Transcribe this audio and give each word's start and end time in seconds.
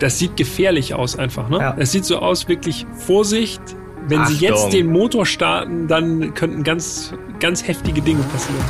das 0.00 0.18
sieht 0.18 0.36
gefährlich 0.36 0.94
aus 0.94 1.16
einfach. 1.18 1.48
Ne? 1.48 1.58
Ja. 1.58 1.76
Es 1.78 1.92
sieht 1.92 2.04
so 2.04 2.18
aus, 2.18 2.48
wirklich 2.48 2.86
Vorsicht. 3.06 3.60
Wenn 4.08 4.24
Sie 4.26 4.34
Achtung. 4.34 4.62
jetzt 4.62 4.72
den 4.72 4.90
Motor 4.90 5.26
starten, 5.26 5.86
dann 5.86 6.34
könnten 6.34 6.64
ganz, 6.64 7.12
ganz 7.38 7.66
heftige 7.66 8.00
Dinge 8.00 8.22
passieren. 8.24 8.64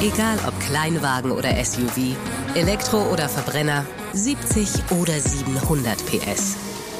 Egal 0.00 0.38
ob 0.46 0.58
Kleinwagen 0.60 1.32
oder 1.32 1.50
SUV, 1.62 2.16
Elektro 2.54 3.02
oder 3.12 3.28
Verbrenner, 3.28 3.84
70 4.12 4.68
oder 5.00 5.12
700 5.12 5.96
PS. 6.06 6.56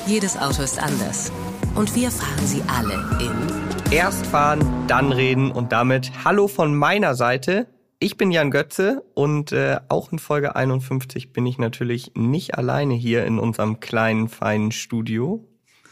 Jedes 0.06 0.36
Auto 0.36 0.62
ist 0.62 0.82
anders. 0.82 1.30
Und 1.76 1.94
wir 1.94 2.10
fahren 2.10 2.44
sie 2.44 2.62
alle 2.66 2.94
in 3.20 3.92
Erst 3.92 4.26
fahren, 4.26 4.60
dann 4.88 5.12
reden 5.12 5.50
und 5.50 5.72
damit 5.72 6.10
Hallo 6.24 6.48
von 6.48 6.74
meiner 6.74 7.14
Seite. 7.14 7.66
Ich 8.00 8.16
bin 8.16 8.30
Jan 8.30 8.52
Götze 8.52 9.02
und 9.14 9.50
äh, 9.50 9.80
auch 9.88 10.12
in 10.12 10.20
Folge 10.20 10.54
51 10.54 11.32
bin 11.32 11.44
ich 11.46 11.58
natürlich 11.58 12.12
nicht 12.14 12.56
alleine 12.56 12.94
hier 12.94 13.26
in 13.26 13.40
unserem 13.40 13.80
kleinen, 13.80 14.28
feinen 14.28 14.70
Studio, 14.70 15.48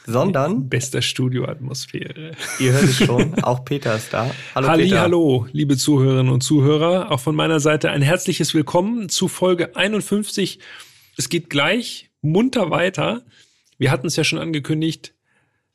sondern, 0.07 0.69
Bester 0.69 1.03
Studioatmosphäre. 1.03 2.37
ihr 2.61 2.73
hört 2.75 2.85
es 2.85 2.99
schon, 2.99 3.35
auch 3.43 3.65
Peter 3.65 3.97
ist 3.97 4.13
da. 4.13 4.31
Hallo 4.55 4.69
Halli, 4.69 4.85
Peter. 4.85 5.01
hallo, 5.01 5.49
liebe 5.51 5.77
Zuhörerinnen 5.77 6.33
und 6.33 6.43
Zuhörer. 6.43 7.11
Auch 7.11 7.19
von 7.19 7.35
meiner 7.35 7.59
Seite 7.59 7.91
ein 7.91 8.03
herzliches 8.03 8.55
Willkommen 8.55 9.09
zu 9.09 9.27
Folge 9.27 9.75
51. 9.75 10.61
Es 11.17 11.29
geht 11.29 11.51
gleich 11.51 12.13
munter 12.23 12.71
weiter. 12.71 13.25
Wir 13.79 13.91
hatten 13.91 14.07
es 14.07 14.15
ja 14.15 14.23
schon 14.23 14.39
angekündigt. 14.39 15.16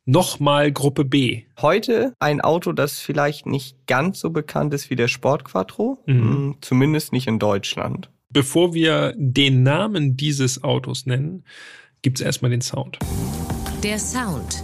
Nochmal 0.08 0.72
Gruppe 0.72 1.06
B. 1.06 1.44
Heute 1.62 2.14
ein 2.20 2.42
Auto, 2.42 2.72
das 2.72 3.00
vielleicht 3.00 3.46
nicht 3.46 3.86
ganz 3.86 4.20
so 4.20 4.32
bekannt 4.32 4.74
ist 4.74 4.90
wie 4.90 4.96
der 4.96 5.08
Sport 5.08 5.46
Quattro, 5.46 6.00
Mhm. 6.08 6.48
mh, 6.50 6.56
zumindest 6.62 7.14
nicht 7.14 7.28
in 7.28 7.38
Deutschland. 7.38 8.10
Bevor 8.30 8.74
wir 8.74 9.14
den 9.16 9.62
Namen 9.62 10.18
dieses 10.18 10.64
Autos 10.64 11.06
nennen, 11.06 11.44
gibt's 12.02 12.22
erstmal 12.22 12.50
den 12.52 12.62
Sound. 12.62 12.98
der 13.84 13.98
Sound. 14.00 14.62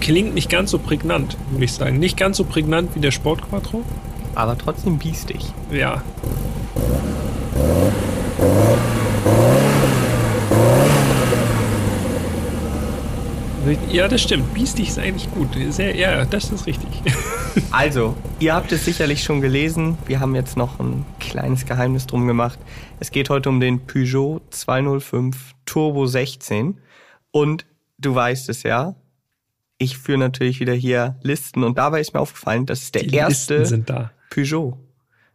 Klingt 0.00 0.34
nicht 0.34 0.48
ganz 0.48 0.70
so 0.70 0.78
prägnant, 0.78 1.36
würde 1.50 1.64
ich 1.64 1.72
sagen. 1.72 1.98
Nicht 1.98 2.16
ganz 2.16 2.38
so 2.38 2.44
prägnant 2.44 2.94
wie 2.94 3.00
der 3.00 3.10
Sport 3.10 3.42
Quattro. 3.48 3.82
Aber 4.34 4.56
trotzdem 4.56 4.98
biestig. 4.98 5.40
Ja. 5.70 6.02
Ja, 13.90 14.08
das 14.08 14.22
stimmt. 14.22 14.52
Biestig 14.52 14.88
ist 14.88 14.98
eigentlich 14.98 15.30
gut. 15.32 15.48
Sehr, 15.70 15.96
ja, 15.96 16.24
das 16.24 16.50
ist 16.50 16.66
richtig. 16.66 16.88
Also, 17.70 18.16
ihr 18.40 18.52
habt 18.52 18.72
es 18.72 18.84
sicherlich 18.84 19.22
schon 19.22 19.40
gelesen. 19.40 19.96
Wir 20.06 20.18
haben 20.18 20.34
jetzt 20.34 20.56
noch 20.56 20.80
ein 20.80 21.06
kleines 21.20 21.66
Geheimnis 21.66 22.04
drum 22.04 22.26
gemacht. 22.26 22.58
Es 22.98 23.12
geht 23.12 23.30
heute 23.30 23.48
um 23.48 23.60
den 23.60 23.86
Peugeot 23.86 24.40
205 24.50 25.54
Turbo 25.64 26.06
16. 26.06 26.80
Und 27.30 27.64
du 27.98 28.12
weißt 28.12 28.48
es 28.48 28.64
ja, 28.64 28.96
ich 29.84 29.98
führe 29.98 30.18
natürlich 30.18 30.60
wieder 30.60 30.72
hier 30.72 31.16
Listen. 31.22 31.62
Und 31.62 31.78
dabei 31.78 32.00
ist 32.00 32.14
mir 32.14 32.20
aufgefallen, 32.20 32.66
das 32.66 32.82
ist 32.82 32.94
der 32.94 33.04
Die 33.04 33.14
erste. 33.14 34.10
Peugeot. 34.30 34.78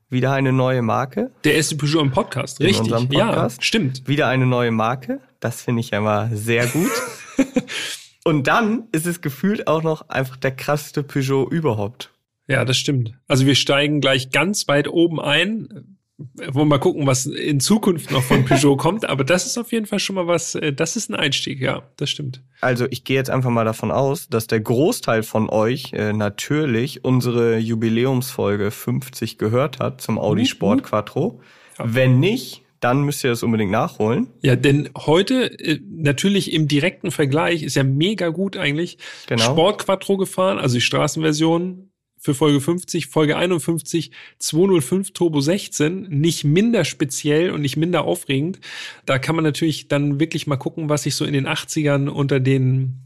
Wieder 0.09 0.33
eine 0.33 0.51
neue 0.51 0.81
Marke. 0.81 1.31
Der 1.43 1.53
erste 1.53 1.77
Peugeot 1.77 2.01
im 2.01 2.11
Podcast. 2.11 2.59
In 2.59 2.65
Richtig. 2.65 2.89
Podcast. 2.89 3.57
Ja, 3.57 3.63
stimmt. 3.63 4.07
Wieder 4.07 4.27
eine 4.27 4.47
neue 4.47 4.71
Marke. 4.71 5.21
Das 5.39 5.61
finde 5.61 5.81
ich 5.81 5.91
ja 5.91 6.01
mal 6.01 6.35
sehr 6.35 6.65
gut. 6.67 6.91
Und 8.25 8.47
dann 8.47 8.87
ist 8.91 9.05
es 9.05 9.21
gefühlt 9.21 9.67
auch 9.67 9.83
noch 9.83 10.09
einfach 10.09 10.35
der 10.37 10.51
krasseste 10.51 11.03
Peugeot 11.03 11.47
überhaupt. 11.49 12.11
Ja, 12.47 12.65
das 12.65 12.77
stimmt. 12.77 13.13
Also 13.27 13.45
wir 13.45 13.55
steigen 13.55 14.01
gleich 14.01 14.31
ganz 14.31 14.67
weit 14.67 14.87
oben 14.87 15.21
ein. 15.21 15.98
Wollen 16.35 16.53
wir 16.55 16.65
mal 16.65 16.79
gucken, 16.79 17.07
was 17.07 17.25
in 17.25 17.59
Zukunft 17.59 18.11
noch 18.11 18.23
von 18.23 18.45
Peugeot 18.45 18.75
kommt. 18.77 19.07
Aber 19.07 19.23
das 19.23 19.45
ist 19.45 19.57
auf 19.57 19.71
jeden 19.71 19.85
Fall 19.85 19.99
schon 19.99 20.15
mal 20.15 20.27
was, 20.27 20.55
äh, 20.55 20.73
das 20.73 20.95
ist 20.95 21.09
ein 21.09 21.15
Einstieg, 21.15 21.61
ja, 21.61 21.83
das 21.97 22.09
stimmt. 22.09 22.41
Also 22.61 22.85
ich 22.89 23.03
gehe 23.03 23.15
jetzt 23.15 23.29
einfach 23.29 23.49
mal 23.49 23.65
davon 23.65 23.91
aus, 23.91 24.27
dass 24.27 24.47
der 24.47 24.59
Großteil 24.59 25.23
von 25.23 25.49
euch 25.49 25.93
äh, 25.93 26.11
natürlich 26.13 27.03
unsere 27.05 27.57
Jubiläumsfolge 27.57 28.71
50 28.71 29.37
gehört 29.37 29.79
hat 29.79 30.01
zum 30.01 30.19
Audi 30.19 30.41
Mhm. 30.41 30.45
Sport 30.47 30.83
Quattro. 30.83 31.41
Wenn 31.77 32.19
nicht, 32.19 32.61
dann 32.81 33.03
müsst 33.03 33.23
ihr 33.23 33.29
das 33.29 33.43
unbedingt 33.43 33.71
nachholen. 33.71 34.27
Ja, 34.41 34.55
denn 34.55 34.89
heute 34.97 35.51
äh, 35.59 35.79
natürlich 35.89 36.53
im 36.53 36.67
direkten 36.67 37.11
Vergleich 37.11 37.63
ist 37.63 37.75
ja 37.75 37.83
mega 37.83 38.29
gut 38.29 38.55
eigentlich. 38.57 38.97
Genau. 39.27 39.43
Sport 39.43 39.79
Quattro 39.85 40.17
gefahren, 40.17 40.59
also 40.59 40.75
die 40.75 40.81
Straßenversion 40.81 41.88
für 42.19 42.33
Folge 42.33 42.61
50, 42.61 43.07
Folge 43.07 43.37
51, 43.37 44.11
205 44.37 45.11
Turbo 45.11 45.41
16, 45.41 46.03
nicht 46.09 46.43
minder 46.43 46.85
speziell 46.85 47.51
und 47.51 47.61
nicht 47.61 47.77
minder 47.77 48.03
aufregend. 48.03 48.59
Da 49.05 49.17
kann 49.17 49.35
man 49.35 49.43
natürlich 49.43 49.87
dann 49.87 50.19
wirklich 50.19 50.45
mal 50.45 50.57
gucken, 50.57 50.89
was 50.89 51.03
sich 51.03 51.15
so 51.15 51.25
in 51.25 51.33
den 51.33 51.47
80ern 51.47 52.09
unter 52.09 52.39
den 52.39 52.99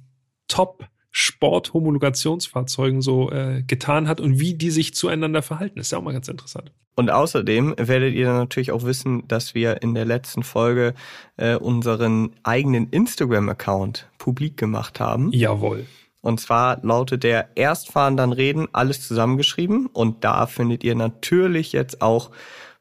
Top 0.48 0.88
Sport-Homologationsfahrzeugen 1.12 3.04
so 3.04 3.32
äh, 3.32 3.64
getan 3.66 4.08
hat 4.08 4.20
und 4.20 4.40
wie 4.40 4.56
die 4.56 4.72
sich 4.72 4.96
zueinander 4.96 5.44
verhalten. 5.44 5.80
ist 5.80 5.92
ja 5.92 6.00
auch 6.00 6.04
mal 6.04 6.12
ganz 6.12 6.28
interessant. 6.28 6.72
Und 6.96 7.12
außerdem 7.12 7.76
werdet 7.78 8.14
ihr 8.16 8.26
dann 8.26 8.38
natürlich 8.38 8.72
auch 8.72 8.84
wissen, 8.84 9.28
dass 9.28 9.56
wir 9.56 9.82
in 9.82 9.94
der 9.94 10.06
letzten 10.06 10.44
Folge 10.44 10.96
äh, 11.38 11.56
unseren 11.56 12.32
eigenen 12.44 12.90
Instagram-Account 12.90 14.10
publik 14.18 14.58
gemacht 14.58 15.00
haben. 15.00 15.32
Jawohl. 15.32 15.86
Und 16.24 16.40
zwar 16.40 16.80
lautet 16.84 17.24
der 17.24 17.50
Erstfahren 17.56 18.16
dann 18.16 18.32
reden, 18.32 18.68
alles 18.72 19.06
zusammengeschrieben. 19.06 19.88
Und 19.88 20.24
da 20.24 20.48
findet 20.48 20.84
ihr 20.86 20.96
natürlich 20.96 21.74
jetzt 21.74 22.02
auch 22.02 22.32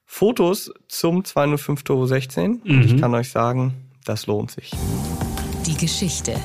Fotos 0.07 0.73
zum 0.87 1.25
205 1.25 1.83
Turbo 1.83 2.07
16. 2.07 2.63
Und 2.63 2.71
Mhm. 2.71 2.83
ich 2.83 2.97
kann 3.01 3.13
euch 3.15 3.31
sagen, 3.31 3.75
das 4.05 4.27
lohnt 4.29 4.53
sich. 4.53 4.71
Die 5.67 5.77
Geschichte. 5.77 6.37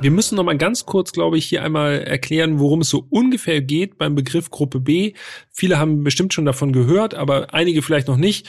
Wir 0.00 0.12
müssen 0.12 0.36
noch 0.36 0.44
mal 0.44 0.56
ganz 0.58 0.86
kurz, 0.86 1.10
glaube 1.10 1.38
ich, 1.38 1.46
hier 1.46 1.64
einmal 1.64 2.02
erklären, 2.02 2.60
worum 2.60 2.82
es 2.82 2.90
so 2.90 3.06
ungefähr 3.10 3.60
geht 3.60 3.98
beim 3.98 4.14
Begriff 4.14 4.50
Gruppe 4.50 4.78
B. 4.78 5.14
Viele 5.50 5.78
haben 5.80 6.04
bestimmt 6.04 6.34
schon 6.34 6.44
davon 6.44 6.72
gehört, 6.72 7.14
aber 7.14 7.52
einige 7.52 7.82
vielleicht 7.82 8.06
noch 8.06 8.16
nicht. 8.16 8.46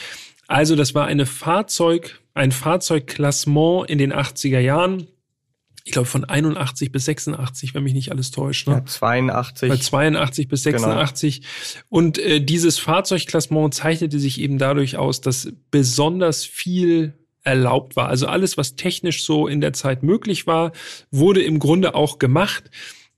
Also, 0.47 0.75
das 0.75 0.93
war 0.93 1.05
eine 1.07 1.25
Fahrzeug, 1.25 2.19
ein 2.35 2.51
Fahrzeugklassement 2.51 3.89
in 3.89 3.97
den 3.97 4.13
80er 4.13 4.59
Jahren. 4.59 5.07
Ich 5.87 5.91
glaube 5.91 6.07
von 6.07 6.25
81 6.25 6.91
bis 6.91 7.05
86, 7.05 7.75
wenn 7.75 7.83
mich 7.83 7.93
nicht 7.93 8.11
alles 8.11 8.31
täuscht. 8.31 8.67
Ne? 8.67 8.73
Ja, 8.73 8.85
82. 8.85 9.69
Bei 9.69 9.77
82 9.77 10.47
bis 10.47 10.63
Genau. 10.63 10.79
86. 10.79 11.41
Und 11.89 12.17
äh, 12.17 12.41
dieses 12.43 12.79
Fahrzeugklassement 12.79 13.71
zeichnete 13.71 14.19
sich 14.19 14.41
eben 14.41 14.57
dadurch 14.57 14.97
aus, 14.97 15.21
dass 15.21 15.53
besonders 15.69 16.43
viel 16.43 17.13
erlaubt 17.43 17.95
war. 17.95 18.09
Also 18.09 18.25
alles, 18.25 18.57
was 18.57 18.75
technisch 18.75 19.23
so 19.23 19.47
in 19.47 19.61
der 19.61 19.73
Zeit 19.73 20.01
möglich 20.01 20.47
war, 20.47 20.71
wurde 21.11 21.43
im 21.43 21.59
Grunde 21.59 21.93
auch 21.93 22.17
gemacht. 22.17 22.71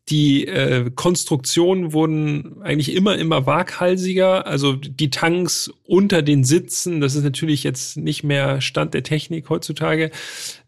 Die 0.10 0.48
äh, 0.48 0.90
Konstruktionen 0.96 1.92
wurden 1.92 2.62
eigentlich 2.62 2.96
immer, 2.96 3.18
immer 3.18 3.46
waghalsiger. 3.46 4.48
Also 4.48 4.74
die 4.74 5.10
Tanks 5.10 5.70
unter 5.84 6.22
den 6.22 6.46
Sitzen, 6.46 7.02
das 7.02 7.16
ist 7.16 7.24
natürlich 7.24 7.64
jetzt 7.64 7.98
nicht 7.98 8.24
mehr 8.24 8.62
Stand 8.62 8.94
der 8.94 9.04
Technik 9.04 9.50
heutzutage. 9.50 10.12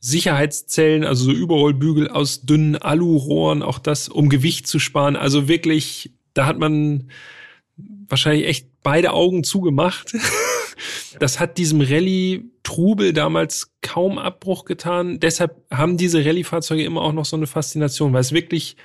Sicherheitszellen, 0.02 1.06
also 1.06 1.26
so 1.26 1.32
Überrollbügel 1.32 2.10
aus 2.10 2.42
dünnen 2.42 2.76
Alurohren, 2.76 3.64
auch 3.64 3.80
das, 3.80 4.10
um 4.10 4.28
Gewicht 4.28 4.68
zu 4.68 4.78
sparen. 4.78 5.16
Also 5.16 5.48
wirklich, 5.48 6.12
da 6.34 6.46
hat 6.46 6.60
man 6.60 7.10
wahrscheinlich 8.10 8.46
echt 8.46 8.68
beide 8.84 9.14
Augen 9.14 9.44
zugemacht. 9.44 10.14
Das 11.20 11.40
hat 11.42 11.58
diesem 11.58 11.82
Rallye-Trubel 11.82 13.12
damals 13.12 13.74
kaum 13.82 14.18
Abbruch 14.18 14.64
getan. 14.64 15.20
Deshalb 15.20 15.62
haben 15.70 15.98
diese 15.98 16.24
Rallye-Fahrzeuge 16.24 16.84
immer 16.86 17.02
auch 17.02 17.12
noch 17.12 17.26
so 17.26 17.36
eine 17.36 17.48
Faszination, 17.48 18.14
weil 18.14 18.22
es 18.22 18.32
wirklich, 18.32 18.78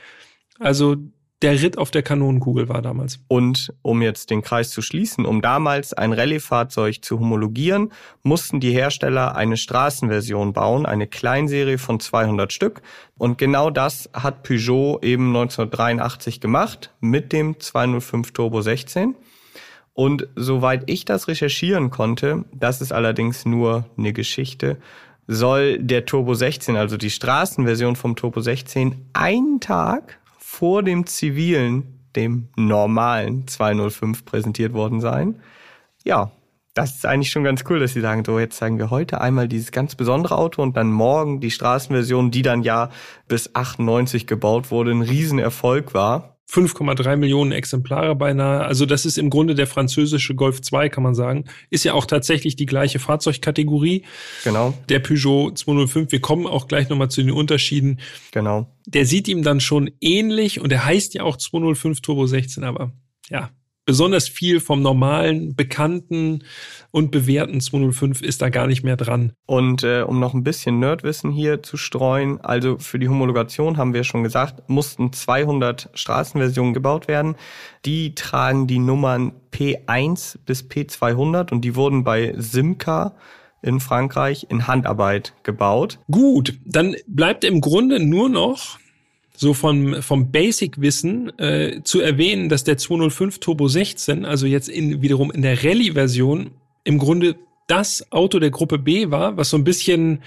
also 0.59 0.97
der 1.43 1.61
Ritt 1.61 1.77
auf 1.77 1.91
der 1.91 2.03
Kanonenkugel 2.03 2.71
war 2.71 2.81
damals. 2.81 3.19
Und 3.29 3.75
um 3.83 4.01
jetzt 4.01 4.31
den 4.31 4.41
Kreis 4.41 4.71
zu 4.71 4.81
schließen, 4.81 5.27
um 5.27 5.43
damals 5.43 5.93
ein 5.93 6.15
Rallye-Fahrzeug 6.15 7.05
zu 7.05 7.21
homologieren, 7.21 7.93
mussten 8.23 8.61
die 8.61 8.71
Hersteller 8.71 9.37
eine 9.37 9.59
Straßenversion 9.59 10.55
bauen, 10.55 10.87
eine 10.87 11.07
Kleinserie 11.07 11.77
von 11.77 12.01
200 12.01 12.51
Stück. 12.51 12.81
Und 13.19 13.37
genau 13.37 13.69
das 13.69 14.09
hat 14.15 14.43
Peugeot 14.43 15.01
eben 15.03 15.29
1983 15.37 16.41
gemacht 16.41 16.95
mit 17.01 17.33
dem 17.35 17.61
205 17.61 18.33
Turbo 18.33 18.63
16. 18.63 19.15
Und 19.93 20.27
soweit 20.37 20.85
ich 20.87 21.05
das 21.05 21.29
recherchieren 21.29 21.91
konnte, 21.91 22.47
das 22.55 22.81
ist 22.81 22.93
allerdings 22.93 23.45
nur 23.45 23.85
eine 23.99 24.15
Geschichte, 24.15 24.79
soll 25.27 25.79
der 25.79 26.07
Turbo 26.07 26.33
16, 26.33 26.77
also 26.77 26.97
die 26.97 27.11
Straßenversion 27.11 27.97
vom 27.97 28.17
Turbo 28.17 28.41
16, 28.41 29.11
einen 29.13 29.61
Tag 29.61 30.19
vor 30.55 30.83
dem 30.83 31.07
zivilen, 31.07 32.09
dem 32.17 32.49
normalen 32.57 33.47
205 33.49 34.25
präsentiert 34.25 34.73
worden 34.73 35.01
sein. 35.01 35.41
Ja, 36.05 36.31
Das 36.75 36.97
ist 36.97 37.07
eigentlich 37.07 37.31
schon 37.31 37.45
ganz 37.45 37.63
cool, 37.71 37.79
dass 37.79 37.93
sie 37.93 38.01
sagen, 38.01 38.25
so 38.25 38.39
jetzt 38.41 38.57
zeigen 38.57 38.79
wir 38.79 38.91
heute 38.91 39.21
einmal 39.21 39.47
dieses 39.49 39.71
ganz 39.71 39.95
besondere 39.95 40.37
Auto 40.37 40.61
und 40.63 40.77
dann 40.77 40.91
morgen 40.91 41.41
die 41.41 41.53
Straßenversion, 41.53 42.33
die 42.33 42.43
dann 42.43 42.63
ja 42.65 42.91
bis 43.29 43.55
98 43.55 44.27
gebaut 44.27 44.73
wurde, 44.73 44.91
ein 44.91 45.03
Riesenerfolg 45.03 45.95
war. 45.95 46.34
5,3 46.51 47.17
Millionen 47.17 47.53
Exemplare 47.53 48.15
beinahe. 48.15 48.65
Also 48.65 48.87
das 48.87 49.07
ist 49.07 49.19
im 49.19 49.31
Grunde 49.31 49.55
der 49.55 49.67
französische 49.67 50.35
Golf 50.35 50.61
2, 50.61 50.89
kann 50.89 51.03
man 51.03 51.15
sagen. 51.15 51.45
Ist 51.71 51.85
ja 51.85 51.95
auch 51.95 52.07
tatsächlich 52.07 52.57
die 52.57 52.67
gleiche 52.67 52.99
Fahrzeugkategorie. 52.99 54.05
Genau. 54.45 54.75
Der 54.89 55.01
Peugeot 55.01 55.53
205. 55.53 56.13
Wir 56.13 56.21
kommen 56.21 56.47
auch 56.47 56.69
gleich 56.69 56.89
nochmal 56.89 57.11
zu 57.11 57.23
den 57.23 57.33
Unterschieden. 57.33 58.01
Genau. 58.33 58.71
Der 58.87 59.07
sieht 59.07 59.29
ihm 59.29 59.43
dann 59.43 59.61
schon 59.61 59.91
ähnlich 60.01 60.61
und 60.61 60.71
er 60.71 60.85
heißt 60.85 61.15
ja 61.15 61.23
auch 61.23 61.37
205 61.37 62.01
Turbo 62.01 62.27
16, 62.27 62.63
aber 62.65 62.93
ja, 63.31 63.51
besonders 63.85 64.29
viel 64.29 64.61
vom 64.61 64.83
normalen, 64.83 65.55
bekannten 65.55 66.45
und 66.91 67.11
bewährten 67.11 67.61
205 67.61 68.23
ist 68.23 68.43
da 68.43 68.49
gar 68.49 68.67
nicht 68.67 68.83
mehr 68.83 68.97
dran. 68.97 69.33
Und 69.47 69.83
äh, 69.85 70.03
um 70.03 70.21
noch 70.21 70.35
ein 70.35 70.45
bisschen 70.45 70.79
Nerdwissen 70.79 71.31
hier 71.31 71.63
zu 71.63 71.77
streuen, 71.77 72.41
also 72.41 72.79
für 72.79 72.99
die 72.99 73.09
Homologation 73.09 73.77
haben 73.77 73.95
wir 73.95 74.05
schon 74.05 74.23
gesagt, 74.23 74.69
mussten 74.69 75.13
200 75.13 75.91
Straßenversionen 75.95 76.75
gebaut 76.75 77.09
werden. 77.09 77.37
Die 77.85 78.15
tragen 78.15 78.67
die 78.67 78.79
Nummern 78.79 79.33
P1 79.53 80.39
bis 80.45 80.65
P200 80.65 81.53
und 81.53 81.63
die 81.63 81.77
wurden 81.77 82.05
bei 82.05 82.35
Simca 82.37 83.15
in 83.61 83.81
Frankreich 83.81 84.47
in 84.51 84.67
Handarbeit 84.67 85.35
gebaut. 85.43 85.99
Gut, 86.11 86.59
dann 86.65 86.97
bleibt 87.07 87.45
im 87.45 87.61
Grunde 87.61 87.99
nur 87.99 88.29
noch 88.29 88.79
so 89.37 89.53
vom, 89.53 90.01
vom 90.03 90.31
Basic-Wissen 90.31 91.39
äh, 91.39 91.83
zu 91.83 92.01
erwähnen, 92.01 92.49
dass 92.49 92.65
der 92.65 92.79
205 92.79 93.41
Turbo 93.41 93.69
16, 93.69 94.25
also 94.25 94.47
jetzt 94.47 94.69
in, 94.69 95.03
wiederum 95.03 95.31
in 95.33 95.43
der 95.43 95.63
Rallye-Version, 95.65 96.53
im 96.85 96.99
Grunde 96.99 97.37
das 97.67 98.11
Auto 98.13 98.39
der 98.39 98.51
Gruppe 98.51 98.79
B 98.79 99.11
war, 99.11 99.37
was 99.37 99.51
so 99.51 99.57
ein 99.57 99.65
bisschen 99.65 100.23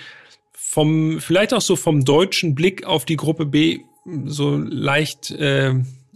vom, 0.52 1.22
vielleicht 1.22 1.54
auch 1.54 1.62
so 1.62 1.76
vom 1.76 2.04
deutschen 2.04 2.54
Blick 2.54 2.86
auf 2.86 3.06
die 3.06 3.16
Gruppe 3.16 3.46
B 3.46 3.82
so 4.26 4.58
leicht 4.58 5.32
äh, 5.32 5.74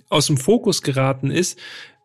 aus 0.09 0.27
dem 0.27 0.38
Fokus 0.38 0.81
geraten 0.81 1.31
ist. 1.31 1.57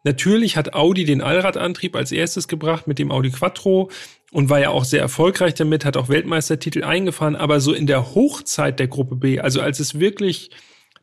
Natürlich 0.05 0.57
hat 0.57 0.75
Audi 0.75 1.05
den 1.05 1.21
Allradantrieb 1.21 1.97
als 1.97 2.13
erstes 2.13 2.47
gebracht 2.47 2.87
mit 2.87 3.01
dem 3.01 3.11
Audi 3.11 3.31
Quattro 3.31 3.91
und 4.31 4.51
war 4.51 4.61
ja 4.61 4.71
auch 4.71 4.85
sehr 4.85 5.01
erfolgreich 5.01 5.55
damit, 5.55 5.85
hat 5.85 5.97
auch 5.97 6.09
Weltmeistertitel 6.09 6.85
eingefahren, 6.85 7.35
aber 7.35 7.59
so 7.59 7.73
in 7.73 7.89
der 7.89 8.15
Hochzeit 8.15 8.79
der 8.79 8.87
Gruppe 8.87 9.17
B, 9.17 9.41
also 9.41 9.61
als 9.61 9.81
es 9.81 9.99
wirklich 9.99 10.51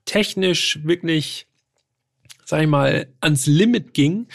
technisch 0.06 0.80
wirklich, 0.84 1.48
sag 2.46 2.62
ich 2.62 2.68
mal, 2.68 3.08
ans 3.22 3.46
Limit 3.46 3.94
ging, 3.94 4.28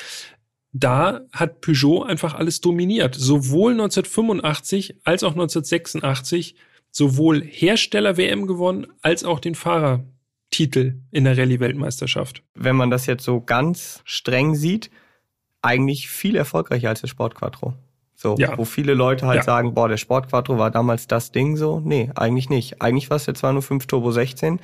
da 0.72 1.22
hat 1.32 1.60
Peugeot 1.60 2.04
einfach 2.04 2.34
alles 2.34 2.60
dominiert. 2.60 3.14
Sowohl 3.14 3.72
1985 3.72 4.96
als 5.04 5.22
auch 5.24 5.32
1986 5.32 6.54
sowohl 6.90 7.42
Hersteller-WM 7.42 8.46
gewonnen 8.46 8.86
als 9.02 9.24
auch 9.24 9.40
den 9.40 9.54
Fahrertitel 9.54 10.96
in 11.10 11.24
der 11.24 11.36
Rallye-Weltmeisterschaft. 11.36 12.42
Wenn 12.54 12.76
man 12.76 12.90
das 12.90 13.06
jetzt 13.06 13.24
so 13.24 13.40
ganz 13.40 14.00
streng 14.04 14.54
sieht, 14.54 14.90
eigentlich 15.62 16.08
viel 16.08 16.36
erfolgreicher 16.36 16.88
als 16.88 17.00
der 17.00 17.08
Sport 17.08 17.34
Quattro. 17.34 17.74
So, 18.14 18.34
ja. 18.36 18.58
wo 18.58 18.64
viele 18.64 18.94
Leute 18.94 19.26
halt 19.26 19.38
ja. 19.38 19.42
sagen, 19.44 19.74
boah, 19.74 19.88
der 19.88 19.96
Sport 19.96 20.28
Quattro 20.30 20.58
war 20.58 20.72
damals 20.72 21.06
das 21.06 21.30
Ding 21.30 21.56
so. 21.56 21.80
Nee, 21.80 22.10
eigentlich 22.16 22.50
nicht. 22.50 22.82
Eigentlich 22.82 23.10
war 23.10 23.16
es 23.16 23.26
der 23.26 23.34
205 23.34 23.86
Turbo 23.86 24.10
16. 24.10 24.58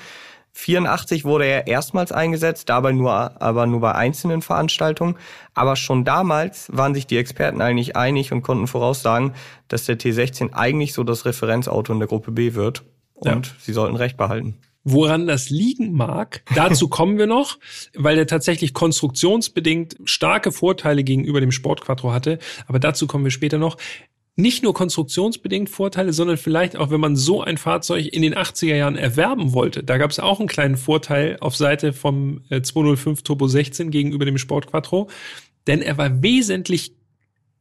84 0.57 1.25
wurde 1.25 1.47
er 1.47 1.67
erstmals 1.67 2.13
eingesetzt, 2.13 2.69
dabei 2.69 2.93
nur, 2.93 3.43
aber 3.43 3.67
nur 3.67 3.81
bei 3.81 3.93
einzelnen 3.93 4.41
Veranstaltungen. 4.41 5.17
Aber 5.53 5.75
schon 5.75 6.05
damals 6.05 6.69
waren 6.73 6.95
sich 6.95 7.09
die 7.09 7.19
Experten 7.19 7.61
eigentlich 7.61 7.97
einig 7.97 8.33
und 8.33 8.43
konnten 8.43 8.69
voraussagen, 8.69 9.35
dass 9.67 9.85
der 9.85 9.99
T16 9.99 10.53
eigentlich 10.53 10.93
so 10.93 11.03
das 11.03 11.25
Referenzauto 11.25 11.93
in 11.93 11.99
der 11.99 12.09
Gruppe 12.09 12.31
B 12.31 12.55
wird. 12.55 12.85
Und 13.15 13.47
ja. 13.47 13.53
sie 13.59 13.73
sollten 13.73 13.97
recht 13.97 14.17
behalten. 14.17 14.57
Woran 14.85 15.27
das 15.27 15.51
liegen 15.51 15.93
mag, 15.93 16.43
dazu 16.55 16.89
kommen 16.91 17.19
wir 17.19 17.27
noch, 17.27 17.59
weil 17.95 18.19
er 18.19 18.27
tatsächlich 18.27 18.75
konstruktionsbedingt 18.75 19.97
starke 20.05 20.53
Vorteile 20.53 21.03
gegenüber 21.03 21.41
dem 21.41 21.53
Sportquattro 21.53 22.13
hatte. 22.13 22.39
Aber 22.67 22.79
dazu 22.79 23.07
kommen 23.07 23.25
wir 23.25 23.31
später 23.31 23.59
noch 23.59 23.77
nicht 24.37 24.63
nur 24.63 24.75
konstruktionsbedingt 24.75 25.71
Vorteile, 25.71 26.13
sondern 26.13 26.37
vielleicht 26.37 26.77
auch, 26.77 26.91
wenn 26.91 27.01
man 27.01 27.15
so 27.15 27.43
ein 27.43 27.57
Fahrzeug 27.57 28.07
in 28.07 28.23
den 28.23 28.35
80er 28.35 28.75
Jahren 28.75 28.97
erwerben 28.97 29.53
wollte. 29.53 29.85
Da 29.85 29.97
gab 29.97 30.11
es 30.11 30.19
auch 30.19 30.41
einen 30.41 30.49
kleinen 30.49 30.77
Vorteil 30.77 31.37
auf 31.41 31.57
Seite 31.57 31.93
vom 31.93 32.41
205 32.51 33.21
äh, 33.21 33.23
Turbo 33.23 33.47
16 33.47 33.91
gegenüber 33.91 34.25
dem 34.25 34.39
Sport 34.39 34.67
Quattro, 34.67 35.09
denn 35.67 35.83
er 35.83 35.99
war 35.99 36.23
wesentlich 36.23 36.95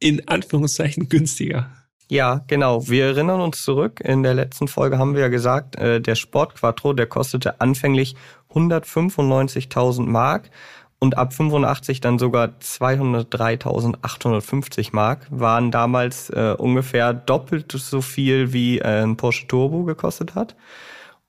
in 0.00 0.26
Anführungszeichen 0.26 1.08
günstiger. 1.08 1.70
Ja, 2.10 2.44
genau. 2.48 2.86
Wir 2.86 3.06
erinnern 3.06 3.40
uns 3.40 3.62
zurück. 3.62 4.00
In 4.00 4.22
der 4.22 4.34
letzten 4.34 4.68
Folge 4.68 4.98
haben 4.98 5.14
wir 5.14 5.22
ja 5.22 5.28
gesagt, 5.28 5.76
äh, 5.76 6.00
der 6.00 6.16
Sport 6.16 6.56
Quattro, 6.56 6.92
der 6.92 7.06
kostete 7.06 7.60
anfänglich 7.60 8.14
195.000 8.52 10.02
Mark 10.06 10.50
und 10.98 11.18
ab 11.18 11.32
85 11.32 12.00
dann 12.00 12.18
sogar 12.18 12.54
203.850 12.60 14.88
Mark, 14.92 15.26
waren 15.30 15.70
damals 15.70 16.30
äh, 16.30 16.54
ungefähr 16.56 17.12
doppelt 17.12 17.72
so 17.72 18.00
viel 18.00 18.52
wie 18.52 18.78
äh, 18.78 19.02
ein 19.02 19.16
Porsche 19.16 19.46
Turbo 19.46 19.84
gekostet 19.84 20.34
hat. 20.34 20.56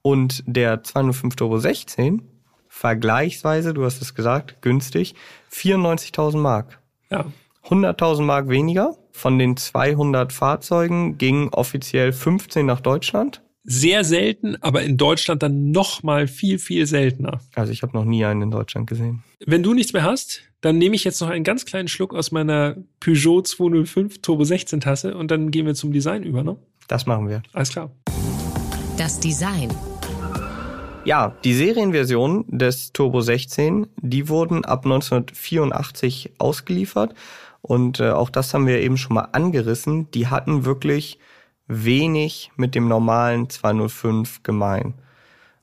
Und 0.01 0.43
der 0.45 0.83
205 0.83 1.35
Turbo 1.35 1.57
16 1.57 2.21
vergleichsweise, 2.67 3.73
du 3.73 3.85
hast 3.85 4.01
es 4.01 4.15
gesagt, 4.15 4.61
günstig, 4.61 5.15
94.000 5.51 6.37
Mark. 6.37 6.79
Ja. 7.09 7.25
100.000 7.67 8.21
Mark 8.21 8.49
weniger. 8.49 8.95
Von 9.11 9.39
den 9.39 9.57
200 9.57 10.31
Fahrzeugen 10.33 11.17
gingen 11.17 11.49
offiziell 11.49 12.11
15 12.11 12.65
nach 12.65 12.81
Deutschland 12.81 13.41
sehr 13.65 14.03
selten, 14.03 14.55
aber 14.61 14.83
in 14.83 14.97
Deutschland 14.97 15.41
dann 15.41 15.71
noch 15.71 16.03
mal 16.03 16.27
viel, 16.27 16.59
viel 16.59 16.85
seltener. 16.85 17.39
Also 17.55 17.71
ich 17.71 17.81
habe 17.81 17.97
noch 17.97 18.05
nie 18.05 18.23
einen 18.23 18.43
in 18.43 18.51
Deutschland 18.51 18.87
gesehen. 18.87 19.23
Wenn 19.45 19.63
du 19.63 19.73
nichts 19.73 19.93
mehr 19.93 20.03
hast, 20.03 20.43
dann 20.61 20.77
nehme 20.77 20.95
ich 20.95 21.03
jetzt 21.03 21.19
noch 21.19 21.29
einen 21.29 21.43
ganz 21.43 21.65
kleinen 21.65 21.87
Schluck 21.87 22.13
aus 22.13 22.31
meiner 22.31 22.77
Peugeot 22.99 23.41
205 23.41 24.21
Turbo 24.21 24.43
16 24.43 24.81
Tasse 24.81 25.17
und 25.17 25.31
dann 25.31 25.51
gehen 25.51 25.65
wir 25.65 25.73
zum 25.73 25.91
Design 25.91 26.23
über, 26.23 26.43
ne? 26.43 26.57
Das 26.87 27.07
machen 27.07 27.27
wir. 27.27 27.41
Alles 27.53 27.69
klar. 27.69 27.91
Das 28.97 29.19
Design. 29.19 29.69
Ja, 31.03 31.35
die 31.43 31.53
Serienversionen 31.53 32.45
des 32.47 32.93
Turbo 32.93 33.21
16, 33.21 33.87
die 33.97 34.29
wurden 34.29 34.65
ab 34.65 34.85
1984 34.85 36.33
ausgeliefert 36.39 37.13
und 37.61 37.99
äh, 37.99 38.09
auch 38.09 38.29
das 38.29 38.53
haben 38.53 38.67
wir 38.67 38.79
eben 38.81 38.97
schon 38.97 39.15
mal 39.15 39.29
angerissen. 39.31 40.09
Die 40.11 40.27
hatten 40.27 40.65
wirklich 40.65 41.19
wenig 41.67 42.51
mit 42.55 42.75
dem 42.75 42.87
normalen 42.87 43.49
205 43.49 44.43
gemein. 44.43 44.93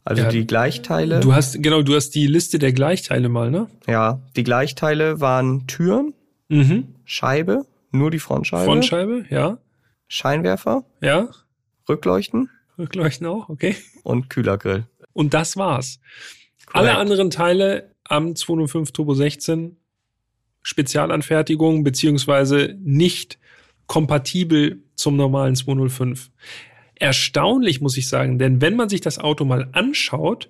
Also 0.04 0.22
ja, 0.24 0.28
die 0.30 0.46
Gleichteile. 0.46 1.20
Du 1.20 1.32
hast, 1.34 1.62
genau, 1.62 1.82
du 1.82 1.94
hast 1.94 2.10
die 2.10 2.26
Liste 2.26 2.58
der 2.58 2.72
Gleichteile 2.72 3.28
mal, 3.28 3.50
ne? 3.50 3.68
Ja, 3.86 4.20
die 4.34 4.42
Gleichteile 4.42 5.20
waren 5.20 5.66
Türen, 5.68 6.14
mhm. 6.48 6.94
Scheibe, 7.04 7.66
nur 7.92 8.10
die 8.10 8.18
Frontscheibe. 8.18 8.64
Frontscheibe, 8.64 9.26
ja. 9.30 9.58
Scheinwerfer. 10.08 10.84
Ja. 11.00 11.28
Rückleuchten. 11.88 12.50
Rückleuchten 12.78 13.26
auch, 13.26 13.48
okay. 13.48 13.76
Und 14.02 14.28
Kühlergrill. 14.28 14.86
Und 15.12 15.34
das 15.34 15.56
war's. 15.56 16.00
Korrekt. 16.66 16.88
Alle 16.88 16.98
anderen 16.98 17.30
Teile 17.30 17.90
am 18.04 18.34
205 18.34 18.92
Turbo 18.92 19.14
16 19.14 19.76
Spezialanfertigung 20.62 21.84
beziehungsweise 21.84 22.76
nicht 22.80 23.38
kompatibel 23.92 24.82
zum 24.94 25.16
normalen 25.16 25.54
205. 25.54 26.30
Erstaunlich, 26.94 27.82
muss 27.82 27.98
ich 27.98 28.08
sagen, 28.08 28.38
denn 28.38 28.62
wenn 28.62 28.74
man 28.74 28.88
sich 28.88 29.02
das 29.02 29.18
Auto 29.18 29.44
mal 29.44 29.68
anschaut, 29.72 30.48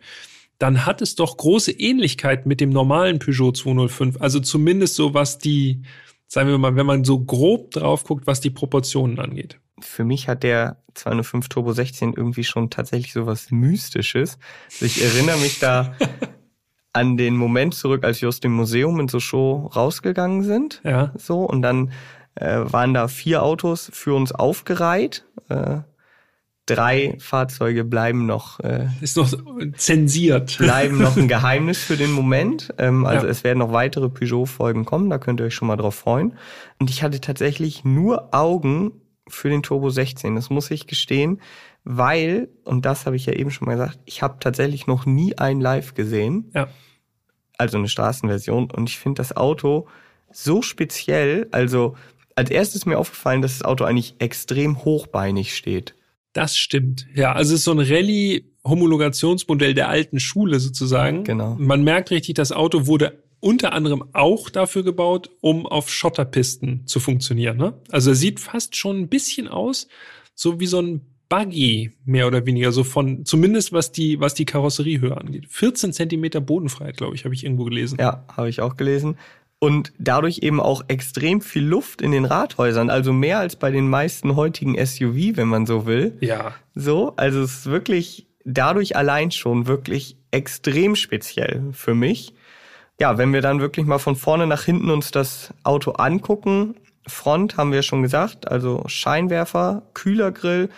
dann 0.59 0.87
hat 0.87 1.03
es 1.03 1.17
doch 1.17 1.39
große 1.39 1.73
Ähnlichkeit 1.73 2.47
mit 2.47 2.61
dem 2.61 2.71
normalen 2.71 3.19
Peugeot 3.19 3.51
205. 3.51 4.21
Also 4.21 4.39
zumindest 4.39 4.95
so, 4.95 5.13
was 5.13 5.39
die, 5.39 5.83
sagen 6.29 6.51
wir 6.51 6.59
mal, 6.59 6.77
wenn 6.77 6.87
man 6.87 7.03
so 7.03 7.19
grob 7.19 7.73
drauf 7.73 8.05
guckt, 8.05 8.29
was 8.29 8.41
die 8.41 8.51
Proportionen 8.51 9.19
angeht. 9.19 9.59
Für 9.81 10.05
mich 10.05 10.29
hat 10.29 10.45
der 10.45 10.77
205 10.95 11.49
Turbo 11.49 11.73
16 11.73 12.15
irgendwie 12.17 12.45
schon 12.45 12.71
tatsächlich 12.71 13.13
so 13.13 13.27
was 13.27 13.51
Mystisches. 13.51 14.39
Also 14.71 14.85
ich 14.87 15.03
erinnere 15.03 15.39
mich 15.39 15.59
da 15.59 15.97
an 16.93 17.17
den 17.17 17.37
Moment 17.37 17.75
zurück, 17.75 18.05
als 18.05 18.23
wir 18.23 18.29
aus 18.29 18.39
dem 18.39 18.53
Museum 18.53 19.01
in 19.01 19.09
so 19.09 19.19
Show 19.19 19.69
rausgegangen 19.75 20.45
sind. 20.45 20.81
Ja. 20.85 21.13
So, 21.17 21.41
und 21.41 21.63
dann 21.63 21.91
äh, 22.35 22.59
waren 22.65 22.95
da 22.95 23.09
vier 23.09 23.43
Autos 23.43 23.91
für 23.93 24.15
uns 24.15 24.33
aufgereiht. 24.33 25.25
Äh, 25.49 25.81
drei 26.67 27.17
Fahrzeuge 27.19 27.85
bleiben 27.85 28.27
noch. 28.27 28.61
Äh, 28.61 28.89
Ist 29.01 29.17
noch 29.17 29.33
zensiert. 29.77 30.59
Bleiben 30.59 30.99
noch 30.99 31.17
ein 31.17 31.29
Geheimnis 31.29 31.83
für 31.83 31.97
den 31.97 32.13
Moment. 32.13 32.73
Ähm, 32.79 33.05
also 33.05 33.27
ja. 33.27 33.31
es 33.31 33.45
werden 33.45 33.59
noch 33.59 33.73
weitere 33.73 34.09
Peugeot-Folgen 34.09 34.85
kommen, 34.85 35.11
da 35.11 35.19
könnt 35.19 35.41
ihr 35.41 35.47
euch 35.47 35.55
schon 35.55 35.69
mal 35.69 35.77
drauf 35.77 35.95
freuen. 35.95 36.35
Und 36.79 36.91
ich 36.91 37.03
hatte 37.03 37.21
tatsächlich 37.21 37.85
nur 37.85 38.35
Augen 38.35 38.93
für 39.29 39.49
den 39.49 39.63
Turbo 39.63 39.91
16, 39.91 40.35
das 40.35 40.51
muss 40.51 40.71
ich 40.71 40.87
gestehen, 40.87 41.41
weil, 41.85 42.49
und 42.65 42.85
das 42.87 43.07
habe 43.07 43.17
ich 43.17 43.27
ja 43.27 43.33
eben 43.33 43.51
schon 43.51 43.67
mal 43.67 43.73
gesagt, 43.73 43.99
ich 44.05 44.23
habe 44.23 44.37
tatsächlich 44.39 44.87
noch 44.87 45.05
nie 45.07 45.37
ein 45.39 45.61
Live 45.61 45.95
gesehen. 45.95 46.51
Ja. 46.55 46.69
Also 47.59 47.79
eine 47.79 47.89
Straßenversion. 47.89 48.71
Und 48.71 48.89
ich 48.89 48.99
finde 48.99 49.21
das 49.21 49.37
Auto 49.37 49.89
so 50.31 50.63
speziell. 50.63 51.49
Also 51.51 51.97
als 52.37 52.51
erstes 52.51 52.77
ist 52.77 52.87
mir 52.87 52.99
aufgefallen, 52.99 53.43
dass 53.43 53.59
das 53.59 53.67
Auto 53.67 53.85
eigentlich 53.85 54.15
extrem 54.19 54.85
hochbeinig 54.85 55.55
steht. 55.55 55.95
Das 56.33 56.57
stimmt. 56.57 57.07
Ja, 57.15 57.33
also 57.33 57.53
es 57.53 57.61
ist 57.61 57.65
so 57.65 57.73
ein 57.73 57.81
Rallye-Homologationsmodell 57.81 59.75
der 59.75 59.89
alten 59.89 60.19
Schule 60.19 60.61
sozusagen. 60.61 61.25
Genau. 61.25 61.57
Man 61.59 61.85
merkt 61.85 62.11
richtig, 62.11 62.35
das 62.35 62.53
Auto 62.53 62.87
wurde 62.87 63.23
unter 63.41 63.73
anderem 63.73 64.05
auch 64.13 64.49
dafür 64.51 64.85
gebaut, 64.85 65.31
um 65.41 65.67
auf 65.67 65.91
Schotterpisten 65.91 66.87
zu 66.87 67.01
funktionieren. 67.01 67.57
Ne? 67.57 67.75
Also 67.91 68.11
er 68.11 68.17
sieht 68.17 68.41
fast 68.41 68.77
schon 68.77 69.01
ein 69.01 69.09
bisschen 69.09 69.49
aus, 69.49 69.89
so 70.35 70.61
wie 70.61 70.67
so 70.67 70.81
ein 70.81 71.03
Buggy, 71.29 71.93
mehr 72.05 72.27
oder 72.27 72.47
weniger, 72.47 72.73
so 72.73 72.85
von, 72.85 73.25
zumindest 73.25 73.73
was 73.73 73.91
die, 73.91 74.21
was 74.21 74.35
die 74.35 74.45
Karosseriehöhe 74.45 75.17
angeht. 75.17 75.47
14 75.49 75.93
Zentimeter 75.93 76.41
Bodenfreiheit, 76.41 76.99
glaube 76.99 77.15
ich, 77.15 77.25
habe 77.25 77.35
ich 77.35 77.45
irgendwo 77.45 77.65
gelesen. 77.65 77.99
Ja, 77.99 78.25
habe 78.29 78.49
ich 78.49 78.61
auch 78.61 78.77
gelesen 78.77 79.17
und 79.63 79.93
dadurch 79.97 80.41
eben 80.43 80.59
auch 80.59 80.83
extrem 80.89 81.41
viel 81.41 81.65
Luft 81.65 82.03
in 82.03 82.11
den 82.11 82.25
Rathäusern, 82.25 82.91
also 82.91 83.13
mehr 83.13 83.39
als 83.39 83.55
bei 83.55 83.71
den 83.71 83.89
meisten 83.89 84.35
heutigen 84.35 84.75
SUV, 84.75 85.37
wenn 85.37 85.47
man 85.47 85.67
so 85.67 85.87
will. 85.87 86.17
Ja. 86.19 86.55
So, 86.75 87.13
also 87.15 87.43
es 87.43 87.59
ist 87.59 87.67
wirklich 87.67 88.27
dadurch 88.45 88.97
allein 88.97 89.31
schon 89.31 89.69
wirklich 89.69 90.17
extrem 90.33 90.97
speziell 90.97 91.63
für 91.71 91.95
mich. 91.95 92.35
Ja, 92.99 93.19
wenn 93.19 93.33
wir 93.33 93.41
dann 93.41 93.61
wirklich 93.61 93.87
mal 93.87 94.01
von 94.01 94.17
vorne 94.17 94.49
nach 94.49 94.65
hinten 94.65 94.91
uns 94.91 95.13
das 95.13 95.55
Auto 95.63 95.93
angucken, 95.93 96.75
Front 97.07 97.57
haben 97.57 97.71
wir 97.71 97.83
schon 97.83 98.03
gesagt, 98.03 98.51
also 98.51 98.83
Scheinwerfer, 98.87 99.85
Kühlergrill, 99.95 100.71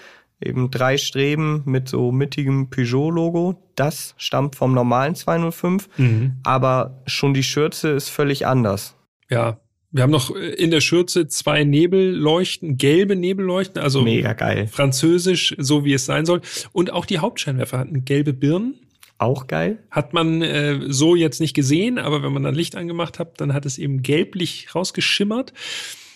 eben 0.45 0.71
drei 0.71 0.99
Streben 0.99 1.63
mit 1.65 1.89
so 1.89 2.13
mittigem 2.13 2.71
Peugeot-Logo. 2.71 3.63
Das 3.77 4.15
stammt 4.17 4.57
vom 4.57 4.75
normalen 4.75 5.15
205, 5.15 5.89
mhm. 5.97 6.37
aber 6.43 7.03
schon 7.07 7.35
die 7.35 7.43
Schürze 7.43 7.91
ist 7.91 8.09
völlig 8.09 8.47
anders. 8.47 8.97
Ja, 9.31 9.59
wir 9.95 10.03
haben 10.03 10.11
noch 10.11 10.35
in 10.35 10.73
der 10.73 10.81
Schürze 10.81 11.29
zwei 11.29 11.63
Nebelleuchten, 11.63 12.77
gelbe 12.77 13.15
Nebelleuchten, 13.15 13.81
also 13.81 14.03
mega 14.03 14.33
geil. 14.33 14.67
Französisch, 14.67 15.55
so 15.57 15.85
wie 15.85 15.93
es 15.93 16.05
sein 16.05 16.27
soll. 16.27 16.41
Und 16.73 16.93
auch 16.93 17.07
die 17.07 17.21
Hauptscheinwerfer 17.21 17.79
hatten 17.79 18.05
gelbe 18.05 18.33
Birnen. 18.33 18.75
Auch 19.19 19.47
geil. 19.47 19.79
Hat 19.93 20.13
man 20.13 20.43
äh, 20.43 20.81
so 20.89 21.15
jetzt 21.15 21.41
nicht 21.41 21.55
gesehen, 21.55 21.99
aber 21.99 22.25
wenn 22.25 22.33
man 22.33 22.43
dann 22.43 22.57
Licht 22.57 22.75
angemacht 22.75 23.21
hat, 23.21 23.41
dann 23.41 23.55
hat 23.55 23.67
es 23.67 23.79
eben 23.79 24.03
gelblich 24.03 24.75
rausgeschimmert. 24.75 25.53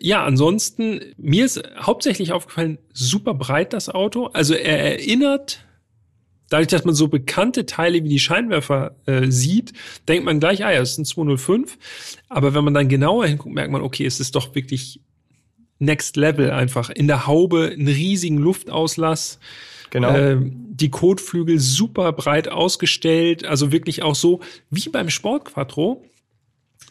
Ja, 0.01 0.25
ansonsten, 0.25 1.01
mir 1.17 1.45
ist 1.45 1.63
hauptsächlich 1.79 2.33
aufgefallen, 2.33 2.79
super 2.93 3.35
breit 3.35 3.73
das 3.73 3.89
Auto. 3.89 4.27
Also 4.27 4.55
er 4.55 4.79
erinnert, 4.79 5.65
dadurch, 6.51 6.69
dass 6.69 6.85
man 6.85 6.95
so 6.95 7.09
bekannte 7.09 7.67
Teile 7.67 8.05
wie 8.05 8.09
die 8.09 8.19
Scheinwerfer 8.19 8.97
äh, 9.07 9.31
sieht, 9.31 9.73
denkt 10.07 10.25
man 10.25 10.41
gleich, 10.41 10.65
ah 10.65 10.73
ja, 10.73 10.81
es 10.81 10.93
ist 10.93 10.99
ein 10.99 11.05
205. 11.05 11.79
Aber 12.29 12.55
wenn 12.55 12.65
man 12.65 12.75
dann 12.75 12.89
genauer 12.89 13.27
hinguckt, 13.27 13.55
merkt 13.55 13.73
man, 13.73 13.83
okay, 13.83 14.07
es 14.07 14.21
ist 14.21 14.35
doch 14.35 14.55
wirklich 14.55 15.01
Next 15.81 16.17
Level 16.17 16.51
einfach. 16.51 16.91
In 16.91 17.07
der 17.07 17.27
Haube 17.27 17.73
einen 17.73 17.89
riesigen 17.89 18.39
Luftauslass. 18.39 19.39
Genau. 19.91 20.15
Äh, 20.15 20.37
die 20.41 20.91
Kotflügel 20.91 21.59
super 21.59 22.13
breit 22.13 22.49
ausgestellt, 22.49 23.45
also 23.45 23.73
wirklich 23.73 24.03
auch 24.03 24.15
so 24.15 24.41
wie 24.71 24.89
beim 24.91 25.11
Sportquattro 25.11 26.05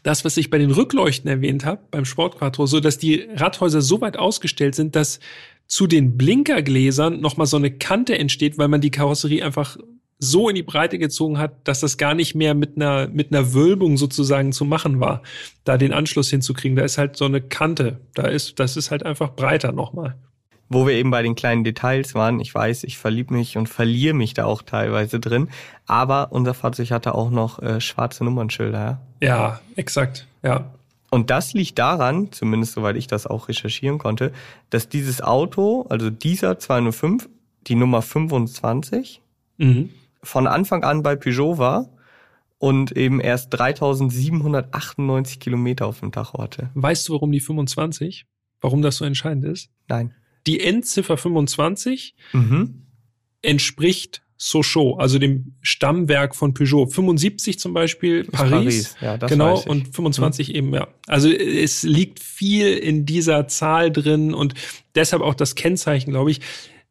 das, 0.07 0.23
was 0.23 0.37
ich 0.37 0.49
bei 0.49 0.57
den 0.57 0.71
Rückleuchten 0.71 1.29
erwähnt 1.29 1.65
habe, 1.65 1.81
beim 1.91 2.05
Sportquattro, 2.05 2.65
so 2.65 2.79
dass 2.79 2.97
die 2.97 3.27
Radhäuser 3.35 3.81
so 3.81 3.99
weit 3.99 4.17
ausgestellt 4.17 4.73
sind, 4.73 4.95
dass 4.95 5.19
zu 5.67 5.85
den 5.85 6.17
Blinkergläsern 6.17 7.19
nochmal 7.19 7.45
so 7.45 7.57
eine 7.57 7.71
Kante 7.71 8.17
entsteht, 8.17 8.57
weil 8.57 8.69
man 8.69 8.79
die 8.79 8.89
Karosserie 8.89 9.43
einfach 9.43 9.75
so 10.17 10.47
in 10.47 10.55
die 10.55 10.63
Breite 10.63 10.97
gezogen 10.97 11.37
hat, 11.37 11.67
dass 11.67 11.81
das 11.81 11.97
gar 11.97 12.15
nicht 12.15 12.35
mehr 12.35 12.53
mit 12.53 12.77
einer, 12.77 13.09
mit 13.09 13.33
einer 13.33 13.53
Wölbung 13.53 13.97
sozusagen 13.97 14.53
zu 14.53 14.63
machen 14.63 15.01
war, 15.01 15.23
da 15.65 15.77
den 15.77 15.91
Anschluss 15.91 16.29
hinzukriegen. 16.29 16.77
Da 16.77 16.83
ist 16.83 16.97
halt 16.97 17.17
so 17.17 17.25
eine 17.25 17.41
Kante. 17.41 17.99
Da 18.13 18.27
ist, 18.27 18.59
das 18.59 18.77
ist 18.77 18.91
halt 18.91 19.03
einfach 19.03 19.35
breiter 19.35 19.73
nochmal 19.73 20.15
wo 20.69 20.85
wir 20.85 20.93
eben 20.95 21.11
bei 21.11 21.21
den 21.21 21.35
kleinen 21.35 21.63
Details 21.63 22.13
waren. 22.13 22.39
Ich 22.39 22.53
weiß, 22.53 22.83
ich 22.83 22.97
verlieb 22.97 23.31
mich 23.31 23.57
und 23.57 23.67
verliere 23.67 24.13
mich 24.13 24.33
da 24.33 24.45
auch 24.45 24.61
teilweise 24.61 25.19
drin. 25.19 25.49
Aber 25.85 26.31
unser 26.31 26.53
Fahrzeug 26.53 26.91
hatte 26.91 27.15
auch 27.15 27.29
noch 27.29 27.61
äh, 27.61 27.79
schwarze 27.79 28.23
Nummernschilder. 28.23 28.99
Ja? 29.21 29.27
ja, 29.27 29.59
exakt. 29.75 30.27
Ja. 30.43 30.71
Und 31.09 31.29
das 31.29 31.53
liegt 31.53 31.79
daran, 31.79 32.31
zumindest 32.31 32.73
soweit 32.73 32.97
ich 32.97 33.07
das 33.07 33.27
auch 33.27 33.47
recherchieren 33.47 33.97
konnte, 33.97 34.33
dass 34.69 34.89
dieses 34.89 35.21
Auto, 35.21 35.85
also 35.89 36.09
dieser 36.09 36.59
205, 36.59 37.29
die 37.67 37.75
Nummer 37.75 38.01
25, 38.01 39.21
mhm. 39.57 39.89
von 40.21 40.47
Anfang 40.47 40.83
an 40.83 41.03
bei 41.03 41.15
Peugeot 41.15 41.57
war 41.57 41.87
und 42.57 42.91
eben 42.91 43.21
erst 43.21 43.53
3798 43.53 45.39
Kilometer 45.39 45.85
auf 45.85 46.01
dem 46.01 46.11
Tacho 46.11 46.41
hatte. 46.41 46.71
Weißt 46.73 47.07
du, 47.07 47.13
warum 47.13 47.31
die 47.31 47.39
25? 47.39 48.25
Warum 48.59 48.81
das 48.81 48.97
so 48.97 49.05
entscheidend 49.05 49.45
ist? 49.45 49.69
Nein 49.87 50.13
die 50.47 50.61
Endziffer 50.61 51.17
25 51.17 52.15
mhm. 52.33 52.87
entspricht 53.41 54.21
Sochaux, 54.37 54.99
also 54.99 55.17
dem 55.17 55.55
Stammwerk 55.61 56.35
von 56.35 56.53
Peugeot. 56.53 56.87
75 56.87 57.57
zum 57.57 57.73
Beispiel 57.73 58.23
Paris, 58.25 58.51
Paris. 58.51 58.95
Ja, 59.01 59.17
das 59.17 59.31
genau, 59.31 59.59
und 59.59 59.95
25 59.95 60.49
mhm. 60.49 60.55
eben, 60.55 60.73
ja. 60.75 60.87
Also 61.07 61.29
es 61.29 61.81
liegt 61.83 62.19
viel 62.19 62.73
in 62.73 63.05
dieser 63.05 63.47
Zahl 63.47 63.91
drin 63.91 64.35
und 64.35 64.53
deshalb 64.93 65.23
auch 65.23 65.33
das 65.33 65.55
Kennzeichen, 65.55 66.11
glaube 66.11 66.31
ich. 66.31 66.41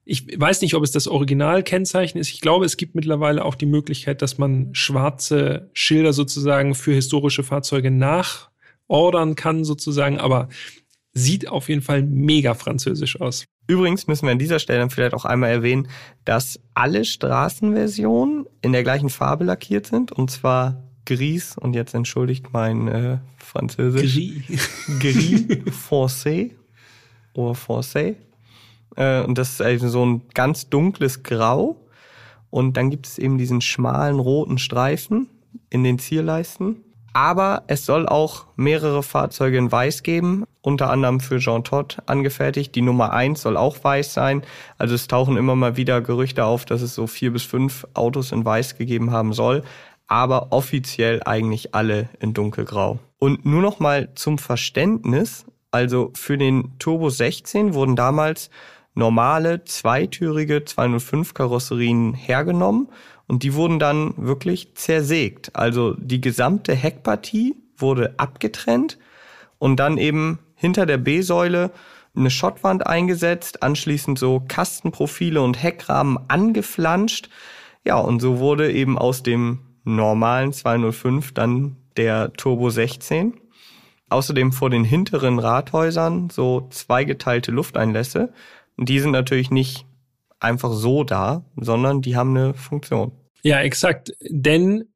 Ich 0.04 0.38
weiß 0.38 0.60
nicht, 0.60 0.74
ob 0.74 0.82
es 0.82 0.90
das 0.92 1.08
Originalkennzeichen 1.08 2.20
ist. 2.20 2.30
Ich 2.30 2.40
glaube, 2.40 2.64
es 2.64 2.76
gibt 2.76 2.94
mittlerweile 2.94 3.44
auch 3.44 3.54
die 3.54 3.66
Möglichkeit, 3.66 4.22
dass 4.22 4.38
man 4.38 4.72
schwarze 4.72 5.70
Schilder 5.72 6.12
sozusagen 6.12 6.74
für 6.74 6.94
historische 6.94 7.42
Fahrzeuge 7.42 7.90
nachordern 7.90 9.34
kann, 9.34 9.64
sozusagen. 9.64 10.18
Aber 10.18 10.48
sieht 11.16 11.48
auf 11.48 11.70
jeden 11.70 11.80
Fall 11.80 12.02
mega 12.02 12.52
französisch 12.52 13.20
aus. 13.22 13.46
Übrigens 13.66 14.06
müssen 14.06 14.26
wir 14.26 14.32
an 14.32 14.38
dieser 14.38 14.58
Stelle 14.58 14.88
vielleicht 14.90 15.14
auch 15.14 15.24
einmal 15.24 15.50
erwähnen, 15.50 15.88
dass 16.26 16.60
alle 16.74 17.06
Straßenversionen 17.06 18.44
in 18.60 18.72
der 18.72 18.82
gleichen 18.82 19.08
Farbe 19.08 19.44
lackiert 19.44 19.86
sind, 19.86 20.12
und 20.12 20.30
zwar 20.30 20.84
Gris, 21.06 21.56
und 21.56 21.74
jetzt 21.74 21.94
entschuldigt 21.94 22.52
mein 22.52 22.88
äh, 22.88 23.18
Französisch. 23.38 24.14
Gris. 24.14 24.68
Gris 25.00 25.46
foncé 25.88 26.50
oder 27.32 27.54
foncé. 27.54 28.16
Äh, 28.94 29.22
und 29.22 29.38
das 29.38 29.52
ist 29.52 29.62
also 29.62 29.88
so 29.88 30.04
ein 30.04 30.22
ganz 30.34 30.68
dunkles 30.68 31.22
Grau. 31.22 31.80
Und 32.50 32.76
dann 32.76 32.90
gibt 32.90 33.06
es 33.06 33.18
eben 33.18 33.38
diesen 33.38 33.62
schmalen 33.62 34.20
roten 34.20 34.58
Streifen 34.58 35.28
in 35.70 35.82
den 35.82 35.98
Zierleisten. 35.98 36.76
Aber 37.16 37.62
es 37.66 37.86
soll 37.86 38.06
auch 38.06 38.44
mehrere 38.56 39.02
Fahrzeuge 39.02 39.56
in 39.56 39.72
Weiß 39.72 40.02
geben, 40.02 40.44
unter 40.60 40.90
anderem 40.90 41.20
für 41.20 41.38
Jean 41.38 41.64
Todt 41.64 41.96
angefertigt. 42.04 42.74
Die 42.74 42.82
Nummer 42.82 43.14
eins 43.14 43.40
soll 43.40 43.56
auch 43.56 43.82
weiß 43.82 44.12
sein. 44.12 44.42
Also 44.76 44.94
es 44.94 45.08
tauchen 45.08 45.38
immer 45.38 45.56
mal 45.56 45.78
wieder 45.78 46.02
Gerüchte 46.02 46.44
auf, 46.44 46.66
dass 46.66 46.82
es 46.82 46.94
so 46.94 47.06
vier 47.06 47.32
bis 47.32 47.42
fünf 47.42 47.86
Autos 47.94 48.32
in 48.32 48.44
Weiß 48.44 48.76
gegeben 48.76 49.12
haben 49.12 49.32
soll. 49.32 49.62
Aber 50.06 50.52
offiziell 50.52 51.22
eigentlich 51.24 51.74
alle 51.74 52.10
in 52.20 52.34
dunkelgrau. 52.34 52.98
Und 53.18 53.46
nur 53.46 53.62
noch 53.62 53.80
mal 53.80 54.10
zum 54.14 54.36
Verständnis. 54.36 55.46
Also 55.70 56.10
für 56.14 56.36
den 56.36 56.78
Turbo 56.78 57.08
16 57.08 57.72
wurden 57.72 57.96
damals 57.96 58.50
normale 58.92 59.64
zweitürige 59.64 60.66
205 60.66 61.32
Karosserien 61.32 62.12
hergenommen 62.12 62.88
und 63.28 63.42
die 63.42 63.54
wurden 63.54 63.78
dann 63.78 64.14
wirklich 64.16 64.74
zersägt. 64.74 65.54
Also 65.54 65.94
die 65.94 66.20
gesamte 66.20 66.74
Heckpartie 66.74 67.56
wurde 67.76 68.14
abgetrennt 68.18 68.98
und 69.58 69.76
dann 69.76 69.98
eben 69.98 70.38
hinter 70.54 70.86
der 70.86 70.98
B-Säule 70.98 71.70
eine 72.14 72.30
Schottwand 72.30 72.86
eingesetzt, 72.86 73.62
anschließend 73.62 74.18
so 74.18 74.42
Kastenprofile 74.46 75.42
und 75.42 75.62
Heckrahmen 75.62 76.18
angeflanscht. 76.28 77.28
Ja, 77.84 77.98
und 77.98 78.20
so 78.20 78.38
wurde 78.38 78.72
eben 78.72 78.98
aus 78.98 79.22
dem 79.22 79.60
normalen 79.84 80.52
205 80.52 81.32
dann 81.32 81.76
der 81.96 82.32
Turbo 82.32 82.70
16. 82.70 83.34
Außerdem 84.08 84.52
vor 84.52 84.70
den 84.70 84.84
hinteren 84.84 85.38
Rathäusern 85.38 86.30
so 86.30 86.68
zweigeteilte 86.70 87.50
Lufteinlässe. 87.50 88.32
Und 88.76 88.88
die 88.88 89.00
sind 89.00 89.10
natürlich 89.10 89.50
nicht 89.50 89.84
einfach 90.46 90.72
so 90.72 91.04
da, 91.04 91.44
sondern 91.56 92.02
die 92.02 92.16
haben 92.16 92.36
eine 92.36 92.54
Funktion. 92.54 93.12
Ja, 93.42 93.60
exakt. 93.60 94.12
Denn 94.28 94.86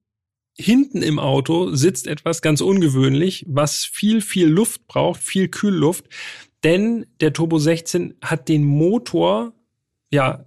hinten 0.56 1.02
im 1.02 1.18
Auto 1.18 1.74
sitzt 1.74 2.06
etwas 2.06 2.42
ganz 2.42 2.60
ungewöhnlich, 2.60 3.44
was 3.48 3.84
viel, 3.84 4.20
viel 4.20 4.48
Luft 4.48 4.86
braucht, 4.86 5.22
viel 5.22 5.48
Kühlluft. 5.48 6.06
Denn 6.64 7.06
der 7.20 7.32
Turbo 7.32 7.58
16 7.58 8.14
hat 8.22 8.48
den 8.48 8.64
Motor, 8.64 9.52
ja, 10.10 10.44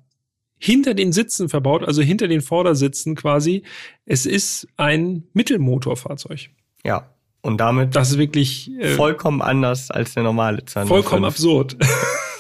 hinter 0.57 0.93
den 0.93 1.11
Sitzen 1.11 1.49
verbaut, 1.49 1.83
also 1.83 2.01
hinter 2.01 2.27
den 2.27 2.41
Vordersitzen 2.41 3.15
quasi. 3.15 3.63
Es 4.05 4.25
ist 4.25 4.67
ein 4.77 5.23
Mittelmotorfahrzeug. 5.33 6.49
Ja. 6.85 7.09
Und 7.41 7.57
damit 7.57 7.93
das 7.95 8.11
ist 8.11 8.17
wirklich 8.17 8.71
äh, 8.79 8.95
vollkommen 8.95 9.41
anders 9.41 9.91
als 9.91 10.13
der 10.13 10.23
normale 10.23 10.63
205. 10.63 10.87
Vollkommen 10.87 11.25
absurd. 11.25 11.75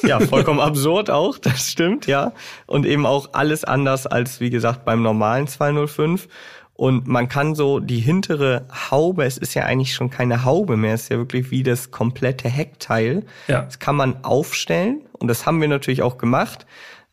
Ja, 0.03 0.19
vollkommen 0.19 0.59
absurd 0.59 1.09
auch, 1.09 1.37
das 1.37 1.71
stimmt, 1.71 2.07
ja. 2.07 2.33
Und 2.65 2.85
eben 2.85 3.05
auch 3.05 3.29
alles 3.33 3.63
anders 3.63 4.05
als, 4.05 4.39
wie 4.39 4.49
gesagt, 4.49 4.85
beim 4.85 5.01
normalen 5.01 5.47
205. 5.47 6.27
Und 6.75 7.07
man 7.07 7.29
kann 7.29 7.53
so 7.55 7.79
die 7.79 7.99
hintere 7.99 8.65
Haube, 8.89 9.25
es 9.25 9.37
ist 9.37 9.53
ja 9.53 9.63
eigentlich 9.63 9.93
schon 9.93 10.09
keine 10.09 10.43
Haube 10.43 10.75
mehr, 10.75 10.95
es 10.95 11.03
ist 11.03 11.09
ja 11.09 11.17
wirklich 11.17 11.51
wie 11.51 11.63
das 11.63 11.91
komplette 11.91 12.49
Heckteil. 12.49 13.23
Ja. 13.47 13.61
Das 13.61 13.79
kann 13.79 13.95
man 13.95 14.23
aufstellen 14.23 15.01
und 15.13 15.27
das 15.27 15.45
haben 15.45 15.61
wir 15.61 15.67
natürlich 15.67 16.01
auch 16.01 16.17
gemacht. 16.17 16.65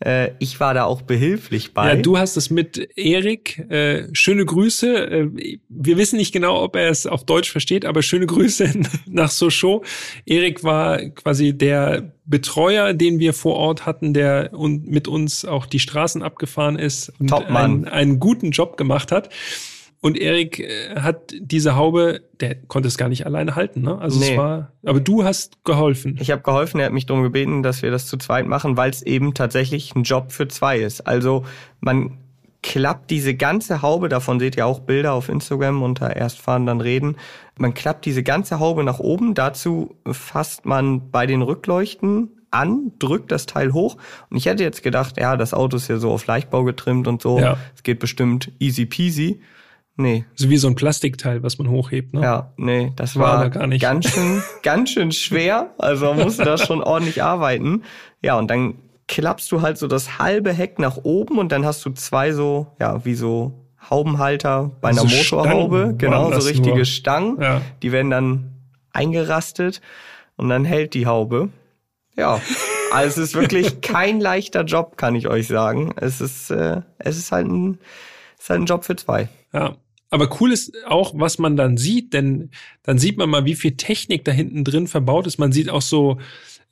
Äh, 0.05 0.31
ich 0.39 0.59
war 0.61 0.73
da 0.73 0.85
auch 0.85 1.03
behilflich 1.03 1.75
bei. 1.75 1.95
Ja, 1.95 1.97
du 1.97 2.17
hast 2.17 2.37
es 2.37 2.49
mit 2.49 2.91
Erik. 2.97 3.59
Äh, 3.71 4.09
schöne 4.13 4.47
Grüße. 4.47 5.11
Äh, 5.11 5.59
wir 5.69 5.99
wissen 5.99 6.17
nicht 6.17 6.33
genau, 6.33 6.63
ob 6.63 6.77
er 6.77 6.89
es 6.89 7.07
auf 7.07 7.25
Deutsch 7.25 7.51
versteht, 7.51 7.85
aber 7.85 8.03
schöne 8.03 8.27
Grüße 8.27 8.73
nach 9.07 9.31
Sochaux. 9.31 9.87
Erik 10.25 10.65
war 10.65 10.99
quasi 11.11 11.57
der 11.57 12.13
Betreuer, 12.25 12.95
den 12.95 13.19
wir 13.19 13.35
vor 13.35 13.57
Ort 13.57 13.85
hatten, 13.85 14.15
der 14.15 14.51
und 14.53 14.89
mit 14.89 15.07
uns 15.07 15.45
auch 15.45 15.67
die 15.67 15.81
Straßen 15.81 16.23
abgefahren 16.23 16.79
ist 16.79 17.13
und 17.19 17.33
einen, 17.33 17.87
einen 17.87 18.21
guten 18.21 18.53
Job 18.53 18.79
gemacht 18.79 19.13
hat. 19.13 19.29
Und 20.03 20.17
Erik 20.17 20.61
äh, 20.61 20.97
hat 21.01 21.35
diese 21.39 21.77
Haube, 21.77 22.23
der 22.41 22.55
konnte 22.55 22.89
es 22.89 22.97
gar 22.97 23.11
nicht 23.11 23.27
alleine 23.27 23.55
halten, 23.55 23.83
ne? 23.83 23.99
Also 23.99 24.19
nee. 24.19 24.33
es 24.33 24.39
war, 24.39 24.73
aber 24.85 25.01
du 25.01 25.25
hast 25.25 25.63
geholfen. 25.65 26.17
Ich 26.21 26.31
habe 26.31 26.43
geholfen, 26.43 26.81
er 26.81 26.87
hat 26.87 26.93
mich 26.95 27.05
darum 27.05 27.23
gebeten, 27.23 27.63
dass 27.63 27.83
wir 27.83 27.91
das 27.91 28.07
zu 28.07 28.17
zweit 28.17 28.47
machen, 28.47 28.79
weil 28.79 28.91
es 28.91 29.03
eben 29.03 29.35
tatsächlich 29.35 29.95
ein 29.95 30.05
Job 30.05 30.33
für 30.33 30.49
zwei 30.49 30.79
ist. 30.79 31.07
Also 31.07 31.45
man 31.81 32.19
klappt 32.63 33.11
diese 33.11 33.35
ganze 33.35 33.83
Haube, 33.83 34.09
davon 34.09 34.41
seht 34.41 34.57
ihr 34.57 34.67
auch 34.67 34.81
Bilder 34.81 35.13
auf 35.13 35.29
Instagram 35.29 35.83
unter 35.83 36.17
Erstfahren 36.17 36.67
dann 36.67 36.81
reden. 36.81 37.17
Man 37.59 37.75
klappt 37.75 38.07
diese 38.07 38.23
ganze 38.23 38.59
Haube 38.59 38.85
nach 38.85 39.01
oben, 39.01 39.35
dazu 39.35 39.97
fasst 40.11 40.65
man 40.65 41.11
bei 41.11 41.27
den 41.27 41.43
Rückleuchten 41.43 42.31
an, 42.51 42.93
drückt 42.99 43.33
das 43.33 43.47
Teil 43.47 43.73
hoch. 43.73 43.97
Und 44.29 44.37
ich 44.37 44.47
hätte 44.47 44.63
jetzt 44.63 44.83
gedacht, 44.83 45.19
ja, 45.19 45.37
das 45.37 45.55
Auto 45.55 45.77
ist 45.77 45.89
ja 45.89 45.99
so 45.99 46.11
auf 46.11 46.27
Leichtbau 46.27 46.65
getrimmt 46.65 47.07
und 47.07 47.23
so. 47.23 47.39
Ja. 47.39 47.59
Es 47.75 47.83
geht 47.83 47.99
bestimmt 47.99 48.51
easy 48.59 48.87
peasy. 48.87 49.41
Nee. 49.97 50.25
So 50.35 50.49
wie 50.49 50.57
so 50.57 50.69
ein 50.69 50.75
Plastikteil, 50.77 51.43
was 51.43 51.59
man 51.59 51.69
hochhebt, 51.69 52.15
ne? 52.15 52.23
Ja, 52.23 52.53
nee, 52.57 52.93
das 52.97 53.17
war, 53.17 53.35
war 53.35 53.41
da 53.43 53.49
gar 53.49 53.67
nicht. 53.67 53.83
ganz 53.83 54.09
schön, 54.09 54.43
ganz 54.63 54.91
schön 54.91 55.13
schwer. 55.13 55.75
Also 55.79 56.07
man 56.07 56.25
musste 56.25 56.45
da 56.45 56.57
schon 56.57 56.83
ordentlich 56.83 57.23
arbeiten. 57.23 57.83
Ja, 58.23 58.39
und 58.39 58.51
dann 58.51 58.75
klappst 59.09 59.51
du 59.53 59.61
halt 59.61 59.77
so 59.77 59.89
das 59.89 60.19
halbe 60.19 60.53
Heck 60.53 60.79
nach 60.79 60.97
oben 61.03 61.39
und 61.39 61.53
dann 61.53 61.67
hast 61.67 61.85
du 61.85 61.91
zwei 61.91 62.33
so, 62.33 62.69
ja, 62.79 63.05
wie 63.05 63.15
so 63.15 63.61
Haubenhalter 63.89 64.71
bei 64.81 64.91
einer 64.91 65.03
also 65.03 65.17
Motorhaube. 65.17 65.95
Genau, 65.99 66.31
so 66.33 66.47
richtige 66.47 66.77
nur. 66.77 66.85
Stangen. 66.85 67.41
Ja. 67.41 67.61
Die 67.83 67.93
werden 67.93 68.11
dann 68.11 68.53
eingerastet 68.93 69.81
und 70.37 70.49
dann 70.49 70.65
hält 70.65 70.95
die 70.95 71.07
Haube. 71.07 71.49
Ja. 72.17 72.41
Also 72.93 73.23
es 73.23 73.29
ist 73.31 73.35
wirklich 73.35 73.81
kein 73.83 74.21
leichter 74.21 74.65
Job, 74.65 74.97
kann 74.97 75.15
ich 75.15 75.29
euch 75.29 75.49
sagen. 75.49 75.93
Es 75.97 76.21
ist, 76.21 76.51
äh, 76.51 76.83
es 76.99 77.19
ist 77.19 77.33
halt 77.33 77.47
ein, 77.49 77.79
es 78.37 78.45
ist 78.45 78.51
halt 78.51 78.61
ein 78.61 78.67
Job 78.67 78.85
für 78.85 78.97
zwei. 78.97 79.29
Ja. 79.53 79.77
Aber 80.13 80.29
cool 80.41 80.51
ist 80.53 80.73
auch, 80.87 81.13
was 81.17 81.39
man 81.39 81.57
dann 81.57 81.77
sieht, 81.77 82.13
denn 82.15 82.51
dann 82.83 82.99
sieht 82.99 83.17
man 83.17 83.31
mal, 83.31 83.45
wie 83.45 83.55
viel 83.55 83.77
Technik 83.77 84.25
da 84.25 84.33
hinten 84.33 84.65
drin 84.65 84.89
verbaut 84.89 85.29
ist. 85.29 85.39
Man 85.39 85.53
sieht 85.53 85.71
auch 85.71 85.83
so, 85.83 86.19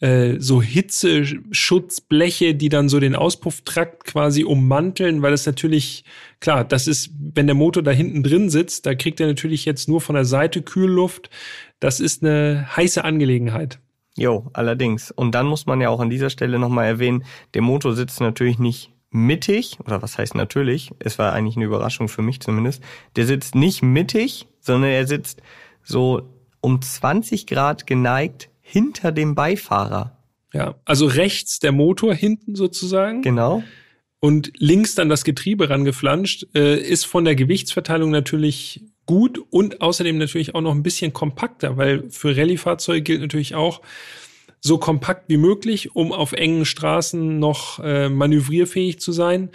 äh, 0.00 0.36
so 0.38 0.60
Hitzeschutzbleche, 0.60 2.56
die 2.56 2.68
dann 2.68 2.88
so 2.88 2.98
den 2.98 3.14
Auspufftrakt 3.14 4.04
quasi 4.04 4.42
ummanteln, 4.42 5.22
weil 5.22 5.30
das 5.30 5.46
natürlich, 5.46 6.04
klar, 6.40 6.64
das 6.64 6.88
ist, 6.88 7.10
wenn 7.34 7.46
der 7.46 7.54
Motor 7.54 7.84
da 7.84 7.92
hinten 7.92 8.24
drin 8.24 8.50
sitzt, 8.50 8.86
da 8.86 8.96
kriegt 8.96 9.20
er 9.20 9.28
natürlich 9.28 9.64
jetzt 9.64 9.88
nur 9.88 10.00
von 10.00 10.16
der 10.16 10.24
Seite 10.24 10.62
Kühlluft. 10.62 11.30
Das 11.78 12.00
ist 12.00 12.24
eine 12.24 12.68
heiße 12.76 13.04
Angelegenheit. 13.04 13.78
Jo, 14.16 14.50
allerdings. 14.52 15.12
Und 15.12 15.36
dann 15.36 15.46
muss 15.46 15.66
man 15.66 15.80
ja 15.80 15.90
auch 15.90 16.00
an 16.00 16.10
dieser 16.10 16.30
Stelle 16.30 16.58
nochmal 16.58 16.86
erwähnen, 16.86 17.24
der 17.54 17.62
Motor 17.62 17.94
sitzt 17.94 18.20
natürlich 18.20 18.58
nicht 18.58 18.90
mittig, 19.10 19.78
oder 19.84 20.02
was 20.02 20.18
heißt 20.18 20.34
natürlich, 20.34 20.90
es 20.98 21.18
war 21.18 21.32
eigentlich 21.32 21.56
eine 21.56 21.64
Überraschung 21.64 22.08
für 22.08 22.22
mich 22.22 22.40
zumindest, 22.40 22.82
der 23.16 23.26
sitzt 23.26 23.54
nicht 23.54 23.82
mittig, 23.82 24.46
sondern 24.60 24.90
er 24.90 25.06
sitzt 25.06 25.42
so 25.82 26.28
um 26.60 26.82
20 26.82 27.46
Grad 27.46 27.86
geneigt 27.86 28.50
hinter 28.60 29.12
dem 29.12 29.34
Beifahrer. 29.34 30.18
Ja, 30.52 30.74
also 30.84 31.06
rechts 31.06 31.58
der 31.58 31.72
Motor 31.72 32.14
hinten 32.14 32.54
sozusagen. 32.54 33.22
Genau. 33.22 33.62
Und 34.20 34.52
links 34.56 34.94
dann 34.94 35.08
das 35.08 35.24
Getriebe 35.24 35.70
rangeflanscht, 35.70 36.46
äh, 36.54 36.78
ist 36.78 37.04
von 37.04 37.24
der 37.24 37.36
Gewichtsverteilung 37.36 38.10
natürlich 38.10 38.82
gut 39.06 39.40
und 39.50 39.80
außerdem 39.80 40.18
natürlich 40.18 40.54
auch 40.54 40.60
noch 40.60 40.74
ein 40.74 40.82
bisschen 40.82 41.12
kompakter, 41.12 41.76
weil 41.76 42.10
für 42.10 42.36
Rallye-Fahrzeuge 42.36 43.02
gilt 43.02 43.20
natürlich 43.20 43.54
auch, 43.54 43.80
so 44.60 44.78
kompakt 44.78 45.28
wie 45.28 45.36
möglich, 45.36 45.94
um 45.94 46.12
auf 46.12 46.32
engen 46.32 46.64
Straßen 46.64 47.38
noch 47.38 47.78
äh, 47.80 48.08
manövrierfähig 48.08 49.00
zu 49.00 49.12
sein. 49.12 49.50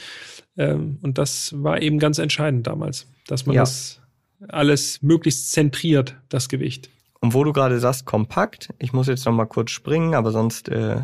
Ähm, 0.58 1.00
und 1.02 1.18
das 1.18 1.54
war 1.58 1.82
eben 1.82 2.00
ganz 2.00 2.18
entscheidend 2.18 2.68
damals, 2.68 3.08
dass 3.28 3.46
man 3.46 3.56
ja. 3.56 3.62
das 3.62 4.00
alles 4.48 5.02
möglichst 5.02 5.52
zentriert, 5.52 6.18
das 6.30 6.50
Gewicht. 6.50 6.90
Und 7.20 7.34
wo 7.34 7.44
du 7.44 7.54
gerade 7.54 7.80
sagst, 7.80 8.06
kompakt, 8.06 8.70
ich 8.80 8.92
muss 8.92 9.08
jetzt 9.08 9.26
noch 9.26 9.34
mal 9.34 9.46
kurz 9.46 9.72
springen, 9.72 10.14
aber 10.14 10.32
sonst 10.32 10.68
äh, 10.70 10.98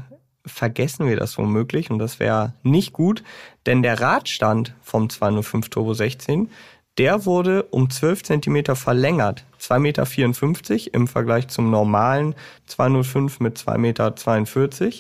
vergessen 0.46 1.08
wir 1.08 1.16
das 1.16 1.38
womöglich 1.38 1.90
und 1.92 2.00
das 2.00 2.20
wäre 2.20 2.54
nicht 2.64 2.94
gut, 2.94 3.24
denn 3.66 3.84
der 3.84 4.02
Radstand 4.02 4.76
vom 4.82 5.10
205 5.10 5.70
Turbo 5.70 5.94
16 5.94 6.50
der 7.00 7.26
wurde 7.26 7.64
um 7.64 7.90
12 7.90 8.24
Zentimeter 8.24 8.76
verlängert. 8.76 9.46
2,54 9.60 9.80
Meter 9.80 10.94
im 10.94 11.08
Vergleich 11.08 11.48
zum 11.48 11.72
normalen 11.72 12.36
205 12.68 13.40
mit 13.40 13.58
2,42 13.58 13.78
Meter, 13.78 14.94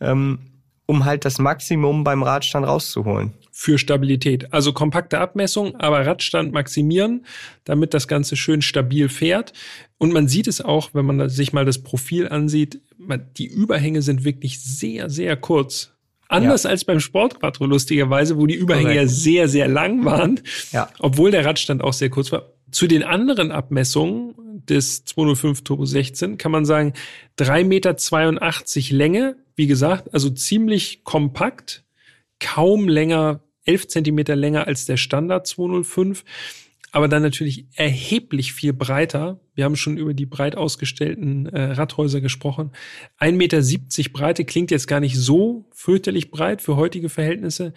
ähm, 0.00 0.38
um 0.86 1.04
halt 1.04 1.24
das 1.26 1.38
Maximum 1.38 2.02
beim 2.02 2.22
Radstand 2.22 2.66
rauszuholen. 2.66 3.34
Für 3.52 3.78
Stabilität. 3.78 4.52
Also 4.52 4.72
kompakte 4.72 5.18
Abmessung, 5.18 5.76
aber 5.76 6.06
Radstand 6.06 6.52
maximieren, 6.52 7.26
damit 7.64 7.94
das 7.94 8.08
Ganze 8.08 8.36
schön 8.36 8.62
stabil 8.62 9.08
fährt. 9.08 9.52
Und 9.98 10.12
man 10.12 10.28
sieht 10.28 10.48
es 10.48 10.62
auch, 10.62 10.90
wenn 10.94 11.06
man 11.06 11.28
sich 11.28 11.52
mal 11.52 11.64
das 11.64 11.82
Profil 11.82 12.28
ansieht, 12.28 12.80
die 13.36 13.46
Überhänge 13.46 14.02
sind 14.02 14.24
wirklich 14.24 14.62
sehr, 14.62 15.10
sehr 15.10 15.36
kurz. 15.36 15.93
Anders 16.28 16.64
ja. 16.64 16.70
als 16.70 16.84
beim 16.84 17.00
Sportquattro, 17.00 17.66
lustigerweise, 17.66 18.36
wo 18.36 18.46
die 18.46 18.54
Überhänge 18.54 18.94
Korrekt. 18.94 19.02
ja 19.02 19.08
sehr, 19.08 19.48
sehr 19.48 19.68
lang 19.68 20.04
waren. 20.04 20.40
Ja. 20.72 20.88
Obwohl 20.98 21.30
der 21.30 21.44
Radstand 21.44 21.82
auch 21.82 21.92
sehr 21.92 22.10
kurz 22.10 22.32
war. 22.32 22.50
Zu 22.70 22.86
den 22.86 23.02
anderen 23.02 23.52
Abmessungen 23.52 24.34
des 24.68 25.04
205 25.04 25.62
Turbo 25.62 25.84
16 25.84 26.38
kann 26.38 26.50
man 26.50 26.64
sagen, 26.64 26.94
3,82 27.38 27.64
Meter 27.64 28.96
Länge, 28.96 29.36
wie 29.56 29.66
gesagt, 29.66 30.12
also 30.12 30.30
ziemlich 30.30 31.04
kompakt, 31.04 31.84
kaum 32.40 32.88
länger, 32.88 33.40
11 33.64 33.88
Zentimeter 33.88 34.36
länger 34.36 34.66
als 34.66 34.86
der 34.86 34.96
Standard 34.96 35.46
205 35.46 36.24
aber 36.94 37.08
dann 37.08 37.22
natürlich 37.22 37.66
erheblich 37.74 38.52
viel 38.52 38.72
breiter. 38.72 39.40
Wir 39.56 39.64
haben 39.64 39.74
schon 39.74 39.96
über 39.96 40.14
die 40.14 40.26
breit 40.26 40.56
ausgestellten 40.56 41.46
äh, 41.46 41.72
Radhäuser 41.72 42.20
gesprochen. 42.20 42.70
1,70 43.18 43.32
Meter 43.32 44.10
Breite 44.12 44.44
klingt 44.44 44.70
jetzt 44.70 44.86
gar 44.86 45.00
nicht 45.00 45.16
so 45.16 45.68
fürchterlich 45.72 46.30
breit 46.30 46.62
für 46.62 46.76
heutige 46.76 47.08
Verhältnisse, 47.08 47.72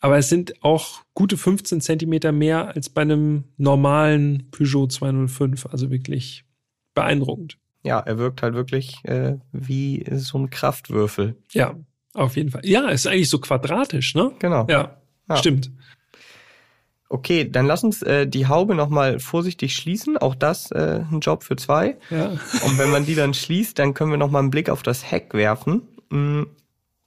aber 0.00 0.16
es 0.16 0.30
sind 0.30 0.64
auch 0.64 1.02
gute 1.12 1.36
15 1.36 1.82
Zentimeter 1.82 2.32
mehr 2.32 2.74
als 2.74 2.88
bei 2.88 3.02
einem 3.02 3.44
normalen 3.58 4.50
Peugeot 4.50 4.86
205. 4.86 5.66
Also 5.66 5.90
wirklich 5.90 6.46
beeindruckend. 6.94 7.58
Ja, 7.82 8.00
er 8.00 8.16
wirkt 8.16 8.40
halt 8.40 8.54
wirklich 8.54 8.96
äh, 9.04 9.36
wie 9.52 10.02
so 10.12 10.38
ein 10.38 10.48
Kraftwürfel. 10.48 11.36
Ja, 11.52 11.76
auf 12.14 12.36
jeden 12.36 12.50
Fall. 12.50 12.62
Ja, 12.64 12.88
ist 12.88 13.06
eigentlich 13.06 13.28
so 13.28 13.38
quadratisch, 13.38 14.14
ne? 14.14 14.32
Genau. 14.38 14.66
Ja, 14.70 15.02
ja. 15.28 15.36
stimmt. 15.36 15.70
Okay, 17.08 17.48
dann 17.48 17.66
lass 17.66 17.84
uns 17.84 18.02
äh, 18.02 18.26
die 18.26 18.48
Haube 18.48 18.74
nochmal 18.74 19.20
vorsichtig 19.20 19.76
schließen. 19.76 20.16
Auch 20.16 20.34
das 20.34 20.70
äh, 20.72 21.02
ein 21.10 21.20
Job 21.20 21.44
für 21.44 21.56
zwei. 21.56 21.96
Ja. 22.10 22.30
Und 22.64 22.78
wenn 22.78 22.90
man 22.90 23.06
die 23.06 23.14
dann 23.14 23.32
schließt, 23.32 23.78
dann 23.78 23.94
können 23.94 24.10
wir 24.10 24.18
nochmal 24.18 24.42
einen 24.42 24.50
Blick 24.50 24.68
auf 24.68 24.82
das 24.82 25.10
Heck 25.10 25.32
werfen. 25.32 25.82
Mm, 26.10 26.42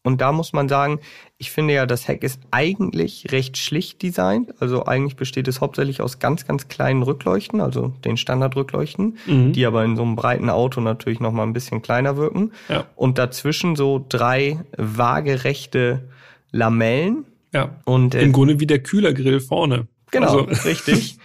und 0.03 0.21
da 0.21 0.31
muss 0.31 0.53
man 0.53 0.69
sagen, 0.69 0.99
ich 1.37 1.51
finde 1.51 1.73
ja, 1.73 1.85
das 1.85 2.07
Heck 2.07 2.23
ist 2.23 2.39
eigentlich 2.51 3.27
recht 3.31 3.57
schlicht 3.57 4.01
designt. 4.01 4.53
Also 4.61 4.85
eigentlich 4.85 5.17
besteht 5.17 5.49
es 5.49 5.59
hauptsächlich 5.59 6.01
aus 6.01 6.19
ganz, 6.19 6.47
ganz 6.47 6.69
kleinen 6.69 7.03
Rückleuchten, 7.03 7.59
also 7.59 7.89
den 8.05 8.15
Standardrückleuchten, 8.15 9.17
mhm. 9.25 9.51
die 9.51 9.65
aber 9.65 9.83
in 9.83 9.97
so 9.97 10.03
einem 10.03 10.15
breiten 10.15 10.49
Auto 10.49 10.79
natürlich 10.79 11.19
nochmal 11.19 11.45
ein 11.45 11.53
bisschen 11.53 11.81
kleiner 11.81 12.15
wirken. 12.15 12.53
Ja. 12.69 12.85
Und 12.95 13.17
dazwischen 13.17 13.75
so 13.75 14.03
drei 14.07 14.61
waagerechte 14.77 16.07
Lamellen, 16.51 17.25
ja. 17.53 17.79
Und 17.85 18.15
äh, 18.15 18.21
im 18.21 18.31
Grunde 18.31 18.59
wie 18.59 18.67
der 18.67 18.79
Kühlergrill 18.79 19.39
vorne. 19.39 19.87
Genau, 20.11 20.45
also. 20.45 20.63
richtig. 20.65 21.17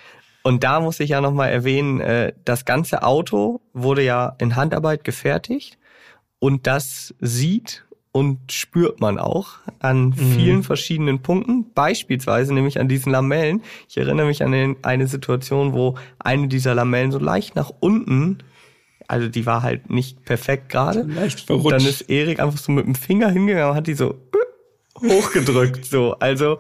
Und 0.43 0.63
da 0.63 0.81
muss 0.81 1.01
ich 1.01 1.11
ja 1.11 1.21
nochmal 1.21 1.51
erwähnen, 1.51 2.01
äh, 2.01 2.33
das 2.45 2.65
ganze 2.65 3.03
Auto 3.03 3.61
wurde 3.73 4.03
ja 4.03 4.37
in 4.39 4.57
Handarbeit 4.57 5.03
gefertigt 5.03 5.79
und 6.39 6.67
das 6.67 7.15
sieht 7.19 7.85
und 8.13 8.53
spürt 8.53 9.01
man 9.01 9.19
auch 9.19 9.55
an 9.81 10.11
mhm. 10.11 10.15
vielen 10.15 10.63
verschiedenen 10.63 11.21
Punkten, 11.21 11.73
beispielsweise 11.73 12.55
nämlich 12.55 12.79
an 12.79 12.89
diesen 12.89 13.11
Lamellen. 13.11 13.63
Ich 13.89 13.97
erinnere 13.97 14.27
mich 14.27 14.43
an 14.43 14.77
eine 14.83 15.07
Situation, 15.09 15.73
wo 15.73 15.97
eine 16.19 16.47
dieser 16.47 16.75
Lamellen 16.75 17.11
so 17.11 17.19
leicht 17.19 17.57
nach 17.57 17.73
unten, 17.81 18.39
also 19.09 19.29
die 19.29 19.47
war 19.47 19.63
halt 19.63 19.91
nicht 19.91 20.25
perfekt 20.25 20.69
gerade. 20.69 21.03
Leicht 21.03 21.41
verrutscht. 21.41 21.73
Dann 21.73 21.87
ist 21.87 22.03
Erik 22.03 22.39
einfach 22.39 22.59
so 22.59 22.71
mit 22.71 22.87
dem 22.87 22.95
Finger 22.95 23.31
hingegangen 23.31 23.71
und 23.71 23.77
hat 23.77 23.87
die 23.87 23.95
so 23.95 24.15
hochgedrückt. 25.01 25.85
So, 25.87 26.15
also 26.19 26.59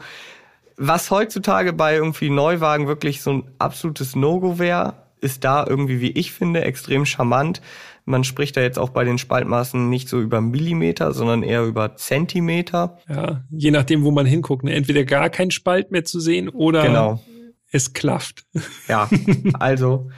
Was 0.76 1.10
heutzutage 1.10 1.72
bei 1.72 1.94
irgendwie 1.94 2.30
Neuwagen 2.30 2.88
wirklich 2.88 3.22
so 3.22 3.32
ein 3.32 3.50
absolutes 3.58 4.16
No-Go 4.16 4.58
wäre, 4.58 4.94
ist 5.20 5.44
da 5.44 5.64
irgendwie, 5.66 6.00
wie 6.00 6.10
ich 6.10 6.32
finde, 6.32 6.62
extrem 6.62 7.06
charmant. 7.06 7.62
Man 8.04 8.24
spricht 8.24 8.56
da 8.56 8.60
jetzt 8.60 8.78
auch 8.78 8.90
bei 8.90 9.04
den 9.04 9.16
Spaltmaßen 9.16 9.88
nicht 9.88 10.08
so 10.08 10.20
über 10.20 10.40
Millimeter, 10.42 11.12
sondern 11.14 11.42
eher 11.42 11.64
über 11.64 11.96
Zentimeter. 11.96 12.98
Ja, 13.08 13.42
je 13.50 13.70
nachdem, 13.70 14.02
wo 14.04 14.10
man 14.10 14.26
hinguckt. 14.26 14.64
Ne? 14.64 14.72
Entweder 14.74 15.04
gar 15.04 15.30
kein 15.30 15.50
Spalt 15.50 15.90
mehr 15.90 16.04
zu 16.04 16.20
sehen 16.20 16.50
oder 16.50 16.82
Genau. 16.82 17.22
es 17.70 17.94
klafft. 17.94 18.44
Ja, 18.88 19.08
also 19.58 20.10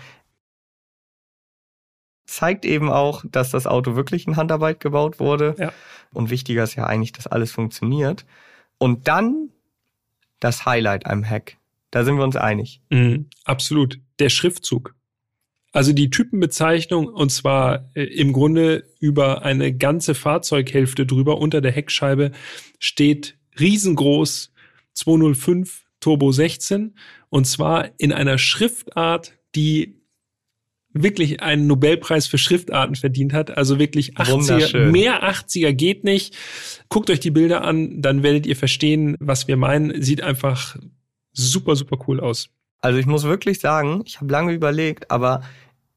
zeigt 2.27 2.65
eben 2.65 2.91
auch, 2.91 3.25
dass 3.31 3.51
das 3.51 3.67
Auto 3.67 3.97
wirklich 3.97 4.27
in 4.27 4.37
Handarbeit 4.37 4.81
gebaut 4.81 5.21
wurde. 5.21 5.55
Ja. 5.59 5.73
Und 6.13 6.31
wichtiger 6.31 6.65
ist 6.65 6.75
ja 6.75 6.85
eigentlich, 6.87 7.13
dass 7.13 7.27
alles 7.27 7.53
funktioniert. 7.53 8.27
Und 8.79 9.09
dann 9.09 9.51
das 10.41 10.67
Highlight 10.67 11.07
am 11.07 11.23
Heck. 11.23 11.59
Da 11.91 12.05
sind 12.05 12.17
wir 12.17 12.25
uns 12.25 12.37
einig. 12.37 12.81
Mhm, 12.91 13.27
absolut. 13.45 14.01
Der 14.19 14.29
Schriftzug. 14.29 14.95
Also 15.73 15.93
die 15.93 16.11
Typenbezeichnung 16.11 17.07
und 17.07 17.31
zwar 17.31 17.91
äh, 17.95 18.05
im 18.05 18.33
Grunde 18.33 18.85
über 18.99 19.43
eine 19.43 19.75
ganze 19.75 20.15
Fahrzeughälfte 20.15 21.05
drüber 21.05 21.39
unter 21.39 21.61
der 21.61 21.73
Heckscheibe 21.73 22.33
steht 22.79 23.37
riesengroß 23.61 24.53
205 24.95 25.85
Turbo 26.01 26.33
16 26.33 26.95
und 27.29 27.47
zwar 27.47 27.91
in 27.99 28.13
einer 28.13 28.39
Schriftart, 28.39 29.35
die 29.55 29.96
wirklich 31.03 31.43
einen 31.43 31.67
Nobelpreis 31.67 32.27
für 32.27 32.39
Schriftarten 32.39 32.97
verdient 32.97 33.33
hat. 33.33 33.57
Also 33.57 33.79
wirklich 33.79 34.17
80er, 34.17 34.31
Wunderschön. 34.33 34.93
mehr 34.93 35.23
80er 35.23 35.73
geht 35.73 36.05
nicht. 36.05 36.37
Guckt 36.89 37.11
euch 37.11 37.21
die 37.21 37.31
Bilder 37.31 37.63
an, 37.63 38.01
dann 38.03 38.23
werdet 38.23 38.47
ihr 38.47 38.57
verstehen, 38.57 39.17
was 39.21 39.49
wir 39.49 39.57
meinen. 39.57 40.03
Sieht 40.03 40.23
einfach 40.23 40.77
super, 41.33 41.77
super 41.77 41.99
cool 42.07 42.21
aus. 42.21 42.49
Also 42.81 42.99
ich 42.99 43.07
muss 43.07 43.25
wirklich 43.25 43.61
sagen, 43.61 44.03
ich 44.07 44.21
habe 44.21 44.31
lange 44.31 44.53
überlegt, 44.53 45.11
aber 45.11 45.43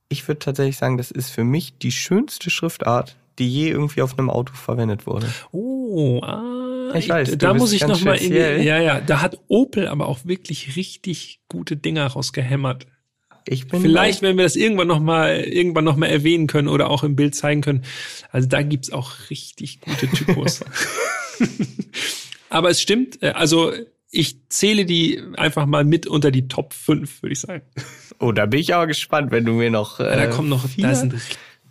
ich 0.10 0.28
würde 0.28 0.40
tatsächlich 0.40 0.78
sagen, 0.78 0.98
das 0.98 1.12
ist 1.12 1.30
für 1.30 1.44
mich 1.44 1.78
die 1.78 1.92
schönste 1.92 2.50
Schriftart, 2.50 3.16
die 3.38 3.48
je 3.50 3.70
irgendwie 3.70 4.02
auf 4.02 4.18
einem 4.18 4.30
Auto 4.30 4.54
verwendet 4.54 5.06
wurde. 5.06 5.28
Oh, 5.52 6.20
ah, 6.24 6.92
Ich 6.96 7.10
weiß, 7.10 7.38
da 7.38 7.54
muss 7.54 7.74
ich 7.74 7.86
noch 7.88 8.02
mal 8.02 8.14
in 8.16 8.32
die, 8.32 8.38
speziell. 8.38 8.64
ja, 8.64 8.80
ja, 8.80 9.00
da 9.02 9.22
hat 9.22 9.40
Opel 9.48 9.88
aber 9.88 10.08
auch 10.08 10.20
wirklich 10.26 10.76
richtig 10.76 11.42
gute 11.48 11.78
Dinger 11.78 12.08
rausgehämmert. 12.08 12.88
Ich 13.52 13.68
bin 13.68 13.82
Vielleicht, 13.82 14.22
wenn 14.22 14.38
wir 14.38 14.44
das 14.44 14.56
irgendwann 14.56 14.88
noch 14.88 15.00
mal, 15.00 15.40
irgendwann 15.40 15.84
noch 15.84 15.96
mal 15.96 16.06
erwähnen 16.06 16.46
können 16.46 16.68
oder 16.68 16.90
auch 16.90 17.04
im 17.04 17.16
Bild 17.16 17.34
zeigen 17.34 17.62
können. 17.62 17.84
Also 18.32 18.48
da 18.48 18.62
gibt's 18.62 18.92
auch 18.92 19.12
richtig 19.32 19.82
gute 19.82 20.08
Typos. 20.08 20.64
aber 22.50 22.70
es 22.70 22.80
stimmt, 22.80 23.24
äh, 23.24 23.30
also 23.30 23.74
ich 24.12 24.48
zähle 24.50 24.86
die 24.86 25.24
einfach 25.36 25.66
mal 25.66 25.84
mit 25.84 26.06
unter 26.06 26.30
die 26.30 26.48
Top 26.48 26.74
5, 26.74 27.24
würde 27.24 27.34
ich 27.34 27.40
sagen. 27.40 27.64
Oh, 28.20 28.32
da 28.32 28.46
bin 28.46 28.60
ich 28.60 28.76
aber 28.76 28.86
gespannt, 28.86 29.32
wenn 29.32 29.46
du 29.46 29.54
mir 29.54 29.72
noch, 29.72 30.00
äh, 30.00 30.16
da 30.16 30.28
kommen 30.28 30.50
noch, 30.50 30.68
vier, 30.68 30.84
da 30.84 30.94
sind 30.94 31.16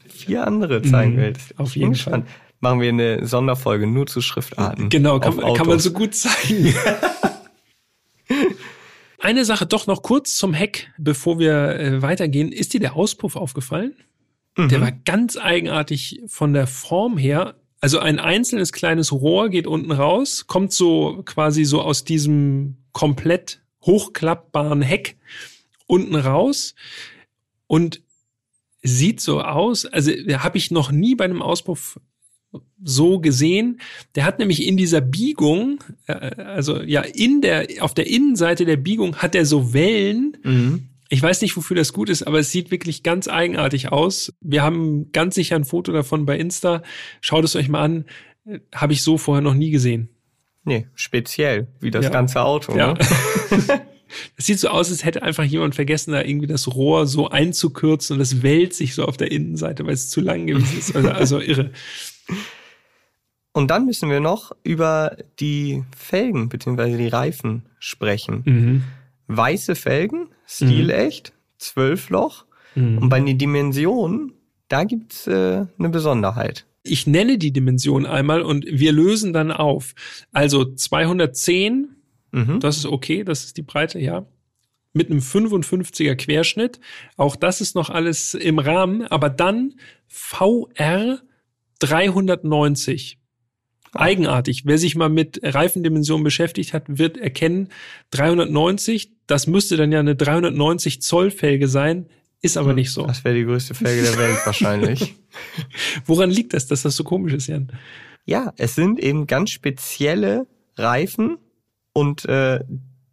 vier 0.08 0.46
andere 0.46 0.82
zeigen 0.82 1.14
Mhm, 1.14 1.18
willst. 1.18 1.58
auf 1.58 1.76
jeden 1.76 1.92
gespannt. 1.92 2.26
Machen 2.58 2.80
wir 2.80 2.88
eine 2.88 3.24
Sonderfolge 3.24 3.86
nur 3.86 4.08
zu 4.08 4.20
Schriftarten. 4.20 4.88
Genau, 4.88 5.20
kann, 5.20 5.38
kann 5.54 5.68
man 5.68 5.78
so 5.78 5.92
gut 5.92 6.16
zeigen. 6.16 6.74
Eine 9.18 9.44
Sache 9.44 9.66
doch 9.66 9.86
noch 9.86 10.02
kurz 10.02 10.36
zum 10.36 10.54
Heck, 10.54 10.90
bevor 10.98 11.38
wir 11.38 11.78
äh, 11.78 12.02
weitergehen. 12.02 12.52
Ist 12.52 12.72
dir 12.74 12.80
der 12.80 12.94
Auspuff 12.96 13.36
aufgefallen? 13.36 13.94
Der 14.56 14.78
Mhm. 14.78 14.82
war 14.82 14.92
ganz 14.92 15.36
eigenartig 15.36 16.20
von 16.26 16.52
der 16.52 16.66
Form 16.66 17.16
her. 17.16 17.54
Also 17.80 18.00
ein 18.00 18.18
einzelnes 18.18 18.72
kleines 18.72 19.12
Rohr 19.12 19.50
geht 19.50 19.66
unten 19.68 19.92
raus, 19.92 20.46
kommt 20.48 20.72
so 20.72 21.22
quasi 21.24 21.64
so 21.64 21.80
aus 21.80 22.04
diesem 22.04 22.76
komplett 22.92 23.60
hochklappbaren 23.82 24.82
Heck 24.82 25.16
unten 25.86 26.16
raus 26.16 26.74
und 27.68 28.02
sieht 28.82 29.20
so 29.20 29.40
aus. 29.42 29.86
Also 29.86 30.10
habe 30.12 30.58
ich 30.58 30.70
noch 30.72 30.90
nie 30.90 31.14
bei 31.14 31.24
einem 31.24 31.42
Auspuff 31.42 32.00
so 32.82 33.18
gesehen. 33.20 33.80
Der 34.14 34.24
hat 34.24 34.38
nämlich 34.38 34.66
in 34.66 34.76
dieser 34.76 35.00
Biegung, 35.00 35.82
äh, 36.06 36.12
also 36.42 36.80
ja 36.82 37.02
in 37.02 37.40
der 37.40 37.66
auf 37.80 37.94
der 37.94 38.06
Innenseite 38.06 38.64
der 38.64 38.76
Biegung 38.76 39.16
hat 39.16 39.34
er 39.34 39.44
so 39.46 39.72
Wellen. 39.72 40.36
Mhm. 40.42 40.88
Ich 41.10 41.22
weiß 41.22 41.40
nicht, 41.40 41.56
wofür 41.56 41.76
das 41.76 41.92
gut 41.94 42.10
ist, 42.10 42.22
aber 42.22 42.38
es 42.38 42.52
sieht 42.52 42.70
wirklich 42.70 43.02
ganz 43.02 43.28
eigenartig 43.28 43.90
aus. 43.90 44.32
Wir 44.40 44.62
haben 44.62 45.10
ganz 45.12 45.34
sicher 45.34 45.56
ein 45.56 45.64
Foto 45.64 45.90
davon 45.90 46.26
bei 46.26 46.38
Insta. 46.38 46.82
Schaut 47.22 47.44
es 47.44 47.56
euch 47.56 47.68
mal 47.68 47.82
an. 47.82 48.04
Äh, 48.46 48.60
Habe 48.74 48.92
ich 48.92 49.02
so 49.02 49.18
vorher 49.18 49.42
noch 49.42 49.54
nie 49.54 49.70
gesehen. 49.70 50.10
Nee, 50.64 50.86
speziell, 50.94 51.68
wie 51.80 51.90
das 51.90 52.04
Ja. 52.04 52.10
ganze 52.10 52.42
Auto. 52.42 52.76
Ja. 52.76 52.92
Ne? 52.94 52.98
Es 54.36 54.46
sieht 54.46 54.58
so 54.58 54.68
aus, 54.68 54.90
als 54.90 55.04
hätte 55.04 55.22
einfach 55.22 55.44
jemand 55.44 55.74
vergessen, 55.74 56.12
da 56.12 56.22
irgendwie 56.22 56.46
das 56.46 56.66
Rohr 56.74 57.06
so 57.06 57.28
einzukürzen 57.28 58.14
und 58.14 58.20
das 58.20 58.42
wellt 58.42 58.72
sich 58.74 58.94
so 58.94 59.04
auf 59.04 59.16
der 59.18 59.30
Innenseite, 59.30 59.84
weil 59.84 59.92
es 59.94 60.08
zu 60.08 60.20
lang 60.20 60.46
gewesen 60.46 60.78
ist. 60.78 60.96
Also, 60.96 61.10
also 61.10 61.40
irre. 61.40 61.72
Und 63.52 63.70
dann 63.70 63.86
müssen 63.86 64.10
wir 64.10 64.20
noch 64.20 64.52
über 64.62 65.16
die 65.40 65.82
Felgen 65.96 66.48
bzw. 66.48 66.96
die 66.96 67.08
Reifen 67.08 67.66
sprechen. 67.78 68.42
Mhm. 68.44 68.82
Weiße 69.28 69.74
Felgen, 69.74 70.28
stilecht, 70.46 71.32
zwölf 71.58 72.10
Loch. 72.10 72.44
Mhm. 72.74 72.98
Und 72.98 73.08
bei 73.08 73.20
den 73.20 73.38
Dimensionen, 73.38 74.32
da 74.68 74.84
gibt's 74.84 75.26
äh, 75.26 75.66
eine 75.78 75.88
Besonderheit. 75.88 76.66
Ich 76.82 77.06
nenne 77.06 77.36
die 77.38 77.52
Dimension 77.52 78.06
einmal 78.06 78.42
und 78.42 78.64
wir 78.66 78.92
lösen 78.92 79.32
dann 79.32 79.50
auf. 79.52 79.94
Also 80.32 80.64
210, 80.64 81.88
Mhm. 82.30 82.60
das 82.60 82.76
ist 82.76 82.86
okay, 82.86 83.24
das 83.24 83.44
ist 83.44 83.56
die 83.56 83.62
Breite, 83.62 83.98
ja. 83.98 84.26
Mit 84.92 85.10
einem 85.10 85.20
55er 85.20 86.14
Querschnitt. 86.14 86.78
Auch 87.16 87.36
das 87.36 87.60
ist 87.62 87.74
noch 87.74 87.88
alles 87.90 88.34
im 88.34 88.58
Rahmen. 88.58 89.06
Aber 89.06 89.30
dann 89.30 89.74
VR 90.08 91.20
390. 91.78 93.17
Eigenartig. 93.92 94.62
Wer 94.66 94.78
sich 94.78 94.96
mal 94.96 95.08
mit 95.08 95.40
Reifendimensionen 95.42 96.24
beschäftigt 96.24 96.72
hat, 96.72 96.84
wird 96.86 97.16
erkennen, 97.16 97.68
390, 98.10 99.12
das 99.26 99.46
müsste 99.46 99.76
dann 99.76 99.92
ja 99.92 100.00
eine 100.00 100.16
390 100.16 101.02
Zoll 101.02 101.30
Felge 101.30 101.68
sein, 101.68 102.06
ist 102.40 102.56
aber 102.56 102.72
nicht 102.72 102.92
so. 102.92 103.06
Das 103.06 103.24
wäre 103.24 103.34
die 103.34 103.44
größte 103.44 103.74
Felge 103.74 104.02
der 104.02 104.18
Welt 104.18 104.38
wahrscheinlich. 104.44 105.14
Woran 106.06 106.30
liegt 106.30 106.54
das, 106.54 106.66
dass 106.66 106.82
das 106.82 106.94
so 106.94 107.04
komisch 107.04 107.32
ist, 107.32 107.48
Jan? 107.48 107.72
Ja, 108.24 108.52
es 108.56 108.74
sind 108.74 109.00
eben 109.00 109.26
ganz 109.26 109.50
spezielle 109.50 110.46
Reifen 110.76 111.38
und 111.92 112.26
äh, 112.26 112.60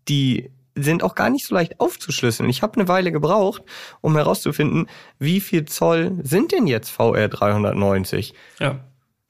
die 0.08 0.52
sind 0.76 1.04
auch 1.04 1.16
gar 1.16 1.30
nicht 1.30 1.46
so 1.46 1.56
leicht 1.56 1.80
aufzuschlüsseln. 1.80 2.50
Ich 2.50 2.62
habe 2.62 2.80
eine 2.80 2.88
Weile 2.88 3.12
gebraucht, 3.12 3.64
um 4.02 4.16
herauszufinden, 4.16 4.88
wie 5.20 5.40
viel 5.40 5.66
Zoll 5.66 6.20
sind 6.22 6.52
denn 6.52 6.68
jetzt 6.68 6.90
VR 6.90 7.30
390? 7.30 8.34
Ja. 8.60 8.86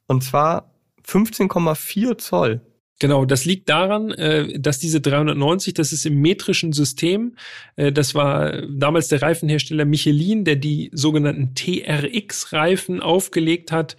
Und 0.08 0.24
zwar 0.24 0.72
15,4 1.06 2.18
Zoll. 2.18 2.60
Genau, 2.98 3.26
das 3.26 3.44
liegt 3.44 3.68
daran, 3.68 4.10
äh, 4.12 4.58
dass 4.58 4.78
diese 4.78 5.02
390, 5.02 5.74
das 5.74 5.92
ist 5.92 6.06
im 6.06 6.18
metrischen 6.20 6.72
System, 6.72 7.36
äh, 7.76 7.92
das 7.92 8.14
war 8.14 8.62
damals 8.68 9.08
der 9.08 9.20
Reifenhersteller 9.20 9.84
Michelin, 9.84 10.44
der 10.44 10.56
die 10.56 10.90
sogenannten 10.94 11.54
TRX-Reifen 11.54 13.00
aufgelegt 13.02 13.70
hat. 13.70 13.98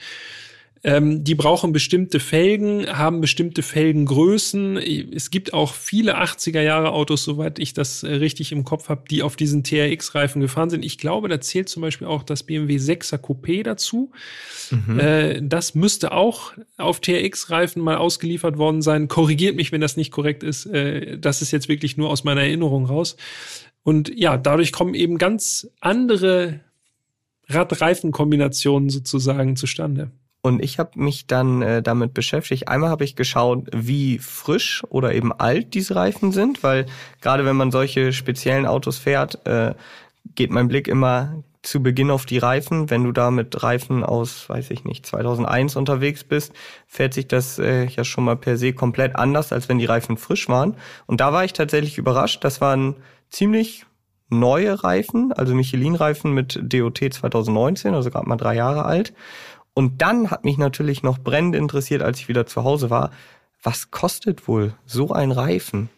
Ähm, 0.83 1.23
die 1.23 1.35
brauchen 1.35 1.73
bestimmte 1.73 2.19
Felgen, 2.19 2.87
haben 2.87 3.21
bestimmte 3.21 3.61
Felgengrößen. 3.61 4.77
Es 4.77 5.31
gibt 5.31 5.53
auch 5.53 5.73
viele 5.73 6.17
80er 6.21 6.61
Jahre 6.61 6.91
Autos, 6.91 7.23
soweit 7.23 7.59
ich 7.59 7.73
das 7.73 8.03
äh, 8.03 8.13
richtig 8.13 8.51
im 8.51 8.63
Kopf 8.63 8.89
habe, 8.89 9.03
die 9.09 9.23
auf 9.23 9.35
diesen 9.35 9.63
TRX-Reifen 9.63 10.41
gefahren 10.41 10.69
sind. 10.69 10.85
Ich 10.85 10.97
glaube, 10.97 11.27
da 11.29 11.41
zählt 11.41 11.69
zum 11.69 11.81
Beispiel 11.81 12.07
auch 12.07 12.23
das 12.23 12.43
BMW 12.43 12.77
6er 12.77 13.17
Coupé 13.17 13.63
dazu. 13.63 14.11
Äh, 14.97 15.41
das 15.41 15.75
müsste 15.75 16.11
auch 16.11 16.53
auf 16.77 16.99
TRX-Reifen 16.99 17.81
mal 17.81 17.97
ausgeliefert 17.97 18.57
worden 18.57 18.81
sein. 18.81 19.07
Korrigiert 19.07 19.55
mich, 19.55 19.71
wenn 19.71 19.81
das 19.81 19.97
nicht 19.97 20.11
korrekt 20.11 20.43
ist. 20.43 20.65
Äh, 20.65 21.17
das 21.17 21.41
ist 21.41 21.51
jetzt 21.51 21.69
wirklich 21.69 21.97
nur 21.97 22.09
aus 22.09 22.23
meiner 22.23 22.41
Erinnerung 22.41 22.85
raus. 22.85 23.17
Und 23.83 24.11
ja, 24.15 24.37
dadurch 24.37 24.71
kommen 24.71 24.93
eben 24.93 25.17
ganz 25.17 25.69
andere 25.79 26.59
Rad-Reifen-Kombinationen 27.47 28.89
sozusagen 28.89 29.55
zustande. 29.55 30.11
Und 30.41 30.63
ich 30.63 30.79
habe 30.79 30.91
mich 30.95 31.27
dann 31.27 31.61
äh, 31.61 31.81
damit 31.81 32.13
beschäftigt. 32.13 32.67
Einmal 32.67 32.89
habe 32.89 33.03
ich 33.03 33.15
geschaut, 33.15 33.67
wie 33.73 34.19
frisch 34.19 34.83
oder 34.89 35.13
eben 35.13 35.33
alt 35.33 35.73
diese 35.73 35.95
Reifen 35.95 36.31
sind, 36.31 36.63
weil 36.63 36.85
gerade 37.21 37.45
wenn 37.45 37.55
man 37.55 37.71
solche 37.71 38.13
speziellen 38.13 38.65
Autos 38.65 38.97
fährt, 38.97 39.45
äh, 39.45 39.73
geht 40.35 40.51
mein 40.51 40.67
Blick 40.67 40.87
immer 40.87 41.43
zu 41.63 41.83
Beginn 41.83 42.11
auf 42.11 42.25
die 42.25 42.37
Reifen. 42.37 42.89
Wenn 42.89 43.03
du 43.03 43.11
da 43.11 43.29
mit 43.29 43.61
Reifen 43.61 44.03
aus, 44.03 44.47
weiß 44.47 44.71
ich 44.71 44.85
nicht, 44.85 45.05
2001 45.05 45.75
unterwegs 45.75 46.23
bist, 46.23 46.53
fährt 46.87 47.13
sich 47.13 47.27
das 47.27 47.59
äh, 47.59 47.85
ja 47.85 48.03
schon 48.03 48.23
mal 48.23 48.37
per 48.37 48.57
se 48.57 48.73
komplett 48.73 49.15
anders, 49.15 49.51
als 49.51 49.67
wenn 49.67 49.77
die 49.77 49.85
Reifen 49.85 50.17
frisch 50.17 50.47
waren. 50.47 50.75
Und 51.05 51.19
da 51.19 51.33
war 51.33 51.43
ich 51.43 51.53
tatsächlich 51.53 51.97
überrascht. 51.97 52.43
Das 52.43 52.61
waren 52.61 52.95
ziemlich 53.29 53.85
neue 54.29 54.83
Reifen, 54.83 55.31
also 55.33 55.53
Michelin-Reifen 55.53 56.33
mit 56.33 56.59
DOT 56.61 56.99
2019, 57.11 57.93
also 57.93 58.09
gerade 58.09 58.27
mal 58.27 58.35
drei 58.37 58.55
Jahre 58.55 58.85
alt. 58.85 59.13
Und 59.77 60.01
dann 60.01 60.31
hat 60.31 60.43
mich 60.43 60.57
natürlich 60.57 61.03
noch 61.03 61.19
brennend 61.19 61.55
interessiert, 61.55 62.01
als 62.01 62.17
ich 62.17 62.27
wieder 62.27 62.47
zu 62.47 62.63
Hause 62.63 62.89
war, 62.89 63.11
was 63.61 63.91
kostet 63.91 64.47
wohl 64.47 64.73
so 64.87 65.11
ein 65.11 65.31
Reifen? 65.31 65.89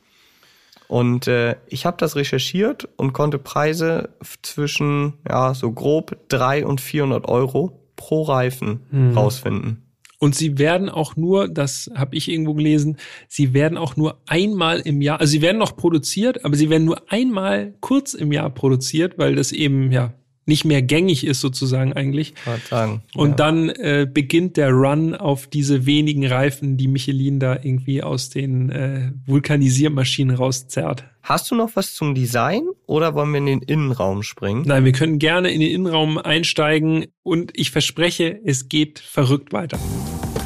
Und 0.89 1.29
äh, 1.29 1.55
ich 1.65 1.85
habe 1.85 1.95
das 1.97 2.17
recherchiert 2.17 2.89
und 2.97 3.13
konnte 3.13 3.39
Preise 3.39 4.09
zwischen 4.41 5.13
ja 5.25 5.53
so 5.53 5.71
grob 5.71 6.17
drei 6.27 6.65
und 6.65 6.81
400 6.81 7.29
Euro 7.29 7.79
pro 7.95 8.23
Reifen 8.23 8.81
hm. 8.89 9.17
rausfinden. 9.17 9.85
Und 10.17 10.35
sie 10.35 10.57
werden 10.57 10.89
auch 10.89 11.15
nur, 11.15 11.47
das 11.47 11.89
habe 11.95 12.17
ich 12.17 12.29
irgendwo 12.29 12.55
gelesen, 12.55 12.97
sie 13.29 13.53
werden 13.53 13.77
auch 13.77 13.95
nur 13.95 14.19
einmal 14.27 14.81
im 14.81 15.01
Jahr, 15.01 15.21
also 15.21 15.31
sie 15.31 15.41
werden 15.41 15.57
noch 15.57 15.77
produziert, 15.77 16.43
aber 16.43 16.57
sie 16.57 16.69
werden 16.69 16.83
nur 16.83 17.09
einmal 17.09 17.75
kurz 17.79 18.13
im 18.13 18.33
Jahr 18.33 18.49
produziert, 18.49 19.17
weil 19.17 19.35
das 19.35 19.53
eben 19.53 19.89
ja 19.93 20.13
nicht 20.49 20.65
mehr 20.65 20.81
gängig 20.81 21.25
ist 21.25 21.39
sozusagen 21.39 21.93
eigentlich. 21.93 22.33
Sagen, 22.69 23.03
und 23.15 23.29
ja. 23.29 23.35
dann 23.35 23.69
äh, 23.69 24.05
beginnt 24.11 24.57
der 24.57 24.71
Run 24.71 25.15
auf 25.15 25.47
diese 25.47 25.85
wenigen 25.85 26.25
Reifen, 26.25 26.75
die 26.75 26.89
Michelin 26.89 27.39
da 27.39 27.53
irgendwie 27.55 28.03
aus 28.03 28.29
den 28.29 28.69
äh, 28.69 29.11
Vulkanisiermaschinen 29.25 30.35
rauszerrt. 30.35 31.05
Hast 31.21 31.51
du 31.51 31.55
noch 31.55 31.75
was 31.75 31.93
zum 31.93 32.15
Design 32.15 32.63
oder 32.87 33.13
wollen 33.13 33.31
wir 33.31 33.37
in 33.37 33.45
den 33.45 33.61
Innenraum 33.61 34.23
springen? 34.23 34.63
Nein, 34.65 34.83
wir 34.83 34.91
können 34.91 35.19
gerne 35.19 35.51
in 35.51 35.61
den 35.61 35.69
Innenraum 35.69 36.17
einsteigen 36.17 37.05
und 37.23 37.51
ich 37.53 37.71
verspreche, 37.71 38.39
es 38.43 38.67
geht 38.67 38.99
verrückt 38.99 39.53
weiter. 39.53 39.79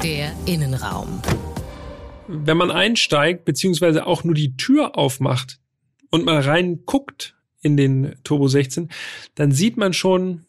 Der 0.03 0.33
Innenraum. 0.45 1.21
Wenn 2.27 2.57
man 2.57 2.69
einsteigt, 2.69 3.45
beziehungsweise 3.45 4.05
auch 4.05 4.23
nur 4.23 4.35
die 4.35 4.57
Tür 4.57 4.97
aufmacht 4.97 5.59
und 6.11 6.25
mal 6.25 6.41
reinguckt 6.41 7.35
in 7.63 7.77
den 7.77 8.15
Turbo 8.23 8.47
16, 8.47 8.89
dann 9.35 9.51
sieht 9.51 9.77
man 9.77 9.93
schon, 9.93 10.45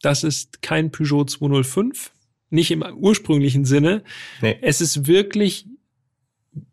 das 0.00 0.22
ist 0.22 0.62
kein 0.62 0.92
Peugeot 0.92 1.24
205, 1.24 2.12
nicht 2.50 2.70
im 2.70 2.82
ursprünglichen 2.82 3.64
Sinne. 3.64 4.04
Nee. 4.40 4.56
Es 4.60 4.80
ist 4.80 5.06
wirklich, 5.06 5.66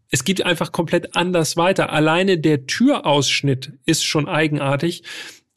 es 0.10 0.24
geht 0.24 0.46
einfach 0.46 0.72
komplett 0.72 1.16
anders 1.16 1.58
weiter. 1.58 1.92
Alleine 1.92 2.38
der 2.38 2.68
Türausschnitt 2.68 3.74
ist 3.86 4.04
schon 4.04 4.28
eigenartig, 4.28 5.04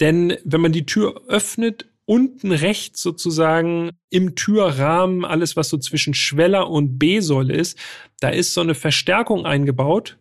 denn 0.00 0.36
wenn 0.44 0.60
man 0.60 0.72
die 0.72 0.86
Tür 0.86 1.22
öffnet, 1.28 1.86
unten 2.06 2.52
rechts 2.52 3.02
sozusagen 3.02 3.92
im 4.10 4.34
Türrahmen, 4.34 5.24
alles 5.24 5.56
was 5.56 5.68
so 5.68 5.78
zwischen 5.78 6.14
Schweller 6.14 6.70
und 6.70 6.98
B-Säule 6.98 7.54
ist, 7.54 7.78
da 8.20 8.28
ist 8.28 8.54
so 8.54 8.60
eine 8.60 8.74
Verstärkung 8.74 9.46
eingebaut, 9.46 10.18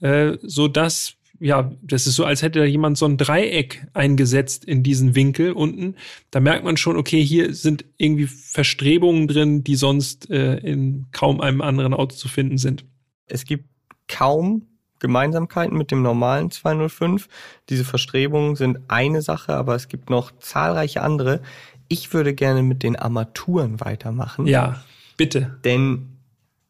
äh, 0.00 0.38
so 0.42 0.68
dass 0.68 1.16
ja, 1.44 1.70
das 1.82 2.06
ist 2.06 2.14
so, 2.14 2.24
als 2.24 2.40
hätte 2.40 2.60
da 2.60 2.64
jemand 2.64 2.96
so 2.96 3.04
ein 3.04 3.18
Dreieck 3.18 3.86
eingesetzt 3.92 4.64
in 4.64 4.82
diesen 4.82 5.14
Winkel 5.14 5.52
unten. 5.52 5.94
Da 6.30 6.40
merkt 6.40 6.64
man 6.64 6.78
schon, 6.78 6.96
okay, 6.96 7.22
hier 7.22 7.52
sind 7.52 7.84
irgendwie 7.98 8.26
Verstrebungen 8.26 9.28
drin, 9.28 9.62
die 9.62 9.76
sonst 9.76 10.30
äh, 10.30 10.56
in 10.56 11.04
kaum 11.12 11.42
einem 11.42 11.60
anderen 11.60 11.92
Auto 11.92 12.16
zu 12.16 12.28
finden 12.28 12.56
sind. 12.56 12.86
Es 13.26 13.44
gibt 13.44 13.66
kaum 14.08 14.68
Gemeinsamkeiten 15.00 15.76
mit 15.76 15.90
dem 15.90 16.00
normalen 16.00 16.50
205. 16.50 17.28
Diese 17.68 17.84
Verstrebungen 17.84 18.56
sind 18.56 18.78
eine 18.88 19.20
Sache, 19.20 19.52
aber 19.52 19.74
es 19.74 19.88
gibt 19.88 20.08
noch 20.08 20.32
zahlreiche 20.38 21.02
andere. 21.02 21.42
Ich 21.88 22.14
würde 22.14 22.32
gerne 22.32 22.62
mit 22.62 22.82
den 22.82 22.96
Armaturen 22.96 23.80
weitermachen. 23.80 24.46
Ja, 24.46 24.82
bitte. 25.18 25.58
Denn 25.62 26.13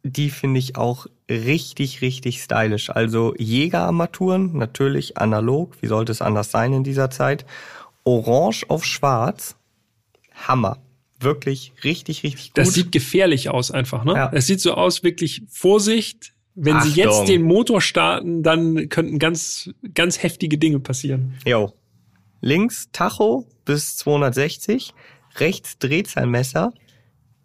die 0.04 0.30
finde 0.30 0.60
ich 0.60 0.76
auch 0.76 1.06
richtig, 1.30 2.02
richtig 2.02 2.42
stylisch. 2.42 2.90
Also 2.90 3.34
Jägerarmaturen, 3.38 4.56
natürlich 4.56 5.16
analog, 5.16 5.76
wie 5.80 5.86
sollte 5.86 6.12
es 6.12 6.20
anders 6.20 6.50
sein 6.50 6.72
in 6.74 6.84
dieser 6.84 7.10
Zeit. 7.10 7.46
Orange 8.04 8.66
auf 8.68 8.84
schwarz, 8.84 9.56
Hammer. 10.34 10.78
Wirklich 11.20 11.72
richtig, 11.82 12.22
richtig 12.22 12.50
gut. 12.50 12.58
Das 12.58 12.74
sieht 12.74 12.92
gefährlich 12.92 13.48
aus 13.48 13.70
einfach, 13.70 14.04
ne? 14.04 14.12
Ja. 14.12 14.30
Es 14.32 14.46
sieht 14.46 14.60
so 14.60 14.74
aus, 14.74 15.02
wirklich 15.02 15.42
Vorsicht. 15.48 16.34
Wenn 16.54 16.76
Achtung. 16.76 16.92
Sie 16.92 17.00
jetzt 17.00 17.28
den 17.28 17.42
Motor 17.42 17.80
starten, 17.80 18.42
dann 18.42 18.90
könnten 18.90 19.18
ganz, 19.18 19.70
ganz 19.94 20.22
heftige 20.22 20.58
Dinge 20.58 20.80
passieren. 20.80 21.34
Jo. 21.46 21.72
Links 22.42 22.90
Tacho 22.92 23.46
bis 23.64 23.96
260, 23.96 24.92
rechts 25.36 25.78
Drehzahlmesser, 25.78 26.74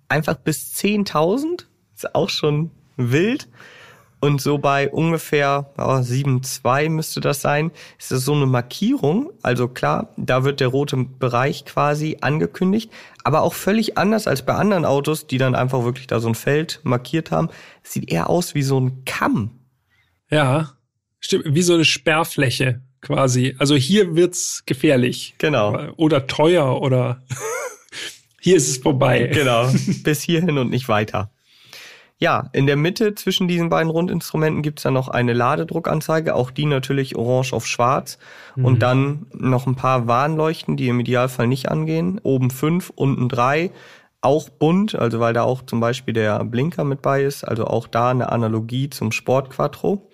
einfach 0.09 0.35
bis 0.35 0.73
10.000 0.75 1.68
ist 2.03 2.15
auch 2.15 2.29
schon 2.29 2.71
wild. 2.97 3.47
Und 4.21 4.41
so 4.41 4.57
bei 4.57 4.89
ungefähr 4.89 5.71
oh, 5.77 5.81
7,2 5.81 6.89
müsste 6.89 7.21
das 7.21 7.41
sein, 7.41 7.71
ist 7.97 8.11
das 8.11 8.25
so 8.25 8.33
eine 8.33 8.47
Markierung. 8.47 9.31
Also 9.43 9.69
klar, 9.69 10.09
da 10.17 10.43
wird 10.43 10.59
der 10.59 10.67
rote 10.67 10.97
Bereich 10.97 11.63
quasi 11.63 12.17
angekündigt, 12.19 12.91
aber 13.23 13.43
auch 13.43 13.53
völlig 13.53 13.97
anders 13.97 14.27
als 14.27 14.41
bei 14.41 14.55
anderen 14.55 14.83
Autos, 14.83 15.27
die 15.27 15.37
dann 15.37 15.55
einfach 15.55 15.85
wirklich 15.85 16.07
da 16.07 16.19
so 16.19 16.27
ein 16.27 16.35
Feld 16.35 16.81
markiert 16.83 17.31
haben. 17.31 17.47
Sieht 17.81 18.11
eher 18.11 18.29
aus 18.29 18.55
wie 18.55 18.63
so 18.63 18.77
ein 18.79 19.05
Kamm. 19.05 19.51
Ja, 20.29 20.73
stimmt, 21.21 21.45
wie 21.47 21.61
so 21.61 21.75
eine 21.75 21.85
Sperrfläche 21.85 22.81
quasi. 22.99 23.55
Also 23.57 23.75
hier 23.75 24.17
wird's 24.17 24.63
gefährlich. 24.65 25.35
Genau. 25.37 25.93
Oder 25.95 26.27
teuer 26.27 26.81
oder 26.81 27.23
hier 28.41 28.57
ist 28.57 28.67
es 28.67 28.77
vorbei. 28.79 29.27
Genau, 29.33 29.71
bis 30.03 30.21
hierhin 30.23 30.57
und 30.57 30.71
nicht 30.71 30.89
weiter. 30.89 31.31
Ja, 32.21 32.49
in 32.51 32.67
der 32.67 32.75
Mitte 32.75 33.15
zwischen 33.15 33.47
diesen 33.47 33.69
beiden 33.69 33.89
Rundinstrumenten 33.89 34.61
gibt's 34.61 34.83
dann 34.83 34.93
noch 34.93 35.07
eine 35.07 35.31
Ladedruckanzeige, 35.31 36.35
auch 36.35 36.51
die 36.51 36.65
natürlich 36.65 37.15
orange 37.15 37.53
auf 37.53 37.65
schwarz. 37.65 38.19
Mhm. 38.57 38.65
Und 38.65 38.81
dann 38.81 39.27
noch 39.31 39.67
ein 39.67 39.75
paar 39.75 40.05
Warnleuchten, 40.07 40.75
die 40.75 40.89
im 40.89 40.99
Idealfall 40.99 41.47
nicht 41.47 41.69
angehen. 41.69 42.19
Oben 42.21 42.51
fünf, 42.51 42.91
unten 42.93 43.29
drei. 43.29 43.71
Auch 44.21 44.49
bunt, 44.49 44.95
also 44.95 45.21
weil 45.21 45.33
da 45.33 45.43
auch 45.43 45.61
zum 45.61 45.79
Beispiel 45.79 46.13
der 46.13 46.43
Blinker 46.43 46.83
mit 46.83 47.01
bei 47.01 47.23
ist. 47.23 47.45
Also 47.45 47.65
auch 47.65 47.87
da 47.87 48.09
eine 48.09 48.33
Analogie 48.33 48.89
zum 48.89 49.13
Sport 49.13 49.49
Quattro. 49.51 50.09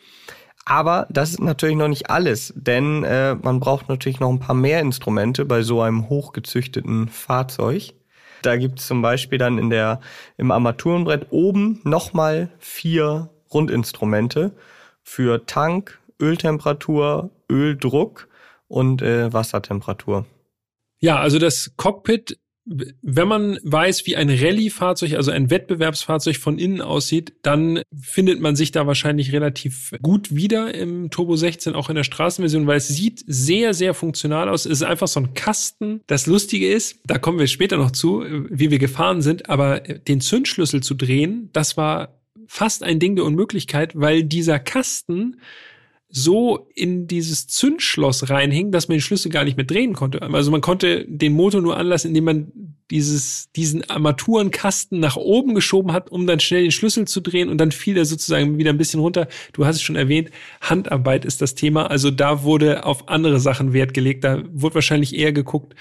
Aber 0.64 1.08
das 1.10 1.32
ist 1.32 1.42
natürlich 1.42 1.76
noch 1.76 1.88
nicht 1.88 2.10
alles, 2.10 2.54
denn 2.56 3.04
äh, 3.04 3.36
man 3.36 3.60
braucht 3.60 3.88
natürlich 3.88 4.20
noch 4.20 4.30
ein 4.30 4.40
paar 4.40 4.56
mehr 4.56 4.80
Instrumente 4.80 5.46
bei 5.46 5.62
so 5.62 5.82
einem 5.82 6.10
hochgezüchteten 6.10 7.08
Fahrzeug. 7.08 7.94
Da 8.46 8.58
gibt 8.58 8.80
es 8.80 8.88
zum 8.88 9.02
Beispiel 9.02 9.38
dann 9.38 9.58
in 9.58 9.70
der, 9.70 10.00
im 10.38 10.52
Armaturenbrett 10.52 11.28
oben 11.32 11.82
nochmal 11.84 12.50
vier 12.60 13.30
Rundinstrumente 13.52 14.52
für 15.02 15.46
Tank, 15.46 16.00
Öltemperatur, 16.22 17.32
Öldruck 17.50 18.28
und 18.68 19.02
äh, 19.02 19.34
Wassertemperatur. 19.34 20.26
Ja, 21.00 21.20
also 21.20 21.40
das 21.40 21.74
Cockpit 21.76 22.40
wenn 22.66 23.28
man 23.28 23.60
weiß, 23.64 24.08
wie 24.08 24.16
ein 24.16 24.30
Rallye-Fahrzeug, 24.30 25.14
also 25.14 25.30
ein 25.32 25.52
Wettbewerbsfahrzeug 25.52 26.38
von 26.38 26.58
innen 26.58 26.82
aussieht, 26.82 27.34
dann 27.44 27.82
findet 27.96 28.42
man 28.42 28.56
sich 28.56 28.72
da 28.72 28.88
wahrscheinlich 28.88 29.32
relativ 29.34 29.94
gut 30.02 30.36
wieder 30.36 30.74
im 30.74 31.12
Turbo 31.12 31.36
16, 31.36 31.76
auch 31.76 31.90
in 31.90 31.96
der 31.96 32.04
Straßenversion, 32.04 32.66
weil 32.66 32.78
es 32.78 32.88
sieht 32.88 33.24
sehr, 33.28 33.76
sehr 33.76 33.94
funktional 33.94 34.50
aus. 34.50 34.66
Es 34.66 34.82
ist 34.82 34.84
einfach 34.84 35.08
so 35.08 35.20
ein 35.20 35.36
Kasten. 35.36 36.02
Das 36.08 36.26
Lustige 36.26 36.68
ist, 36.72 37.00
da 37.06 37.20
kommen 37.20 37.38
wir 37.38 37.48
später 37.48 37.78
noch 37.78 37.92
zu, 37.92 38.24
wie 38.50 38.72
wir 38.72 38.80
gefahren 38.80 39.22
sind, 39.22 39.48
aber 39.48 39.80
den 39.80 40.20
Zündschlüssel 40.20 40.82
zu 40.82 40.96
drehen, 40.96 41.50
das 41.54 41.78
war 41.78 42.20
fast 42.48 42.84
ein 42.84 43.00
Ding 43.00 43.16
der 43.16 43.26
Unmöglichkeit, 43.26 43.94
weil 43.96 44.24
dieser 44.24 44.60
Kasten 44.60 45.38
so 46.10 46.68
in 46.76 47.08
dieses 47.08 47.48
Zündschloss 47.48 48.30
reinhing, 48.30 48.72
dass 48.72 48.88
man 48.88 48.98
den 48.98 49.02
Schlüssel 49.02 49.32
gar 49.32 49.44
nicht 49.44 49.58
mehr 49.58 49.66
drehen 49.66 49.94
konnte. 49.94 50.22
Also 50.22 50.52
man 50.52 50.62
konnte 50.62 51.06
den 51.08 51.34
Motor 51.34 51.62
nur 51.62 51.78
anlassen, 51.78 52.10
indem 52.10 52.24
man 52.24 52.52
dieses, 52.92 53.52
diesen 53.56 53.90
Armaturenkasten 53.90 55.00
nach 55.00 55.16
oben 55.16 55.56
geschoben 55.56 55.92
hat, 55.92 56.12
um 56.12 56.28
dann 56.28 56.40
schnell 56.40 56.62
den 56.62 56.72
Schlüssel 56.72 57.08
zu 57.08 57.22
drehen 57.22 57.50
und 57.50 57.58
dann 57.58 57.72
fiel 57.72 57.98
er 57.98 58.06
sozusagen 58.06 58.58
wieder 58.58 58.70
ein 58.70 58.78
bisschen 58.78 59.00
runter. 59.00 59.28
Du 59.54 59.66
hast 59.66 59.78
es 59.78 59.82
schon 59.82 59.96
erwähnt, 59.96 60.30
Handarbeit 60.62 61.26
ist 61.26 61.42
das 61.42 61.56
Thema. 61.56 61.90
Also 61.90 62.12
da 62.12 62.44
wurde 62.44 62.86
auf 62.86 63.10
andere 63.10 63.40
Sachen 63.40 63.74
Wert 63.74 63.94
gelegt. 63.94 64.24
Da 64.24 64.44
wurde 64.52 64.76
wahrscheinlich 64.76 65.16
eher 65.16 65.34
geguckt, 65.34 65.74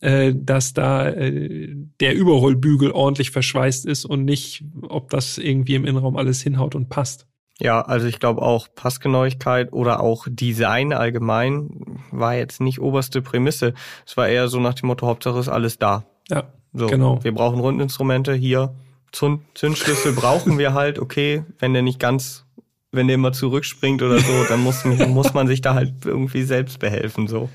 äh, 0.00 0.34
dass 0.36 0.74
da 0.74 1.08
äh, 1.08 1.74
der 2.00 2.14
Überrollbügel 2.14 2.90
ordentlich 2.90 3.30
verschweißt 3.30 3.86
ist 3.86 4.04
und 4.04 4.24
nicht, 4.24 4.64
ob 4.82 5.10
das 5.10 5.38
irgendwie 5.38 5.74
im 5.74 5.86
Innenraum 5.86 6.16
alles 6.16 6.42
hinhaut 6.42 6.74
und 6.74 6.90
passt. 6.90 7.26
Ja, 7.62 7.80
also 7.80 8.08
ich 8.08 8.18
glaube 8.18 8.42
auch 8.42 8.66
Passgenauigkeit 8.74 9.72
oder 9.72 10.00
auch 10.00 10.26
Design 10.28 10.92
allgemein 10.92 12.00
war 12.10 12.34
jetzt 12.34 12.60
nicht 12.60 12.80
oberste 12.80 13.22
Prämisse. 13.22 13.74
Es 14.04 14.16
war 14.16 14.26
eher 14.26 14.48
so 14.48 14.58
nach 14.58 14.74
dem 14.74 14.88
Motto, 14.88 15.06
Hauptsache 15.06 15.38
ist 15.38 15.48
alles 15.48 15.78
da. 15.78 16.02
Ja, 16.28 16.44
so, 16.72 16.88
genau. 16.88 17.22
Wir 17.22 17.32
brauchen 17.32 17.60
Rundinstrumente 17.60 18.34
hier. 18.34 18.74
Zündschlüssel 19.12 20.12
brauchen 20.12 20.58
wir 20.58 20.74
halt, 20.74 20.98
okay, 20.98 21.44
wenn 21.60 21.72
der 21.72 21.82
nicht 21.82 22.00
ganz, 22.00 22.46
wenn 22.90 23.06
der 23.06 23.14
immer 23.14 23.32
zurückspringt 23.32 24.02
oder 24.02 24.18
so, 24.18 24.44
dann 24.48 24.60
muss, 24.60 24.84
muss 24.84 25.32
man 25.32 25.46
sich 25.46 25.60
da 25.60 25.74
halt 25.74 25.92
irgendwie 26.04 26.42
selbst 26.42 26.80
behelfen, 26.80 27.28
so. 27.28 27.48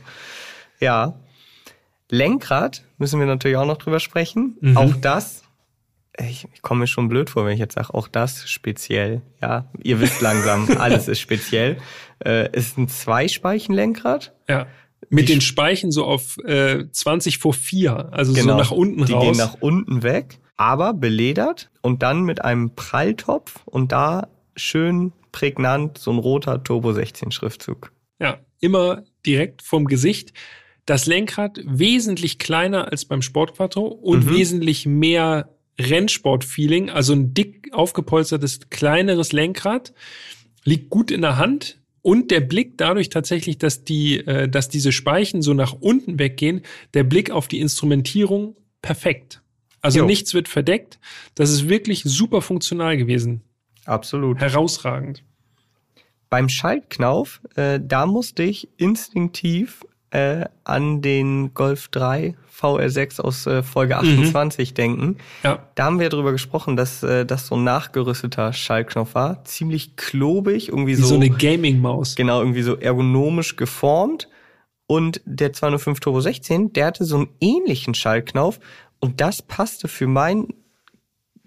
Ja. 0.79 1.15
Lenkrad 2.09 2.85
müssen 2.97 3.19
wir 3.19 3.27
natürlich 3.27 3.57
auch 3.57 3.65
noch 3.65 3.77
drüber 3.77 3.99
sprechen. 3.99 4.55
Mhm. 4.61 4.77
Auch 4.77 4.93
das 5.01 5.43
ich, 6.19 6.47
ich 6.53 6.61
komme 6.61 6.81
mir 6.81 6.87
schon 6.87 7.09
blöd 7.09 7.29
vor, 7.29 7.45
wenn 7.45 7.53
ich 7.53 7.59
jetzt 7.59 7.75
sage, 7.75 7.93
auch 7.93 8.07
das 8.07 8.49
speziell. 8.49 9.21
Ja, 9.41 9.69
ihr 9.83 9.99
wisst 9.99 10.21
langsam, 10.21 10.67
alles 10.77 11.07
ist 11.07 11.19
speziell. 11.19 11.77
Äh, 12.25 12.55
ist 12.57 12.77
ein 12.77 12.87
Zweispeichenlenkrad. 12.87 14.33
Ja. 14.47 14.67
Mit 15.09 15.29
die 15.29 15.33
den 15.33 15.41
Speichen 15.41 15.91
so 15.91 16.05
auf 16.05 16.37
äh, 16.39 16.89
20 16.91 17.37
vor 17.37 17.53
4, 17.53 18.11
also 18.11 18.33
genau, 18.33 18.53
so 18.53 18.57
nach 18.57 18.71
unten 18.71 19.05
die 19.05 19.13
raus. 19.13 19.21
Die 19.21 19.27
gehen 19.27 19.37
nach 19.37 19.55
unten 19.59 20.01
weg, 20.03 20.39
aber 20.57 20.93
beledert 20.93 21.69
und 21.81 22.01
dann 22.01 22.23
mit 22.23 22.43
einem 22.43 22.73
Pralltopf 22.75 23.61
und 23.65 23.91
da 23.91 24.27
schön 24.55 25.13
prägnant 25.31 25.99
so 25.99 26.11
ein 26.11 26.17
roter 26.17 26.63
Turbo 26.63 26.93
16 26.93 27.31
Schriftzug. 27.31 27.91
Ja, 28.19 28.39
immer 28.59 29.03
direkt 29.25 29.61
vom 29.61 29.85
Gesicht. 29.85 30.33
Das 30.87 31.05
Lenkrad 31.05 31.59
wesentlich 31.63 32.39
kleiner 32.39 32.91
als 32.91 33.05
beim 33.05 33.21
Sportquattro 33.21 33.85
und 33.85 34.25
Mhm. 34.25 34.29
wesentlich 34.35 34.85
mehr 34.87 35.49
Rennsport-Feeling, 35.79 36.89
also 36.89 37.13
ein 37.13 37.33
dick 37.33 37.69
aufgepolstertes, 37.73 38.69
kleineres 38.69 39.31
Lenkrad, 39.31 39.93
liegt 40.63 40.89
gut 40.89 41.11
in 41.11 41.21
der 41.21 41.37
Hand 41.37 41.79
und 42.01 42.31
der 42.31 42.39
Blick 42.41 42.77
dadurch 42.77 43.09
tatsächlich, 43.09 43.57
dass 43.57 43.83
die, 43.83 44.17
äh, 44.19 44.47
dass 44.47 44.69
diese 44.69 44.91
Speichen 44.91 45.41
so 45.41 45.53
nach 45.53 45.73
unten 45.73 46.19
weggehen, 46.19 46.61
der 46.93 47.03
Blick 47.03 47.31
auf 47.31 47.47
die 47.47 47.59
Instrumentierung 47.59 48.55
perfekt. 48.81 49.41
Also 49.81 49.99
Jo. 49.99 50.05
nichts 50.05 50.33
wird 50.33 50.47
verdeckt. 50.47 50.99
Das 51.35 51.49
ist 51.51 51.69
wirklich 51.69 52.03
super 52.03 52.41
funktional 52.41 52.97
gewesen. 52.97 53.41
Absolut. 53.85 54.39
Herausragend. 54.39 55.23
Beim 56.29 56.49
Schaltknauf, 56.49 57.41
äh, 57.55 57.79
da 57.81 58.05
musste 58.05 58.43
ich 58.43 58.67
instinktiv 58.77 59.85
äh, 60.17 60.45
an 60.63 61.01
den 61.01 61.53
Golf 61.53 61.87
3 61.89 62.35
VR6 62.59 63.21
aus 63.21 63.45
äh, 63.45 63.61
Folge 63.61 63.95
Mhm. 64.01 64.19
28 64.21 64.73
denken. 64.73 65.17
Ja. 65.43 65.59
Da 65.75 65.85
haben 65.85 65.99
wir 65.99 66.09
drüber 66.09 66.31
gesprochen, 66.31 66.75
dass 66.75 67.03
äh, 67.03 67.25
das 67.25 67.47
so 67.47 67.55
ein 67.55 67.63
nachgerüsteter 67.63 68.51
Schaltknopf 68.51 69.13
war. 69.13 69.43
Ziemlich 69.45 69.95
klobig, 69.95 70.69
irgendwie 70.69 70.97
Wie 70.97 71.01
so, 71.01 71.07
so 71.07 71.15
eine 71.15 71.29
Gaming-Maus. 71.29 72.15
genau, 72.15 72.39
irgendwie 72.39 72.63
so 72.63 72.75
ergonomisch 72.75 73.55
geformt. 73.57 74.27
Und 74.87 75.21
der 75.25 75.51
205 75.53 75.99
Turbo 75.99 76.21
16, 76.21 76.73
der 76.73 76.87
hatte 76.87 77.03
so 77.05 77.17
einen 77.17 77.27
ähnlichen 77.41 77.93
Schaltknauf 77.93 78.59
und 78.99 79.19
das 79.21 79.41
passte 79.41 79.87
für 79.87 80.07
mein 80.07 80.47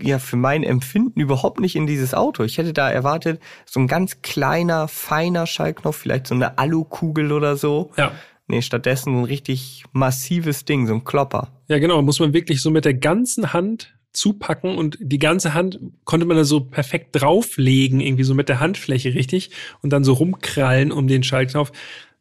ja, 0.02 0.18
für 0.18 0.37
mein 0.37 0.62
Empfinden 0.62 1.20
überhaupt 1.20 1.61
nicht 1.61 1.76
in 1.76 1.87
dieses 1.87 2.14
Auto. 2.14 2.42
Ich 2.42 2.56
hätte 2.56 2.72
da 2.72 2.90
erwartet, 2.90 3.38
so 3.66 3.80
ein 3.80 3.87
ganz 3.87 4.22
kleiner, 4.22 4.88
feiner 4.88 5.46
Schallknopf, 5.46 5.96
vielleicht 5.98 6.26
so 6.26 6.35
eine 6.35 6.56
Alukugel 6.56 7.33
oder 7.33 7.56
so. 7.59 7.90
Ja. 7.98 8.12
Nee, 8.50 8.62
stattdessen 8.62 9.20
ein 9.20 9.24
richtig 9.24 9.84
massives 9.92 10.64
Ding, 10.64 10.88
so 10.88 10.94
ein 10.94 11.04
Klopper. 11.04 11.52
Ja, 11.68 11.78
genau. 11.78 12.02
Muss 12.02 12.18
man 12.18 12.32
wirklich 12.32 12.60
so 12.60 12.70
mit 12.70 12.84
der 12.84 12.94
ganzen 12.94 13.52
Hand 13.52 13.94
zupacken 14.12 14.76
und 14.76 14.98
die 15.00 15.20
ganze 15.20 15.54
Hand 15.54 15.78
konnte 16.04 16.26
man 16.26 16.36
da 16.36 16.42
so 16.42 16.60
perfekt 16.60 17.10
drauflegen, 17.12 18.00
irgendwie 18.00 18.24
so 18.24 18.34
mit 18.34 18.48
der 18.48 18.58
Handfläche 18.58 19.14
richtig 19.14 19.50
und 19.82 19.90
dann 19.90 20.02
so 20.02 20.14
rumkrallen 20.14 20.90
um 20.90 21.06
den 21.06 21.22
Schaltknopf. 21.22 21.70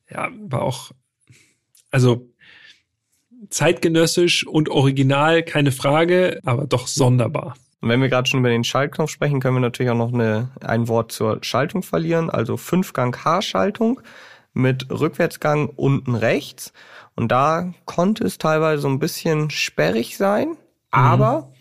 Ja, 0.07 0.29
war 0.47 0.61
auch, 0.61 0.91
also 1.89 2.29
zeitgenössisch 3.49 4.45
und 4.45 4.69
original, 4.69 5.41
keine 5.41 5.71
Frage, 5.71 6.41
aber 6.43 6.67
doch 6.67 6.85
sonderbar. 6.85 7.55
Und 7.81 7.89
wenn 7.89 8.01
wir 8.01 8.09
gerade 8.09 8.29
schon 8.29 8.41
über 8.41 8.49
den 8.49 8.63
Schaltknopf 8.63 9.09
sprechen, 9.09 9.39
können 9.39 9.55
wir 9.55 9.61
natürlich 9.61 9.91
auch 9.91 9.97
noch 9.97 10.13
eine, 10.13 10.51
ein 10.61 10.87
Wort 10.87 11.11
zur 11.11 11.39
Schaltung 11.43 11.81
verlieren. 11.81 12.29
Also 12.29 12.55
Fünfgang 12.55 13.15
H-Schaltung 13.15 14.01
mit 14.53 14.89
Rückwärtsgang 14.89 15.69
unten 15.69 16.15
rechts. 16.15 16.73
Und 17.15 17.31
da 17.31 17.73
konnte 17.85 18.25
es 18.25 18.38
teilweise 18.38 18.81
so 18.81 18.88
ein 18.88 18.99
bisschen 18.99 19.49
sperrig 19.49 20.17
sein, 20.17 20.55
aber 20.91 21.53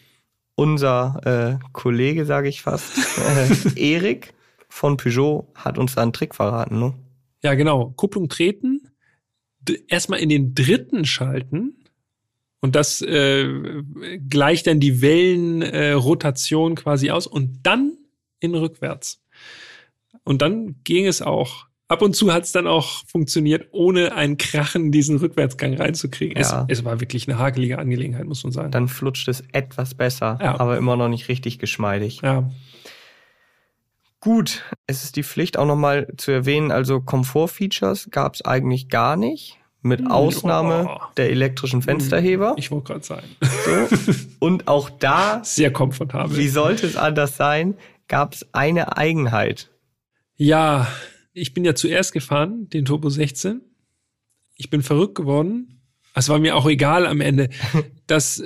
unser 0.55 1.59
äh, 1.61 1.65
Kollege, 1.73 2.25
sage 2.25 2.49
ich 2.49 2.63
fast, 2.63 2.97
äh, 2.97 3.77
Erik 3.77 4.35
von 4.69 4.97
Peugeot 4.97 5.47
hat 5.55 5.79
uns 5.79 5.95
da 5.95 6.03
einen 6.03 6.13
Trick 6.13 6.35
verraten. 6.35 6.79
Ne? 6.79 6.95
Ja, 7.43 7.55
genau. 7.55 7.93
Kupplung 7.97 8.29
treten, 8.29 8.91
erstmal 9.89 10.21
in 10.21 10.29
den 10.29 10.55
dritten 10.55 11.05
schalten 11.05 11.79
und 12.61 12.75
das 12.75 13.03
äh, 13.03 13.83
gleicht 14.29 14.67
dann 14.67 14.81
die 14.81 15.01
Wellenrotation 15.01 16.73
äh, 16.73 16.75
quasi 16.75 17.11
aus 17.11 17.27
und 17.27 17.61
dann 17.63 17.97
in 18.41 18.55
rückwärts. 18.55 19.23
Und 20.25 20.43
dann 20.43 20.83
ging 20.85 21.07
es 21.07 21.23
auch. 21.23 21.68
Ab 21.89 22.03
und 22.03 22.15
zu 22.15 22.31
hat 22.33 22.45
es 22.45 22.53
dann 22.53 22.67
auch 22.67 23.03
funktioniert, 23.07 23.69
ohne 23.73 24.15
einen 24.15 24.37
Krachen 24.37 24.87
in 24.87 24.93
diesen 24.93 25.17
Rückwärtsgang 25.17 25.75
reinzukriegen. 25.75 26.37
Ja. 26.41 26.67
Es, 26.69 26.79
es 26.81 26.85
war 26.85 27.01
wirklich 27.01 27.27
eine 27.29 27.39
hakelige 27.39 27.79
Angelegenheit, 27.79 28.27
muss 28.27 28.45
man 28.45 28.53
sagen. 28.53 28.71
Dann 28.71 28.89
flutscht 28.89 29.27
es 29.29 29.43
etwas 29.53 29.95
besser, 29.95 30.39
Ja. 30.43 30.61
aber 30.61 30.77
immer 30.77 30.97
noch 30.97 31.09
nicht 31.09 31.29
richtig 31.29 31.59
geschmeidig. 31.59 32.21
ja, 32.23 32.51
Gut, 34.21 34.65
es 34.89 35.05
ist 35.05 35.15
die 35.17 35.23
Pflicht 35.23 35.57
auch 35.59 35.65
nochmal 35.67 36.09
zu 36.17 36.33
erwähnen, 36.33 36.73
also 36.73 37.01
Komfortfeatures 37.01 38.09
gab 38.11 38.35
es 38.35 38.45
eigentlich 38.45 38.89
gar 38.89 39.17
nicht, 39.17 39.59
mit 39.81 40.01
Hm, 40.01 40.11
Ausnahme 40.11 40.89
oh. 40.91 40.99
der 41.17 41.31
elektrischen 41.31 41.83
Fensterheber. 41.83 42.55
ich 42.59 42.73
wollte 42.73 42.89
gerade 42.95 43.05
sagen. 43.05 43.27
So. 43.41 44.15
Und 44.41 44.67
auch 44.67 44.91
da, 44.91 45.41
Sehr 45.45 45.73
komfortabel. 45.73 46.37
wie 46.37 46.49
sollte 46.49 46.85
es 46.85 46.97
anders 46.97 47.37
sein, 47.37 47.77
gab 48.09 48.35
es 48.35 48.45
eine 48.53 48.97
Eigenheit. 48.97 49.71
Ja, 50.37 50.89
ich 51.39 51.55
bin 51.55 51.65
ja 51.65 51.75
zuerst 51.75 52.13
gefahren, 52.13 52.69
den 52.69 52.85
Turbo 52.85 53.09
16. 53.09 53.61
Ich 54.57 54.71
bin 54.71 54.83
verrückt 54.83 55.15
geworden. 55.15 55.81
Es 56.15 56.29
war 56.29 56.39
mir 56.39 56.57
auch 56.57 56.67
egal 56.67 57.07
am 57.07 57.21
Ende, 57.21 57.49
dass 58.07 58.43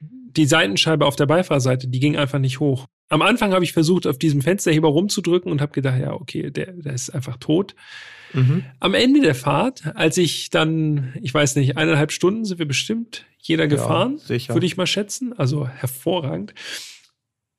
die 0.00 0.46
Seitenscheibe 0.46 1.06
auf 1.06 1.16
der 1.16 1.26
Beifahrerseite, 1.26 1.88
die 1.88 2.00
ging 2.00 2.16
einfach 2.16 2.38
nicht 2.38 2.60
hoch. 2.60 2.86
Am 3.08 3.22
Anfang 3.22 3.52
habe 3.52 3.64
ich 3.64 3.72
versucht, 3.72 4.06
auf 4.06 4.18
diesem 4.18 4.42
Fensterheber 4.42 4.88
rumzudrücken 4.88 5.50
und 5.50 5.60
habe 5.60 5.72
gedacht, 5.72 6.00
ja, 6.00 6.12
okay, 6.12 6.50
der, 6.50 6.72
der 6.72 6.92
ist 6.92 7.10
einfach 7.10 7.36
tot. 7.36 7.74
Am 8.80 8.94
Ende 8.94 9.20
der 9.20 9.34
Fahrt, 9.34 9.96
als 9.96 10.18
ich 10.18 10.50
dann, 10.50 11.14
ich 11.22 11.32
weiß 11.32 11.56
nicht, 11.56 11.76
eineinhalb 11.76 12.12
Stunden 12.12 12.44
sind 12.44 12.58
wir 12.58 12.66
bestimmt 12.66 13.24
jeder 13.38 13.66
gefahren, 13.66 14.18
sicher. 14.18 14.54
würde 14.54 14.66
ich 14.66 14.76
mal 14.76 14.86
schätzen, 14.86 15.32
also 15.32 15.66
hervorragend. 15.66 16.52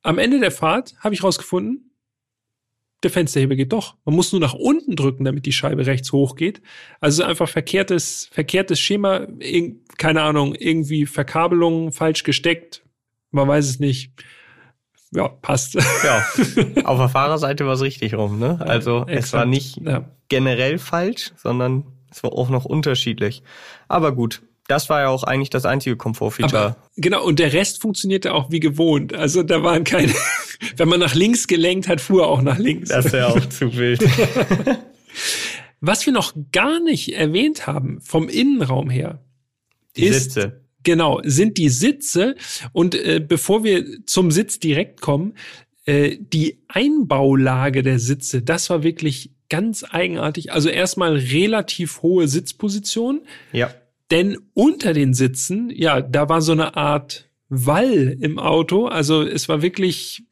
Am 0.04 0.20
Ende 0.20 0.40
der 0.40 0.52
Fahrt 0.52 0.96
habe 1.00 1.16
ich 1.16 1.24
rausgefunden, 1.24 1.87
der 3.04 3.12
Fensterheber 3.12 3.56
geht 3.56 3.74
doch. 3.74 3.96
Man 4.06 4.16
muss 4.16 4.32
nur 4.32 4.42
nach 4.42 4.54
unten 4.54 4.96
drücken, 4.96 5.24
damit 5.26 5.46
die 5.46 5.52
Scheibe 5.54 5.86
rechts 5.86 6.12
hochgeht. 6.12 6.62
Also 7.00 7.24
einfach 7.24 7.48
verkehrtes, 7.48 8.28
verkehrtes 8.32 8.80
Schema, 8.80 9.28
keine 9.98 10.24
Ahnung, 10.24 10.56
irgendwie 10.56 11.06
Verkabelung 11.06 11.92
falsch 11.92 12.24
gesteckt. 12.24 12.84
Man 13.32 13.48
weiß 13.48 13.70
es 13.70 13.80
nicht. 13.80 14.12
Ja, 15.14 15.28
passt. 15.30 15.76
Ja, 15.76 16.26
auf 16.86 16.98
der 16.98 17.10
Fahrerseite 17.10 17.66
war 17.66 17.74
es 17.74 17.82
richtig 17.82 18.14
rum, 18.16 18.40
ne? 18.40 18.60
Also 18.62 19.06
es 19.08 19.18
Exakt. 19.18 19.34
war 19.34 19.46
nicht 19.46 19.78
Ja. 19.78 20.10
generell 20.28 20.80
falsch, 20.80 21.32
sondern 21.38 21.86
es 22.12 22.24
war 22.24 22.34
auch 22.34 22.50
noch 22.50 22.66
unterschiedlich. 22.66 23.44
Aber 23.88 24.12
gut, 24.14 24.42
das 24.68 24.90
war 24.90 25.02
ja 25.02 25.10
auch 25.10 25.24
eigentlich 25.24 25.50
das 25.50 25.66
einzige 25.66 25.96
Komfortfeature. 25.96 26.76
Genau, 26.96 27.24
und 27.24 27.40
der 27.40 27.54
Rest 27.54 27.82
funktionierte 27.82 28.34
auch 28.34 28.52
wie 28.52 28.60
gewohnt. 28.60 29.14
Also 29.14 29.44
da 29.44 29.64
waren 29.64 29.84
keine, 29.84 30.14
wenn 30.78 30.90
man 30.90 31.00
nach 31.00 31.16
links 31.16 31.48
gelenkt 31.48 31.88
hat, 31.88 32.02
fuhr 32.02 32.24
er 32.24 32.28
auch 32.28 32.42
nach 32.42 32.58
links. 32.58 32.90
Das 32.90 33.12
wäre 33.12 33.28
auch 33.28 33.46
zu 33.48 33.76
wild. 33.76 34.04
Was 35.80 36.06
wir 36.06 36.14
noch 36.14 36.34
gar 36.52 36.80
nicht 36.82 37.14
erwähnt 37.16 37.68
haben 37.68 38.02
vom 38.02 38.30
Innenraum 38.30 38.90
her, 38.90 39.24
Die 39.96 40.06
ist, 40.06 40.32
Sitze. 40.34 40.62
Genau, 40.84 41.22
sind 41.24 41.58
die 41.58 41.70
Sitze. 41.70 42.36
Und 42.72 42.96
äh, 42.96 43.20
bevor 43.26 43.64
wir 43.64 44.06
zum 44.06 44.32
Sitz 44.32 44.60
direkt 44.60 45.02
kommen, 45.02 45.36
äh, 45.86 46.18
die 46.20 46.62
Einbaulage 46.68 47.84
der 47.84 48.00
Sitze, 48.00 48.42
das 48.42 48.70
war 48.70 48.84
wirklich 48.84 49.32
ganz 49.50 49.84
eigenartig. 49.90 50.52
Also 50.52 50.70
erstmal 50.70 51.16
relativ 51.16 52.02
hohe 52.02 52.28
Sitzposition, 52.28 53.22
Ja. 53.52 53.70
Denn 54.12 54.38
unter 54.54 54.94
den 54.94 55.14
Sitzen, 55.14 55.70
ja, 55.70 56.02
da 56.02 56.30
war 56.30 56.42
so 56.42 56.52
eine 56.52 56.76
Art 56.76 57.30
Wall 57.50 58.18
im 58.20 58.40
Auto. 58.40 58.88
Also 58.88 59.24
es 59.24 59.50
war 59.50 59.62
wirklich 59.62 60.24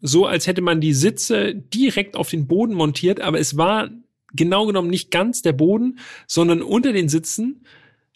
so, 0.00 0.26
als 0.26 0.46
hätte 0.46 0.62
man 0.62 0.80
die 0.80 0.94
Sitze 0.94 1.54
direkt 1.54 2.16
auf 2.16 2.30
den 2.30 2.46
Boden 2.46 2.74
montiert, 2.74 3.20
aber 3.20 3.38
es 3.38 3.56
war 3.56 3.90
genau 4.32 4.66
genommen 4.66 4.90
nicht 4.90 5.10
ganz 5.10 5.42
der 5.42 5.52
Boden, 5.52 5.98
sondern 6.26 6.62
unter 6.62 6.92
den 6.92 7.08
Sitzen 7.08 7.64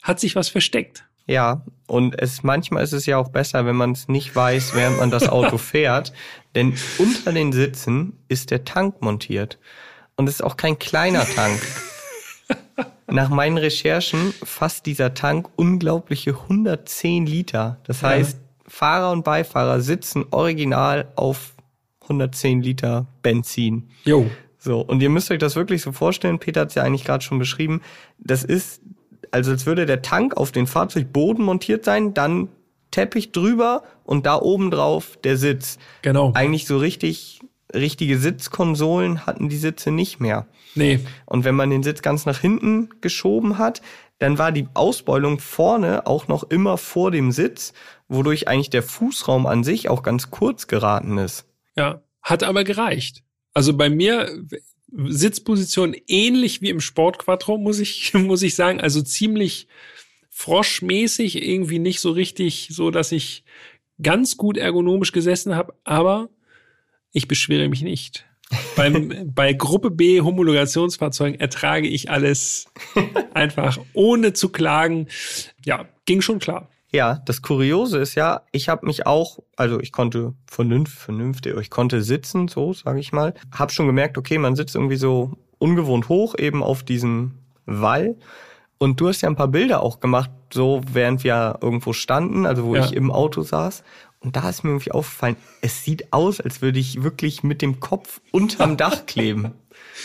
hat 0.03 0.21
sich 0.21 0.37
was 0.37 0.49
versteckt. 0.49 1.05
Ja, 1.27 1.65
und 1.87 2.21
es 2.21 2.43
manchmal 2.43 2.83
ist 2.83 2.93
es 2.93 3.07
ja 3.07 3.17
auch 3.17 3.29
besser, 3.29 3.65
wenn 3.65 3.77
man 3.77 3.93
es 3.93 4.09
nicht 4.09 4.35
weiß, 4.35 4.75
während 4.75 4.99
man 4.99 5.11
das 5.11 5.29
Auto 5.29 5.57
fährt, 5.59 6.13
denn 6.55 6.75
unter 6.99 7.33
den 7.33 7.53
Sitzen 7.53 8.19
ist 8.29 8.51
der 8.51 8.65
Tank 8.65 9.01
montiert 9.01 9.59
und 10.17 10.29
es 10.29 10.37
ist 10.37 10.43
auch 10.43 10.57
kein 10.57 10.79
kleiner 10.79 11.25
Tank. 11.25 11.61
Nach 13.07 13.29
meinen 13.29 13.59
Recherchen 13.59 14.33
fasst 14.43 14.87
dieser 14.87 15.15
Tank 15.15 15.49
unglaubliche 15.57 16.31
110 16.31 17.27
Liter. 17.27 17.79
Das 17.85 18.03
heißt, 18.03 18.39
Fahrer 18.67 19.13
und 19.13 19.25
Beifahrer 19.25 19.81
sitzen 19.81 20.25
original 20.31 21.13
auf 21.17 21.53
110 22.03 22.63
Liter 22.63 23.07
Benzin. 23.23 23.91
Jo. 24.05 24.31
So, 24.59 24.81
und 24.81 25.03
ihr 25.03 25.11
müsst 25.11 25.31
euch 25.31 25.39
das 25.39 25.57
wirklich 25.57 25.83
so 25.83 25.93
vorstellen, 25.93 26.39
Peter 26.39 26.63
hat 26.63 26.69
es 26.69 26.77
ja 26.77 26.85
eigentlich 26.85 27.05
gerade 27.05 27.25
schon 27.25 27.39
beschrieben, 27.39 27.83
das 28.19 28.45
ist, 28.45 28.81
also 29.33 29.51
als 29.51 29.67
würde 29.67 29.87
der 29.87 30.03
Tank 30.03 30.37
auf 30.37 30.53
den 30.53 30.67
Fahrzeugboden 30.67 31.45
montiert 31.45 31.85
sein, 31.85 32.15
dann 32.15 32.49
Teppich 32.93 33.33
drüber 33.33 33.83
und 34.05 34.25
da 34.25 34.41
oben 34.41 34.71
drauf 34.71 35.19
der 35.25 35.37
Sitz. 35.37 35.79
Genau. 36.03 36.33
Eigentlich 36.35 36.67
so 36.67 36.79
richtig, 36.79 37.41
richtige 37.75 38.19
Sitzkonsolen 38.19 39.27
hatten 39.27 39.49
die 39.49 39.57
Sitze 39.57 39.91
nicht 39.91 40.21
mehr. 40.21 40.47
Nee. 40.75 41.01
Und 41.27 41.45
wenn 41.45 41.55
man 41.55 41.71
den 41.71 41.83
Sitz 41.83 42.03
ganz 42.03 42.27
nach 42.27 42.41
hinten 42.41 42.89
geschoben 43.01 43.59
hat, 43.59 43.83
dann 44.19 44.39
war 44.39 44.53
die 44.53 44.69
Ausbeulung 44.75 45.41
vorne 45.41 46.07
auch 46.07 46.29
noch 46.29 46.45
immer 46.45 46.79
vor 46.79 47.11
dem 47.11 47.33
Sitz, 47.33 47.73
wodurch 48.09 48.47
eigentlich 48.47 48.71
der 48.71 48.83
Fußraum 48.83 49.47
an 49.47 49.65
sich 49.65 49.89
auch 49.89 50.03
ganz 50.03 50.31
kurz 50.31 50.67
geraten 50.67 51.19
ist. 51.19 51.47
Ja. 51.77 52.03
Hat 52.23 52.45
aber 52.45 52.63
gereicht. 52.63 53.25
Also 53.53 53.77
bei 53.77 53.91
mir, 53.91 54.45
Sitzposition 54.93 55.97
ähnlich 56.07 56.63
wie 56.63 56.71
im 56.71 56.81
Sportquattro, 56.81 57.59
muss 57.59 57.81
ich, 57.81 58.15
muss 58.15 58.43
ich 58.43 58.55
sagen. 58.55 58.81
Also 58.81 59.03
ziemlich 59.03 59.67
froschmäßig, 60.31 61.43
irgendwie 61.43 61.79
nicht 61.79 62.01
so 62.01 62.11
richtig 62.11 62.69
so, 62.71 62.91
dass 62.91 63.13
ich 63.13 63.45
ganz 64.01 64.37
gut 64.37 64.57
ergonomisch 64.57 65.13
gesessen 65.13 65.55
habe, 65.55 65.75
aber 65.85 66.31
ich 67.13 67.29
beschwere 67.29 67.69
mich 67.69 67.83
nicht. 67.83 68.25
Beim, 68.77 69.13
bei 69.35 69.53
Gruppe 69.53 69.91
B 69.91 70.21
Homologationsfahrzeugen 70.21 71.41
ertrage 71.41 71.89
ich 71.89 72.11
alles 72.11 72.67
einfach 73.35 73.79
ohne 73.93 74.33
zu 74.33 74.49
klagen. 74.49 75.09
Ja, 75.65 75.87
ging 76.05 76.21
schon 76.21 76.39
klar. 76.39 76.69
Ja, 76.91 77.23
das 77.25 77.41
Kuriose 77.41 77.99
ist 77.99 78.17
ja, 78.17 78.43
ich 78.53 78.69
habe 78.69 78.85
mich 78.85 79.07
auch, 79.07 79.39
also 79.57 79.81
ich 79.81 79.93
konnte 79.93 80.35
vernünftig, 80.47 81.01
vernünftig, 81.01 81.57
ich 81.59 81.71
konnte 81.71 82.03
sitzen, 82.03 82.49
so 82.49 82.75
sage 82.75 83.01
ich 83.01 83.13
mal. 83.13 83.33
Hab 83.51 83.73
schon 83.73 83.87
gemerkt, 83.87 84.19
okay, 84.19 84.37
man 84.37 84.57
sitzt 84.57 84.75
irgendwie 84.75 84.97
so 84.97 85.39
ungewohnt 85.59 86.11
hoch 86.11 86.35
eben 86.39 86.63
auf 86.63 86.83
diesem 86.83 87.39
Wall. 87.65 88.17
Und 88.77 89.01
du 89.01 89.09
hast 89.09 89.23
ja 89.23 89.31
ein 89.31 89.37
paar 89.37 89.49
Bilder 89.49 89.83
auch 89.83 90.01
gemacht, 90.01 90.31
so 90.53 90.83
während 90.93 91.25
wir 91.25 91.61
irgendwo 91.63 91.93
standen, 91.95 92.45
also 92.45 92.65
wo 92.65 92.75
ja. 92.75 92.85
ich 92.85 92.93
im 92.93 93.11
Auto 93.11 93.43
saß. 93.43 93.85
Und 94.23 94.37
da 94.37 94.49
ist 94.49 94.63
mir 94.63 94.71
irgendwie 94.71 94.93
aufgefallen, 94.93 95.37
es 95.61 95.85
sieht 95.85 96.13
aus, 96.13 96.41
als 96.41 96.63
würde 96.63 96.79
ich 96.79 97.03
wirklich 97.03 97.43
mit 97.43 97.61
dem 97.61 97.81
Kopf 97.81 98.21
unterm 98.31 98.77
Dach 98.77 99.07
kleben. 99.07 99.53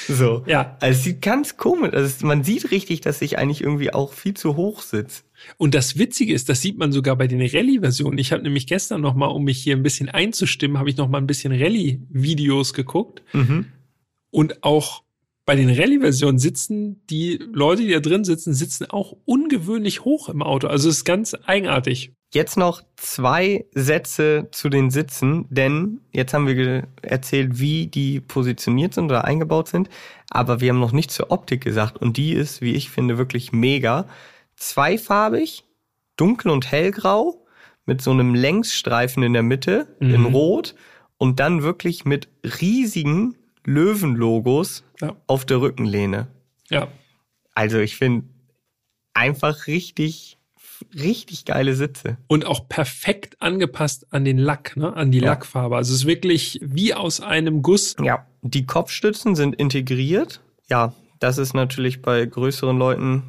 So. 0.08 0.44
Ja. 0.48 0.78
Also 0.80 0.98
es 0.98 1.04
sieht 1.04 1.22
ganz 1.22 1.58
komisch. 1.58 1.94
Also 1.94 2.26
man 2.26 2.44
sieht 2.44 2.72
richtig, 2.72 3.02
dass 3.02 3.22
ich 3.22 3.38
eigentlich 3.38 3.62
irgendwie 3.62 3.94
auch 3.94 4.14
viel 4.14 4.34
zu 4.34 4.56
hoch 4.56 4.82
sitze. 4.82 5.24
Und 5.58 5.76
das 5.76 5.98
Witzige 5.98 6.34
ist, 6.34 6.50
das 6.50 6.62
sieht 6.62 6.78
man 6.78 6.92
sogar 6.92 7.16
bei 7.16 7.28
den 7.28 7.42
Rallye-Versionen. 7.42 8.18
Ich 8.18 8.32
habe 8.32 8.42
nämlich 8.42 8.66
gestern 8.66 9.02
noch 9.02 9.14
mal, 9.14 9.28
um 9.28 9.44
mich 9.44 9.60
hier 9.60 9.76
ein 9.76 9.84
bisschen 9.84 10.10
einzustimmen, 10.10 10.80
habe 10.80 10.90
ich 10.90 10.98
noch 10.98 11.10
mal 11.10 11.20
ein 11.20 11.28
bisschen 11.28 11.54
Rallye-Videos 11.54 12.74
geguckt. 12.74 13.22
Mhm. 13.34 13.68
Und 14.32 14.64
auch 14.64 15.04
bei 15.46 15.56
den 15.56 15.70
Rallye-Versionen 15.70 16.40
sitzen 16.40 17.06
die 17.10 17.40
Leute, 17.54 17.84
die 17.84 17.92
da 17.92 18.00
drin 18.00 18.26
sitzen, 18.26 18.54
sitzen 18.54 18.86
auch 18.86 19.16
ungewöhnlich 19.26 20.04
hoch 20.04 20.28
im 20.28 20.42
Auto. 20.42 20.68
Also 20.68 20.90
es 20.90 20.98
ist 20.98 21.06
ganz 21.06 21.36
eigenartig. 21.46 22.12
Jetzt 22.34 22.58
noch 22.58 22.82
zwei 22.98 23.66
Sätze 23.72 24.50
zu 24.52 24.68
den 24.68 24.92
Sitzen, 24.92 25.46
denn 25.50 26.02
jetzt 26.12 26.34
haben 26.34 26.46
wir 26.46 26.88
erzählt, 27.02 27.60
wie 27.60 27.88
die 27.88 28.20
positioniert 28.20 28.94
sind 28.94 29.06
oder 29.06 29.24
eingebaut 29.24 29.70
sind, 29.70 29.90
aber 30.30 30.60
wir 30.60 30.72
haben 30.72 30.80
noch 30.80 30.92
nicht 30.92 31.10
zur 31.10 31.32
Optik 31.32 31.64
gesagt 31.64 31.98
und 31.98 32.18
die 32.18 32.34
ist, 32.34 32.62
wie 32.62 32.74
ich 32.74 32.90
finde, 32.90 33.18
wirklich 33.18 33.54
mega. 33.54 34.08
Zweifarbig, 34.58 35.64
dunkel 36.18 36.52
und 36.52 36.70
hellgrau, 36.70 37.46
mit 37.86 38.02
so 38.02 38.12
einem 38.12 38.36
Längsstreifen 38.36 39.24
in 39.24 39.34
der 39.34 39.44
Mitte, 39.44 39.96
mhm. 40.00 40.14
in 40.14 40.26
Rot 40.26 40.76
und 41.18 41.40
dann 41.40 41.64
wirklich 41.64 42.04
mit 42.06 42.28
riesigen 42.44 43.36
Löwenlogos 43.64 44.84
ja. 45.02 45.16
auf 45.28 45.46
der 45.46 45.62
Rückenlehne. 45.62 46.28
Ja. 46.70 46.90
Also 47.54 47.80
ich 47.80 47.96
finde 47.96 48.28
einfach 49.14 49.68
richtig 49.68 50.37
richtig 50.94 51.46
geile 51.46 51.76
Sitze. 51.76 52.18
Und 52.28 52.46
auch 52.46 52.68
perfekt 52.68 53.42
angepasst 53.42 54.08
an 54.12 54.26
den 54.26 54.38
Lack, 54.38 54.78
ne? 54.78 54.96
an 54.96 55.12
die 55.12 55.20
ja. 55.20 55.28
Lackfarbe. 55.28 55.76
Also 55.76 55.94
es 55.94 56.02
ist 56.02 56.08
wirklich 56.08 56.60
wie 56.64 56.94
aus 56.94 57.22
einem 57.22 57.62
Guss. 57.62 57.96
Ja, 58.04 58.26
die 58.42 58.66
Kopfstützen 58.66 59.36
sind 59.36 59.56
integriert. 59.56 60.42
Ja, 60.70 60.94
das 61.20 61.38
ist 61.38 61.54
natürlich 61.54 62.02
bei 62.02 62.26
größeren 62.26 62.78
Leuten 62.78 63.24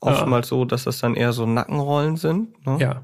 oftmals 0.00 0.48
ja. 0.50 0.56
so, 0.56 0.64
dass 0.64 0.84
das 0.84 0.98
dann 0.98 1.14
eher 1.14 1.32
so 1.32 1.46
Nackenrollen 1.46 2.16
sind. 2.16 2.66
Ne? 2.66 2.78
Ja, 2.80 3.02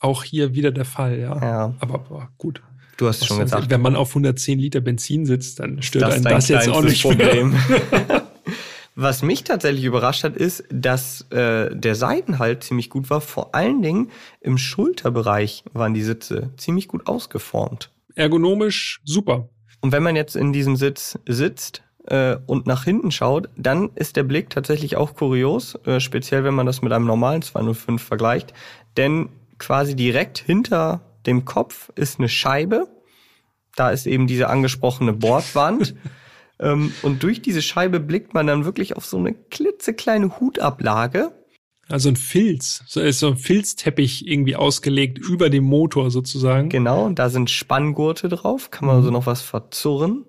auch 0.00 0.22
hier 0.22 0.54
wieder 0.54 0.70
der 0.70 0.84
Fall, 0.84 1.18
ja. 1.18 1.40
ja. 1.40 1.74
Aber 1.80 1.98
boah, 1.98 2.28
gut. 2.38 2.62
Du 2.96 3.06
hast 3.08 3.26
schon 3.26 3.40
gesagt. 3.40 3.68
Wenn 3.68 3.82
man 3.82 3.94
auf 3.94 4.10
110 4.10 4.58
Liter 4.58 4.80
Benzin 4.80 5.26
sitzt, 5.26 5.60
dann 5.60 5.82
stört 5.82 6.04
das 6.04 6.14
einen 6.14 6.24
das 6.24 6.48
jetzt 6.48 6.68
auch 6.68 6.82
nicht 6.82 7.02
Problem. 7.02 7.54
Was 8.98 9.20
mich 9.20 9.44
tatsächlich 9.44 9.84
überrascht 9.84 10.24
hat, 10.24 10.38
ist, 10.38 10.64
dass 10.70 11.20
äh, 11.30 11.68
der 11.76 11.94
Seitenhalt 11.94 12.64
ziemlich 12.64 12.88
gut 12.88 13.10
war. 13.10 13.20
Vor 13.20 13.54
allen 13.54 13.82
Dingen 13.82 14.10
im 14.40 14.56
Schulterbereich 14.56 15.64
waren 15.74 15.92
die 15.92 16.02
Sitze 16.02 16.50
ziemlich 16.56 16.88
gut 16.88 17.06
ausgeformt. 17.06 17.92
Ergonomisch 18.14 19.02
super. 19.04 19.50
Und 19.82 19.92
wenn 19.92 20.02
man 20.02 20.16
jetzt 20.16 20.34
in 20.34 20.54
diesem 20.54 20.76
Sitz 20.76 21.18
sitzt 21.28 21.82
äh, 22.06 22.38
und 22.46 22.66
nach 22.66 22.84
hinten 22.84 23.10
schaut, 23.10 23.50
dann 23.54 23.90
ist 23.96 24.16
der 24.16 24.22
Blick 24.22 24.48
tatsächlich 24.48 24.96
auch 24.96 25.14
kurios, 25.14 25.74
äh, 25.84 26.00
speziell 26.00 26.44
wenn 26.44 26.54
man 26.54 26.64
das 26.64 26.80
mit 26.80 26.92
einem 26.94 27.04
normalen 27.04 27.42
205 27.42 28.02
vergleicht. 28.02 28.54
Denn 28.96 29.28
quasi 29.58 29.94
direkt 29.94 30.38
hinter 30.38 31.02
dem 31.26 31.44
Kopf 31.44 31.90
ist 31.96 32.18
eine 32.18 32.30
Scheibe. 32.30 32.88
Da 33.74 33.90
ist 33.90 34.06
eben 34.06 34.26
diese 34.26 34.48
angesprochene 34.48 35.12
Bordwand. 35.12 35.94
Ähm, 36.58 36.92
und 37.02 37.22
durch 37.22 37.42
diese 37.42 37.62
Scheibe 37.62 38.00
blickt 38.00 38.34
man 38.34 38.46
dann 38.46 38.64
wirklich 38.64 38.96
auf 38.96 39.04
so 39.04 39.18
eine 39.18 39.34
klitzekleine 39.34 40.40
Hutablage. 40.40 41.32
Also 41.88 42.08
ein 42.08 42.16
Filz, 42.16 42.82
so 42.88 43.00
ist 43.00 43.20
so 43.20 43.28
ein 43.28 43.36
Filzteppich 43.36 44.26
irgendwie 44.26 44.56
ausgelegt 44.56 45.18
über 45.18 45.50
dem 45.50 45.64
Motor 45.64 46.10
sozusagen. 46.10 46.68
Genau, 46.68 47.08
da 47.10 47.30
sind 47.30 47.48
Spanngurte 47.48 48.28
drauf, 48.28 48.72
kann 48.72 48.86
man 48.86 48.96
mhm. 48.96 49.02
also 49.02 49.10
noch 49.12 49.26
was 49.26 49.40
verzurren. 49.40 50.24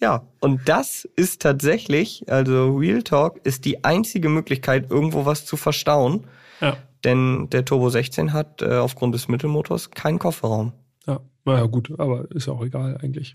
Ja, 0.00 0.26
und 0.40 0.68
das 0.68 1.08
ist 1.14 1.42
tatsächlich, 1.42 2.24
also 2.28 2.76
Real 2.76 3.02
Talk, 3.02 3.40
ist 3.44 3.66
die 3.66 3.84
einzige 3.84 4.28
Möglichkeit, 4.28 4.90
irgendwo 4.90 5.26
was 5.26 5.44
zu 5.44 5.56
verstauen. 5.56 6.24
Ja. 6.60 6.76
Denn 7.04 7.48
der 7.50 7.64
Turbo 7.64 7.88
16 7.88 8.32
hat 8.32 8.62
äh, 8.62 8.76
aufgrund 8.76 9.14
des 9.14 9.28
Mittelmotors 9.28 9.90
keinen 9.90 10.18
Kofferraum. 10.18 10.72
Ja, 11.06 11.20
naja, 11.44 11.66
gut, 11.66 11.92
aber 11.98 12.30
ist 12.30 12.48
auch 12.48 12.64
egal 12.64 12.98
eigentlich. 13.02 13.32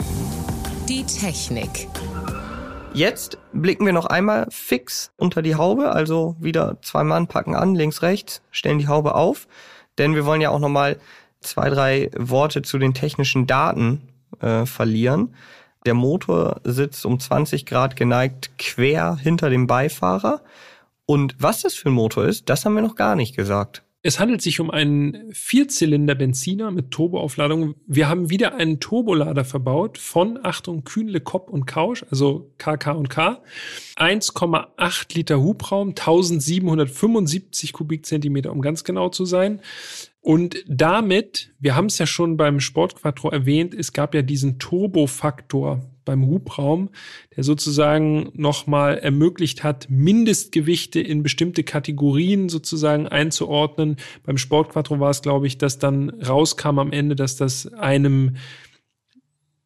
Die 0.90 1.04
Technik. 1.04 1.88
Jetzt 2.94 3.38
blicken 3.54 3.86
wir 3.86 3.94
noch 3.94 4.06
einmal 4.06 4.48
fix 4.50 5.12
unter 5.18 5.42
die 5.42 5.56
Haube, 5.56 5.92
also 5.92 6.36
wieder 6.40 6.78
zwei 6.82 7.04
Mann 7.04 7.28
packen 7.28 7.56
an, 7.56 7.76
links, 7.76 8.02
rechts, 8.02 8.42
stellen 8.52 8.80
die 8.80 8.88
Haube 8.88 9.16
auf, 9.16 9.48
denn 9.98 10.16
wir 10.16 10.26
wollen 10.26 10.42
ja 10.42 10.50
auch 10.50 10.60
nochmal 10.60 10.98
zwei, 11.42 11.70
drei 11.70 12.10
Worte 12.18 12.62
zu 12.62 12.78
den 12.80 12.94
technischen 12.94 13.46
Daten 13.48 14.02
äh, 14.40 14.66
verlieren. 14.66 15.36
Der 15.86 15.94
Motor 15.94 16.62
sitzt 16.64 17.06
um 17.06 17.20
20 17.20 17.66
Grad 17.66 17.96
geneigt 17.96 18.58
quer 18.58 19.16
hinter 19.16 19.50
dem 19.50 19.68
Beifahrer. 19.68 20.42
Und 21.06 21.36
was 21.40 21.62
das 21.62 21.76
für 21.76 21.90
ein 21.90 21.94
Motor 21.94 22.26
ist, 22.26 22.50
das 22.50 22.66
haben 22.66 22.76
wir 22.76 22.82
noch 22.82 22.96
gar 22.96 23.16
nicht 23.16 23.36
gesagt. 23.36 23.84
Es 24.08 24.22
handelt 24.22 24.42
sich 24.42 24.62
um 24.62 24.72
einen 24.72 25.34
Vierzylinder-Benziner 25.34 26.72
mit 26.72 26.92
Turboaufladung. 26.92 27.76
Wir 27.88 28.08
haben 28.08 28.30
wieder 28.30 28.56
einen 28.56 28.80
Turbolader 28.80 29.44
verbaut 29.44 29.98
von, 29.98 30.40
Achtung, 30.44 30.86
Kühnle, 30.86 31.20
Kopp 31.20 31.50
und 31.50 31.66
Kausch, 31.66 32.06
also 32.10 32.50
KK 32.58 32.94
und 32.94 33.10
K. 33.10 33.44
1,8 33.98 35.14
Liter 35.14 35.42
Hubraum, 35.42 35.90
1775 35.90 37.74
Kubikzentimeter, 37.74 38.54
um 38.54 38.62
ganz 38.62 38.86
genau 38.86 39.10
zu 39.10 39.26
sein. 39.26 39.60
Und 40.22 40.64
damit, 40.70 41.52
wir 41.60 41.76
haben 41.76 41.88
es 41.88 41.98
ja 41.98 42.06
schon 42.06 42.38
beim 42.38 42.62
Sportquattro 42.62 43.30
erwähnt, 43.30 43.74
es 43.74 43.92
gab 43.92 44.16
ja 44.16 44.22
diesen 44.22 44.58
Turbofaktor 44.58 45.82
beim 46.08 46.26
Hubraum, 46.26 46.90
der 47.36 47.44
sozusagen 47.44 48.32
nochmal 48.34 48.98
ermöglicht 48.98 49.64
hat, 49.64 49.88
Mindestgewichte 49.90 51.00
in 51.00 51.22
bestimmte 51.22 51.64
Kategorien 51.64 52.50
sozusagen 52.50 53.08
einzuordnen. 53.08 53.98
Beim 54.24 54.38
Sportquattro 54.38 55.00
war 55.00 55.12
es, 55.12 55.22
glaube 55.22 55.46
ich, 55.46 55.60
dass 55.60 55.78
dann 55.78 56.10
rauskam 56.10 56.80
am 56.80 56.92
Ende, 56.92 57.16
dass 57.16 57.36
das 57.36 57.72
einem 57.74 58.38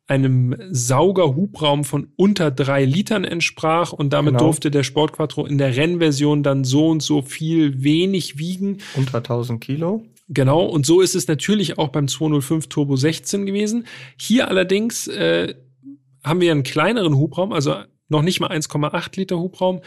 einem 0.07 0.57
Saugerhubraum 0.69 1.85
von 1.85 2.09
unter 2.17 2.51
drei 2.51 2.83
Litern 2.83 3.23
entsprach 3.23 3.93
und 3.93 4.11
damit 4.11 4.33
genau. 4.33 4.43
durfte 4.45 4.69
der 4.69 4.83
Sportquattro 4.83 5.45
in 5.45 5.57
der 5.57 5.77
Rennversion 5.77 6.43
dann 6.43 6.65
so 6.65 6.89
und 6.89 7.01
so 7.01 7.21
viel 7.21 7.81
wenig 7.81 8.37
wiegen. 8.37 8.79
Unter 8.97 9.19
1000 9.19 9.63
Kilo. 9.63 10.03
Genau, 10.33 10.63
und 10.63 10.85
so 10.85 11.01
ist 11.01 11.15
es 11.15 11.27
natürlich 11.27 11.77
auch 11.77 11.89
beim 11.89 12.07
205 12.07 12.67
Turbo 12.67 12.95
16 12.95 13.45
gewesen. 13.45 13.85
Hier 14.17 14.47
allerdings 14.47 15.07
äh, 15.07 15.55
haben 16.23 16.41
wir 16.41 16.51
einen 16.51 16.63
kleineren 16.63 17.15
Hubraum, 17.15 17.53
also 17.53 17.75
noch 18.09 18.21
nicht 18.21 18.39
mal 18.39 18.51
1,8 18.51 19.17
Liter 19.17 19.39
Hubraum. 19.39 19.81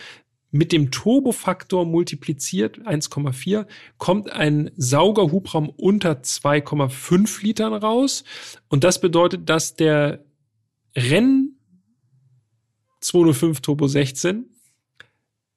Mit 0.50 0.70
dem 0.72 0.90
Turbofaktor 0.92 1.84
multipliziert 1.84 2.78
1,4 2.78 3.66
kommt 3.98 4.30
ein 4.30 4.70
Saugerhubraum 4.76 5.68
unter 5.68 6.12
2,5 6.22 7.42
Litern 7.42 7.74
raus. 7.74 8.24
Und 8.68 8.84
das 8.84 9.00
bedeutet, 9.00 9.48
dass 9.50 9.74
der 9.74 10.24
Renn 10.96 11.56
205 13.00 13.60
Turbo 13.60 13.88
16 13.88 14.46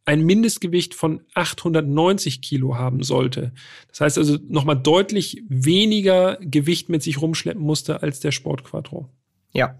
ein 0.03 0.25
Mindestgewicht 0.25 0.95
von 0.95 1.21
890 1.33 2.41
Kilo 2.41 2.77
haben 2.77 3.03
sollte. 3.03 3.51
Das 3.89 4.01
heißt 4.01 4.17
also 4.17 4.37
nochmal 4.47 4.81
deutlich 4.81 5.43
weniger 5.47 6.37
Gewicht 6.41 6.89
mit 6.89 7.03
sich 7.03 7.21
rumschleppen 7.21 7.61
musste 7.61 8.01
als 8.01 8.19
der 8.19 8.31
Sport 8.31 8.63
Quattro. 8.63 9.09
Ja, 9.51 9.77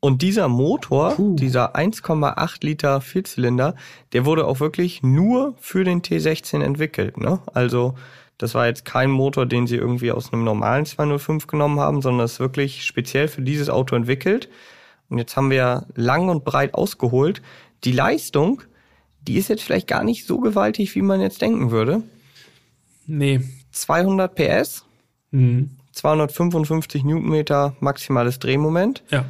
und 0.00 0.22
dieser 0.22 0.48
Motor, 0.48 1.14
Puh. 1.14 1.36
dieser 1.36 1.76
1,8 1.76 2.64
Liter 2.64 3.00
Vierzylinder, 3.00 3.74
der 4.12 4.24
wurde 4.24 4.46
auch 4.46 4.60
wirklich 4.60 5.02
nur 5.02 5.54
für 5.60 5.84
den 5.84 6.00
T16 6.02 6.62
entwickelt. 6.62 7.18
Ne? 7.18 7.40
Also 7.52 7.94
das 8.38 8.54
war 8.54 8.66
jetzt 8.66 8.86
kein 8.86 9.10
Motor, 9.10 9.44
den 9.44 9.66
sie 9.66 9.76
irgendwie 9.76 10.12
aus 10.12 10.32
einem 10.32 10.44
normalen 10.44 10.86
205 10.86 11.46
genommen 11.46 11.78
haben, 11.78 12.00
sondern 12.00 12.24
ist 12.24 12.40
wirklich 12.40 12.84
speziell 12.84 13.28
für 13.28 13.42
dieses 13.42 13.68
Auto 13.68 13.94
entwickelt. 13.94 14.48
Und 15.10 15.18
jetzt 15.18 15.36
haben 15.36 15.50
wir 15.50 15.86
lang 15.94 16.28
und 16.28 16.44
breit 16.44 16.74
ausgeholt, 16.74 17.42
Die 17.84 17.92
Leistung, 17.92 18.62
die 19.22 19.36
ist 19.38 19.48
jetzt 19.48 19.62
vielleicht 19.62 19.86
gar 19.86 20.04
nicht 20.04 20.26
so 20.26 20.38
gewaltig, 20.38 20.94
wie 20.94 21.02
man 21.02 21.20
jetzt 21.20 21.40
denken 21.42 21.70
würde. 21.70 22.02
Nee. 23.06 23.40
200 23.72 24.34
PS, 24.34 24.84
Mhm. 25.32 25.70
255 25.92 27.04
Newtonmeter 27.04 27.74
maximales 27.80 28.38
Drehmoment. 28.38 29.02
Ja. 29.10 29.24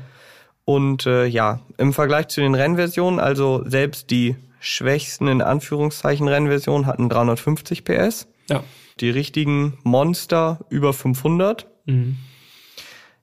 Und 0.71 1.05
äh, 1.05 1.27
ja, 1.27 1.59
im 1.79 1.93
Vergleich 1.93 2.29
zu 2.29 2.41
den 2.41 2.55
Rennversionen, 2.55 3.19
also 3.19 3.65
selbst 3.67 4.09
die 4.13 4.37
schwächsten 4.61 5.27
in 5.27 5.43
Anführungszeichen 5.43 6.29
Rennversionen 6.29 6.87
hatten 6.87 7.09
350 7.09 7.83
PS. 7.83 8.29
Ja. 8.49 8.63
Die 9.01 9.11
richtigen 9.11 9.79
Monster 9.83 10.61
über 10.69 10.93
500. 10.93 11.67
Mhm. 11.87 12.19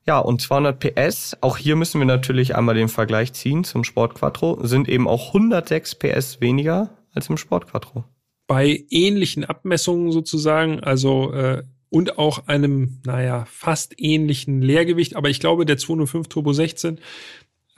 Ja, 0.04 0.18
und 0.18 0.42
200 0.42 0.78
PS, 0.78 1.38
auch 1.40 1.56
hier 1.56 1.74
müssen 1.76 2.02
wir 2.02 2.06
natürlich 2.06 2.54
einmal 2.54 2.74
den 2.74 2.90
Vergleich 2.90 3.32
ziehen 3.32 3.64
zum 3.64 3.82
Sport 3.82 4.16
Quattro, 4.16 4.58
sind 4.66 4.86
eben 4.86 5.08
auch 5.08 5.28
106 5.28 5.94
PS 5.94 6.42
weniger 6.42 6.90
als 7.14 7.30
im 7.30 7.38
Sport 7.38 7.68
Quattro. 7.68 8.04
Bei 8.46 8.84
ähnlichen 8.90 9.46
Abmessungen 9.46 10.12
sozusagen, 10.12 10.80
also 10.80 11.32
äh, 11.32 11.62
und 11.90 12.18
auch 12.18 12.46
einem, 12.46 13.00
naja, 13.04 13.46
fast 13.50 13.94
ähnlichen 13.96 14.60
Leergewicht, 14.60 15.16
aber 15.16 15.30
ich 15.30 15.40
glaube, 15.40 15.64
der 15.64 15.78
205 15.78 16.28
Turbo 16.28 16.52
16 16.52 17.00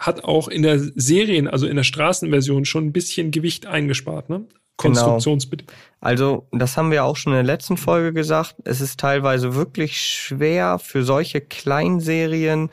hat 0.01 0.25
auch 0.25 0.49
in 0.49 0.63
der 0.63 0.81
Serien, 0.81 1.47
also 1.47 1.67
in 1.67 1.77
der 1.77 1.85
Straßenversion 1.85 2.65
schon 2.65 2.87
ein 2.87 2.93
bisschen 2.93 3.31
Gewicht 3.31 3.67
eingespart, 3.67 4.31
ne? 4.31 4.47
Konstruktionsbedingt. 4.79 5.71
Also, 6.01 6.49
das 6.53 6.79
haben 6.79 6.91
wir 6.91 7.05
auch 7.05 7.17
schon 7.17 7.35
in 7.35 7.37
der 7.37 7.45
letzten 7.45 7.77
Folge 7.77 8.15
gesagt. 8.15 8.57
Es 8.65 8.81
ist 8.81 8.99
teilweise 8.99 9.55
wirklich 9.55 10.01
schwer 10.01 10.79
für 10.79 11.05
solche 11.05 11.43
Kleinserien 11.43 12.71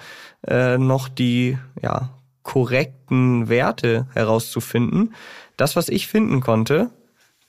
äh, 0.47 0.77
noch 0.77 1.09
die 1.09 1.57
ja, 1.81 2.17
korrekten 2.43 3.49
Werte 3.49 4.07
herauszufinden. 4.13 5.13
Das, 5.57 5.75
was 5.75 5.89
ich 5.89 6.07
finden 6.07 6.39
konnte, 6.39 6.91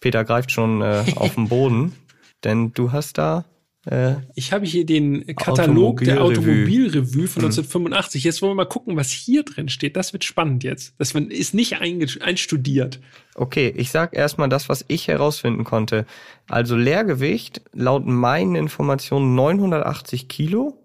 Peter 0.01 0.25
greift 0.25 0.51
schon 0.51 0.83
äh, 0.83 1.05
auf 1.15 1.37
den 1.37 1.49
Boden, 1.49 1.95
denn 2.45 2.73
du 2.73 2.91
hast 2.91 3.17
da 3.17 3.45
äh, 3.91 4.17
Ich 4.35 4.53
habe 4.53 4.67
hier 4.67 4.85
den 4.85 5.25
Katalog 5.37 6.03
der 6.03 6.23
Automobilrevue. 6.23 7.27
Von 7.27 7.45
1985. 7.45 8.25
Jetzt 8.25 8.43
wollen 8.43 8.53
wir 8.53 8.57
mal 8.57 8.65
gucken, 8.67 8.97
was 8.97 9.11
hier 9.11 9.43
drin 9.43 9.69
steht. 9.69 9.97
Das 9.97 10.13
wird 10.13 10.25
spannend 10.25 10.65
jetzt. 10.65 10.95
Das 10.99 11.13
ist 11.13 11.55
nicht 11.55 11.81
einstudiert. 11.81 13.01
Okay, 13.35 13.73
ich 13.77 13.91
sag 13.91 14.15
erstmal 14.15 14.49
das, 14.49 14.69
was 14.69 14.85
ich 14.89 15.09
herausfinden 15.09 15.65
konnte. 15.65 16.07
Also 16.49 16.77
Leergewicht, 16.77 17.63
laut 17.73 18.07
meinen 18.07 18.55
Informationen 18.55 19.35
980 19.35 20.29
Kilo. 20.29 20.79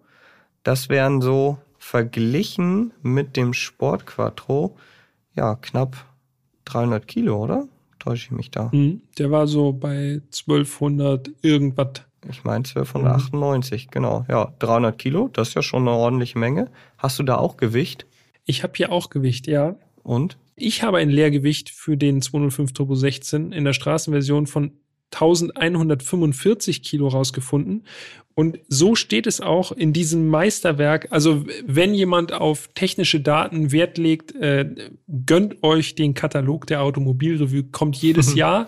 Das 0.63 0.89
wären 0.89 1.21
so 1.21 1.57
verglichen 1.77 2.93
mit 3.01 3.35
dem 3.35 3.53
Sport 3.53 4.05
Quattro, 4.05 4.77
ja, 5.35 5.55
knapp 5.55 6.05
300 6.65 7.05
Kilo, 7.07 7.43
oder? 7.43 7.67
Täusche 7.99 8.27
ich 8.27 8.31
mich 8.31 8.51
da? 8.51 8.69
Mhm. 8.71 9.01
Der 9.17 9.31
war 9.31 9.47
so 9.47 9.73
bei 9.73 10.21
1200 10.31 11.29
irgendwas. 11.41 12.03
Ich 12.29 12.43
meine 12.43 12.63
1298, 12.65 13.89
genau. 13.89 14.25
Ja, 14.29 14.53
300 14.59 14.97
Kilo, 14.97 15.27
das 15.27 15.49
ist 15.49 15.53
ja 15.55 15.61
schon 15.61 15.87
eine 15.87 15.97
ordentliche 15.97 16.39
Menge. 16.39 16.69
Hast 16.97 17.19
du 17.19 17.23
da 17.23 17.37
auch 17.37 17.57
Gewicht? 17.57 18.05
Ich 18.45 18.63
habe 18.63 18.73
hier 18.75 18.91
auch 18.91 19.09
Gewicht, 19.09 19.47
ja. 19.47 19.75
Und? 20.03 20.37
Ich 20.55 20.83
habe 20.83 20.97
ein 20.97 21.09
Leergewicht 21.09 21.69
für 21.69 21.97
den 21.97 22.21
205 22.21 22.73
Turbo 22.73 22.95
16 22.95 23.51
in 23.51 23.63
der 23.65 23.73
Straßenversion 23.73 24.47
von 24.47 24.71
1145 25.11 26.83
Kilo 26.83 27.07
rausgefunden. 27.07 27.85
Und 28.35 28.59
so 28.67 28.95
steht 28.95 29.27
es 29.27 29.41
auch 29.41 29.71
in 29.71 29.93
diesem 29.93 30.27
Meisterwerk. 30.27 31.07
Also 31.11 31.45
wenn 31.65 31.93
jemand 31.93 32.33
auf 32.33 32.69
technische 32.73 33.19
Daten 33.19 33.71
Wert 33.71 33.97
legt, 33.99 34.35
äh, 34.35 34.67
gönnt 35.25 35.61
euch 35.61 35.93
den 35.95 36.15
Katalog 36.15 36.65
der 36.65 36.81
Automobilrevue, 36.81 37.65
kommt 37.65 37.95
jedes 37.97 38.33
Jahr. 38.35 38.67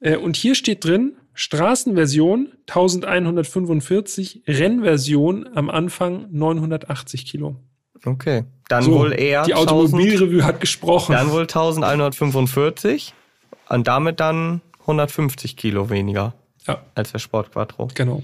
Äh, 0.00 0.16
und 0.16 0.36
hier 0.36 0.56
steht 0.56 0.84
drin, 0.84 1.12
Straßenversion 1.34 2.52
1145, 2.66 4.42
Rennversion 4.46 5.48
am 5.54 5.70
Anfang 5.70 6.28
980 6.30 7.26
Kilo. 7.26 7.56
Okay, 8.04 8.44
dann 8.68 8.82
So, 8.82 8.92
wohl 8.92 9.12
eher 9.12 9.44
die 9.44 9.54
1000 9.54 9.70
Automobilrevue 9.70 10.44
hat 10.44 10.60
gesprochen. 10.60 11.12
Dann 11.12 11.30
wohl 11.30 11.42
1145 11.42 13.14
und 13.68 13.86
damit 13.86 14.20
dann 14.20 14.60
150 14.80 15.56
Kilo 15.56 15.88
weniger 15.88 16.34
ja, 16.66 16.82
als 16.94 17.12
der 17.12 17.18
Sport 17.18 17.52
Quattro. 17.52 17.88
genau. 17.94 18.22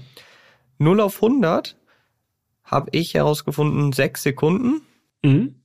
0 0.77 1.01
auf 1.01 1.21
100 1.21 1.75
habe 2.63 2.89
ich 2.91 3.13
herausgefunden, 3.13 3.91
6 3.91 4.23
Sekunden. 4.23 4.81
Mhm. 5.23 5.55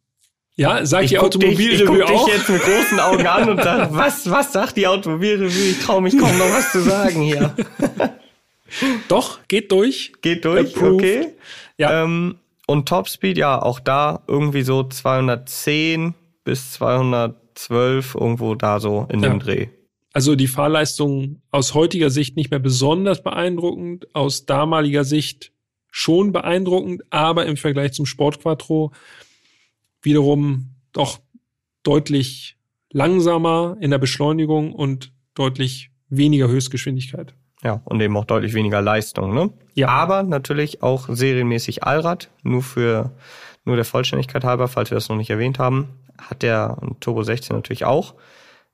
Ja, 0.56 0.86
sagt 0.86 1.10
die 1.10 1.16
guck 1.16 1.30
dich, 1.32 1.42
ich 1.42 1.84
guck 1.84 2.00
Automobilrevue 2.00 2.06
dich 2.06 2.16
auch. 2.16 2.28
jetzt 2.28 2.48
mit 2.48 2.62
großen 2.62 3.00
Augen 3.00 3.26
an 3.26 3.48
und 3.50 3.62
sag, 3.62 3.88
was, 3.92 4.30
was 4.30 4.52
sagt 4.52 4.76
die 4.76 4.86
Automobilrevue? 4.86 5.70
Ich 5.70 5.80
traue 5.80 6.00
mich 6.02 6.16
kaum 6.16 6.36
noch 6.38 6.50
was 6.52 6.70
zu 6.70 6.80
sagen 6.80 7.22
hier. 7.22 7.54
Doch, 9.08 9.40
geht 9.48 9.70
durch. 9.72 10.12
Geht 10.22 10.44
durch, 10.44 10.74
Approved. 10.76 10.94
okay. 10.94 11.28
Ja. 11.78 12.02
Ähm, 12.04 12.36
und 12.66 12.88
Topspeed, 12.88 13.36
ja, 13.36 13.60
auch 13.60 13.78
da 13.80 14.22
irgendwie 14.26 14.62
so 14.62 14.82
210 14.84 16.14
bis 16.44 16.72
212, 16.72 18.14
irgendwo 18.14 18.54
da 18.54 18.80
so 18.80 19.06
in 19.10 19.22
Ja. 19.22 19.28
dem 19.30 19.40
Dreh. 19.40 19.68
Also 20.12 20.36
die 20.36 20.46
Fahrleistung 20.46 21.42
aus 21.50 21.74
heutiger 21.74 22.08
Sicht 22.10 22.36
nicht 22.36 22.50
mehr 22.50 22.60
besonders 22.60 23.22
beeindruckend, 23.22 24.06
aus 24.14 24.46
damaliger 24.46 25.04
Sicht 25.04 25.50
schon 25.90 26.32
beeindruckend, 26.32 27.02
aber 27.10 27.46
im 27.46 27.56
Vergleich 27.56 27.92
zum 27.92 28.06
Sport 28.06 28.40
Quattro 28.40 28.92
wiederum 30.04 30.70
doch 30.92 31.20
deutlich 31.82 32.56
langsamer 32.90 33.76
in 33.80 33.90
der 33.90 33.98
Beschleunigung 33.98 34.72
und 34.72 35.12
deutlich 35.34 35.90
weniger 36.08 36.48
Höchstgeschwindigkeit. 36.48 37.34
Ja, 37.62 37.80
und 37.84 38.00
eben 38.00 38.16
auch 38.16 38.26
deutlich 38.26 38.54
weniger 38.54 38.82
Leistung, 38.82 39.34
ne? 39.34 39.50
Ja. 39.74 39.88
Aber 39.88 40.22
natürlich 40.22 40.82
auch 40.82 41.08
serienmäßig 41.08 41.82
Allrad, 41.82 42.30
nur 42.42 42.62
für, 42.62 43.12
nur 43.64 43.76
der 43.76 43.86
Vollständigkeit 43.86 44.44
halber, 44.44 44.68
falls 44.68 44.90
wir 44.90 44.96
das 44.96 45.08
noch 45.08 45.16
nicht 45.16 45.30
erwähnt 45.30 45.58
haben, 45.58 45.88
hat 46.18 46.42
der 46.42 46.76
Turbo 47.00 47.22
16 47.22 47.56
natürlich 47.56 47.84
auch. 47.84 48.14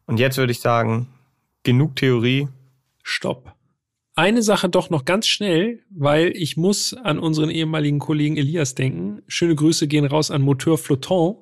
Und 0.07 0.19
jetzt 0.19 0.37
würde 0.39 0.51
ich 0.53 0.61
sagen, 0.61 1.09
genug 1.63 1.97
Theorie. 1.97 2.49
Stopp. 3.03 3.55
Eine 4.21 4.43
Sache 4.43 4.69
doch 4.69 4.91
noch 4.91 5.07
ganz 5.07 5.27
schnell, 5.27 5.81
weil 5.89 6.37
ich 6.37 6.59
muss 6.59 6.93
an 6.93 7.19
unseren 7.19 7.49
ehemaligen 7.49 8.01
Kollegen 8.01 8.37
Elias 8.37 8.75
denken. 8.75 9.23
Schöne 9.29 9.55
Grüße 9.55 9.89
gehen 9.89 10.05
raus 10.05 10.31
an 10.31 10.43
Moteur 10.43 10.77
Flottant, 10.77 11.39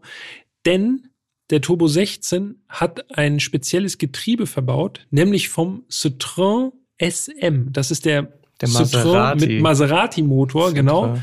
denn 0.64 1.08
der 1.50 1.60
Turbo 1.60 1.88
16 1.88 2.62
hat 2.68 3.18
ein 3.18 3.40
spezielles 3.40 3.98
Getriebe 3.98 4.46
verbaut, 4.46 5.08
nämlich 5.10 5.48
vom 5.48 5.86
Citroën 5.90 6.70
SM. 7.02 7.72
Das 7.72 7.90
ist 7.90 8.04
der, 8.04 8.34
Der 8.60 8.68
Citroën 8.68 8.78
Maserati. 8.78 9.46
mit 9.48 9.60
Maserati-Motor, 9.60 10.72
genau. 10.72 11.14
Citroën. 11.14 11.20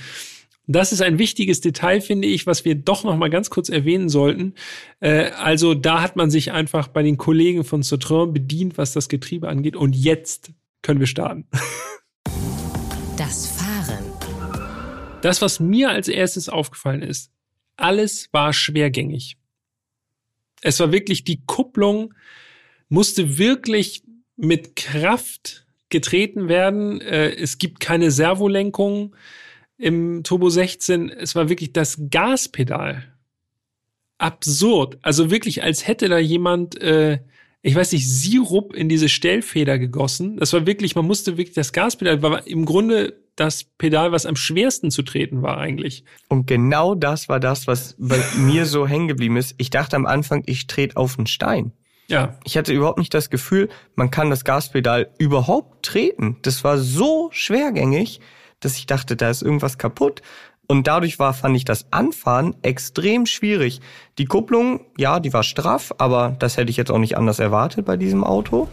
Das 0.68 0.92
ist 0.92 1.02
ein 1.02 1.20
wichtiges 1.20 1.62
Detail, 1.62 2.02
finde 2.02 2.28
ich, 2.28 2.46
was 2.46 2.66
wir 2.66 2.76
doch 2.76 3.06
noch 3.06 3.16
mal 3.16 3.30
ganz 3.30 3.50
kurz 3.50 3.70
erwähnen 3.70 4.10
sollten. 4.10 4.56
Äh, 5.00 5.30
also 5.30 5.74
da 5.74 6.02
hat 6.02 6.18
man 6.18 6.30
sich 6.30 6.52
einfach 6.52 6.90
bei 6.90 7.02
den 7.02 7.16
Kollegen 7.16 7.64
von 7.64 7.82
Citroën 7.82 8.34
bedient, 8.34 8.78
was 8.78 8.92
das 8.92 9.08
Getriebe 9.08 9.48
angeht. 9.48 9.78
Und 9.78 9.96
jetzt 9.96 10.52
können 10.86 11.00
wir 11.00 11.08
starten. 11.08 11.48
Das 13.18 13.48
Fahren. 13.48 14.06
Das, 15.24 15.42
was 15.42 15.60
mir 15.60 15.90
als 15.90 16.08
erstes 16.08 16.48
aufgefallen 16.48 17.02
ist, 17.02 17.32
alles 17.76 18.30
war 18.32 18.54
schwergängig. 18.54 19.38
Es 20.62 20.80
war 20.80 20.92
wirklich, 20.92 21.24
die 21.24 21.44
Kupplung 21.48 22.14
musste 22.88 23.40
wirklich 23.40 24.04
mit 24.36 24.76
Kraft 24.76 25.66
getreten 25.90 26.50
werden. 26.50 27.02
Äh, 27.02 27.30
Es 27.30 27.58
gibt 27.58 27.80
keine 27.80 28.12
Servolenkung 28.12 29.16
im 29.80 30.24
Turbo 30.24 30.50
16. 30.50 31.10
Es 31.10 31.34
war 31.34 31.50
wirklich 31.50 31.74
das 31.74 32.00
Gaspedal. 32.12 33.12
Absurd. 34.20 35.00
Also 35.02 35.32
wirklich, 35.32 35.64
als 35.64 35.88
hätte 35.88 36.10
da 36.10 36.20
jemand, 36.20 36.80
äh, 36.80 37.20
ich 37.66 37.74
weiß 37.74 37.94
nicht, 37.94 38.08
Sirup 38.08 38.76
in 38.76 38.90
diese 38.90 39.10
Stellfeder 39.10 39.80
gegossen. 39.80 40.38
Das 40.38 40.54
war 40.54 40.68
wirklich, 40.68 40.96
man 40.96 41.06
musste 41.06 41.36
wirklich 41.38 41.56
das 41.56 41.74
Gaspedal, 41.74 42.22
war 42.22 42.46
im 42.46 42.64
Grunde 42.64 43.20
das 43.36 43.64
Pedal, 43.64 44.12
was 44.12 44.28
am 44.28 44.36
schwersten 44.36 44.92
zu 44.92 45.02
treten 45.02 45.42
war 45.42 45.58
eigentlich. 45.58 46.04
Und 46.30 46.46
genau 46.46 46.94
das 46.94 47.28
war 47.28 47.40
das, 47.40 47.66
was 47.66 47.96
bei 47.98 48.20
mir 48.38 48.68
so 48.68 48.88
hängen 48.88 49.08
geblieben 49.08 49.36
ist. 49.36 49.56
Ich 49.58 49.72
dachte 49.72 49.96
am 49.96 50.06
Anfang, 50.06 50.44
ich 50.46 50.68
trete 50.68 50.96
auf 50.96 51.18
einen 51.18 51.26
Stein. 51.26 51.72
Ja, 52.08 52.38
Ich 52.44 52.56
hatte 52.56 52.72
überhaupt 52.72 53.00
nicht 53.00 53.16
das 53.16 53.32
Gefühl, 53.32 53.70
man 53.96 54.12
kann 54.12 54.30
das 54.30 54.46
Gaspedal 54.46 55.10
überhaupt 55.18 55.84
treten. 55.84 56.38
Das 56.44 56.64
war 56.64 56.78
so 56.78 57.30
schwergängig, 57.32 58.20
dass 58.60 58.78
ich 58.78 58.86
dachte, 58.86 59.16
da 59.16 59.32
ist 59.32 59.42
irgendwas 59.42 59.80
kaputt. 59.80 60.22
Und 60.68 60.88
dadurch 60.88 61.20
war, 61.20 61.34
fand 61.34 61.56
ich 61.56 61.66
das 61.66 61.86
Anfahren 61.92 62.56
extrem 62.62 63.26
schwierig. 63.26 63.82
Die 64.18 64.26
Kupplung, 64.26 64.82
ja, 64.98 65.20
die 65.20 65.32
war 65.34 65.44
straff, 65.44 65.94
aber 65.98 66.36
das 66.40 66.58
hätte 66.58 66.70
ich 66.72 66.78
jetzt 66.78 66.92
auch 66.92 66.98
nicht 66.98 67.18
anders 67.18 67.40
erwartet 67.40 67.86
bei 67.86 67.98
diesem 67.98 68.24
Auto. 68.24 68.68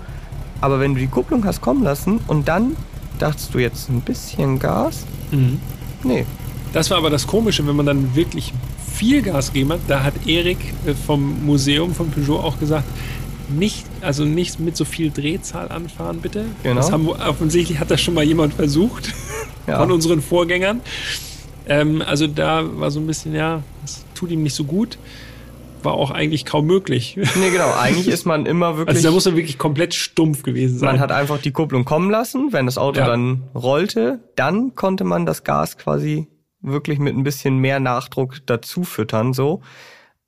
Aber 0.61 0.81
wenn 0.81 0.95
du 0.95 1.01
die 1.01 1.07
Kupplung 1.09 1.45
hast 1.45 1.61
kommen 1.61 1.83
lassen 1.83 2.21
und 2.29 2.49
dann 2.49 2.77
dachtest 3.19 3.53
du 3.55 3.59
jetzt 3.59 3.89
ein 3.91 4.01
bisschen 4.01 4.59
Gas? 4.59 5.05
Mhm. 5.31 5.61
Nee. 6.05 6.25
Das 6.73 6.91
war 6.91 6.97
aber 6.99 7.11
das 7.11 7.27
Komische, 7.27 7.67
wenn 7.67 7.77
man 7.77 7.85
dann 7.87 8.15
wirklich 8.15 8.55
viel 8.95 9.21
Gas 9.23 9.53
gegeben 9.53 9.73
hat, 9.73 9.81
da 9.89 10.03
hat 10.03 10.15
Erik 10.27 10.59
äh, 10.87 10.95
vom 10.95 11.45
Museum 11.45 11.95
von 11.95 12.11
Peugeot 12.11 12.39
auch 12.39 12.59
gesagt, 12.59 12.85
nicht, 13.49 13.85
also 14.01 14.25
nicht 14.25 14.61
mit 14.61 14.77
so 14.77 14.85
viel 14.87 15.11
Drehzahl 15.11 15.71
anfahren, 15.71 16.21
bitte. 16.21 16.47
Genau. 16.63 16.77
Das 16.77 16.91
haben, 16.91 17.09
offensichtlich 17.09 17.79
hat 17.79 17.91
das 17.91 18.01
schon 18.01 18.15
mal 18.15 18.25
jemand 18.25 18.55
versucht 18.55 19.13
Ja. 19.67 19.79
von 19.79 19.93
unseren 19.93 20.23
Vorgängern. 20.23 20.81
Ähm, 21.69 22.03
also 22.07 22.27
da 22.27 22.63
war 22.79 22.91
so 22.91 23.01
ein 23.01 23.07
bisschen, 23.07 23.35
ja, 23.35 23.63
das 23.83 24.05
tut 24.15 24.31
ihm 24.31 24.43
nicht 24.43 24.55
so 24.55 24.65
gut. 24.65 24.99
War 25.83 25.95
auch 25.95 26.11
eigentlich 26.13 26.45
kaum 26.45 26.67
möglich. 26.67 27.17
Nee, 27.37 27.51
genau. 27.51 27.73
Eigentlich 27.73 28.09
ist 28.09 28.25
man 28.25 28.47
immer 28.47 28.77
wirklich. 28.77 28.97
Also 28.97 29.09
da 29.09 29.13
muss 29.15 29.27
er 29.27 29.35
wirklich 29.37 29.59
komplett 29.59 29.95
stumpf 29.95 30.43
gewesen 30.45 30.79
sein. 30.79 30.87
man 30.93 31.01
hat 31.01 31.11
einfach 31.13 31.39
die 31.41 31.51
Kupplung 31.51 31.85
kommen 31.85 32.11
lassen. 32.11 32.53
Wenn 32.53 32.67
das 32.67 32.79
Auto 32.79 33.01
Ja. 33.01 33.07
dann 33.07 33.43
rollte, 33.55 34.21
dann 34.37 34.75
konnte 34.75 35.05
man 35.05 35.27
das 35.27 35.43
Gas 35.45 35.79
quasi 35.79 36.29
wirklich 36.61 36.99
mit 37.01 37.17
ein 37.17 37.25
bisschen 37.25 37.59
mehr 37.59 37.81
Nachdruck 37.81 38.37
dazu 38.47 38.85
füttern, 38.85 39.33
so. 39.33 39.63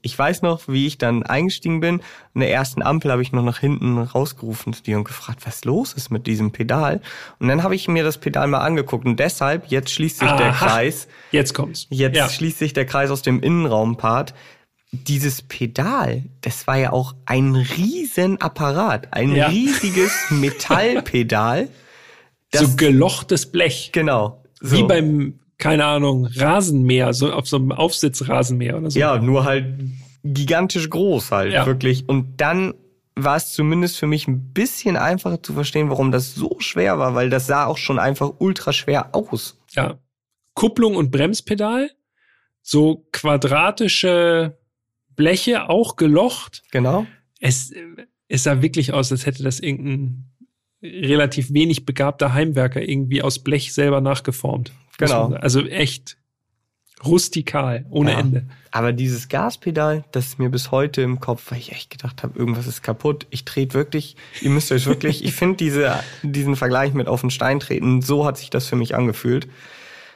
Ich 0.05 0.18
weiß 0.18 0.42
noch, 0.42 0.68
wie 0.68 0.86
ich 0.86 0.98
dann 0.98 1.22
eingestiegen 1.22 1.80
bin. 1.80 2.00
In 2.34 2.40
der 2.42 2.52
ersten 2.52 2.82
Ampel 2.82 3.11
habe 3.11 3.22
ich 3.22 3.32
noch 3.32 3.42
nach 3.42 3.59
hinten 3.59 3.96
rausgerufen 3.98 4.74
zu 4.74 4.82
dir 4.82 4.98
und 4.98 5.05
gefragt, 5.05 5.40
was 5.46 5.64
los 5.64 5.94
ist 5.94 6.11
mit 6.11 6.26
diesem 6.26 6.52
Pedal. 6.52 7.00
Und 7.38 7.48
dann 7.48 7.62
habe 7.62 7.74
ich 7.74 7.88
mir 7.88 8.05
das 8.05 8.18
Pedal 8.18 8.46
mal 8.48 8.59
angeguckt. 8.61 9.07
Und 9.07 9.18
deshalb, 9.18 9.68
jetzt 9.68 9.90
schließt 9.90 10.18
sich 10.18 10.30
der 10.32 10.50
Aha. 10.50 10.66
Kreis, 10.66 11.09
Jetzt 11.30 11.55
kommt's. 11.55 11.86
Jetzt 11.88 12.16
ja. 12.16 12.28
schließt 12.28 12.59
sich 12.59 12.74
der 12.74 12.84
Kreis 12.84 13.11
aus 13.11 13.22
dem 13.22 13.40
Innenraumpart. 13.40 14.34
Dieses 14.92 15.40
Pedal, 15.42 16.22
das 16.42 16.66
war 16.66 16.76
ja 16.76 16.92
auch 16.92 17.14
ein 17.26 17.55
Riesenapparat, 17.57 19.12
ein 19.12 19.34
Ja. 19.34 19.48
riesiges 19.48 20.12
Metallpedal. 20.30 21.68
Das, 22.50 22.61
so 22.62 22.76
gelochtes 22.76 23.50
Blech. 23.50 23.90
genau. 23.92 24.44
So. 24.61 24.76
Wie 24.76 24.82
beim, 24.84 25.40
keine 25.64 25.84
Ahnung, 25.86 26.26
Rasenmäher, 26.26 27.12
so 27.14 27.32
auf 27.32 27.48
so 27.48 27.56
einem 27.56 27.72
Aufsitzrasenmäher 27.72 28.76
oder 28.78 28.90
so. 28.90 28.98
Ja, 28.98 29.18
nur 29.18 29.44
halt 29.44 29.66
gigantisch 30.22 30.88
groß 30.90 31.30
halt, 31.32 31.52
Ja. 31.52 31.64
wirklich. 31.66 32.08
Und 32.08 32.40
dann 32.40 32.74
war 33.16 33.36
es 33.36 33.52
zumindest 33.52 33.96
für 33.96 34.06
mich 34.06 34.26
ein 34.28 34.52
bisschen 34.52 34.96
einfacher 34.96 35.42
zu 35.42 35.52
verstehen, 35.54 35.88
warum 35.88 36.10
das 36.10 36.34
so 36.34 36.56
schwer 36.58 36.98
war, 36.98 37.14
weil 37.14 37.30
das 37.30 37.46
sah 37.46 37.66
auch 37.66 37.78
schon 37.78 37.98
einfach 37.98 38.32
ultra 38.38 38.72
schwer 38.72 39.14
aus. 39.14 39.58
ja. 39.72 39.98
Kupplung 40.54 40.94
und 40.94 41.10
Bremspedal, 41.10 41.90
so 42.62 43.06
quadratische 43.10 44.56
Bleche, 45.16 45.68
auch 45.68 45.96
gelocht. 45.96 46.62
Genau. 46.70 47.06
Es, 47.40 47.72
es 48.28 48.44
sah 48.44 48.62
wirklich 48.62 48.92
aus, 48.92 49.10
als 49.10 49.26
hätte 49.26 49.42
das 49.42 49.58
irgendein 49.60 50.30
relativ 50.82 51.52
wenig 51.52 51.84
begabter 51.86 52.34
Heimwerker 52.34 52.82
irgendwie 52.86 53.22
aus 53.22 53.42
Blech 53.42 53.72
selber 53.74 54.00
nachgeformt. 54.00 54.70
Genau. 54.99 55.32
Also 55.34 55.61
echt 55.66 56.16
rustikal, 57.05 57.84
ohne 57.90 58.12
Ja. 58.12 58.18
Ende. 58.20 58.47
Aber 58.70 58.92
dieses 58.92 59.28
Gaspedal, 59.28 60.05
das 60.12 60.26
ist 60.26 60.38
mir 60.38 60.49
bis 60.49 60.70
heute 60.70 61.03
im 61.03 61.20
Kopf, 61.20 61.51
weil 61.51 61.59
ich 61.59 61.72
echt 61.72 61.90
gedacht 61.90 62.22
habe, 62.22 62.38
irgendwas 62.38 62.66
ist 62.66 62.82
kaputt. 62.82 63.26
Ich 63.30 63.45
trete 63.45 63.74
wirklich, 63.74 64.16
ihr 64.40 64.51
müsst 64.51 64.72
euch 64.72 64.86
wirklich, 64.86 65.24
ich 65.24 65.34
finde 65.34 65.57
diese, 65.57 66.01
diesen 66.22 66.57
Vergleich 66.57 66.95
mit 66.95 67.07
auf 67.07 67.20
den 67.20 67.30
Stein 67.30 67.61
treten, 67.61 68.03
so 68.03 68.26
hat 68.26 68.38
sich 68.38 68.51
das 68.51 68.66
für 68.66 68.76
mich 68.76 68.95
angefühlt. 68.95 69.49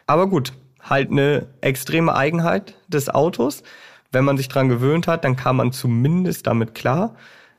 Aber 0.06 0.28
gut, 0.28 0.52
halt 0.82 1.10
eine 1.10 1.46
extreme 1.60 2.14
Eigenheit 2.14 2.74
des 2.88 3.08
Autos. 3.08 3.62
Wenn 4.10 4.24
man 4.24 4.38
sich 4.38 4.48
dran 4.48 4.68
gewöhnt 4.68 5.06
hat, 5.06 5.24
dann 5.24 5.36
kam 5.36 5.56
man 5.56 5.72
zumindest 5.72 6.46
damit 6.46 6.74
klar. 6.74 7.14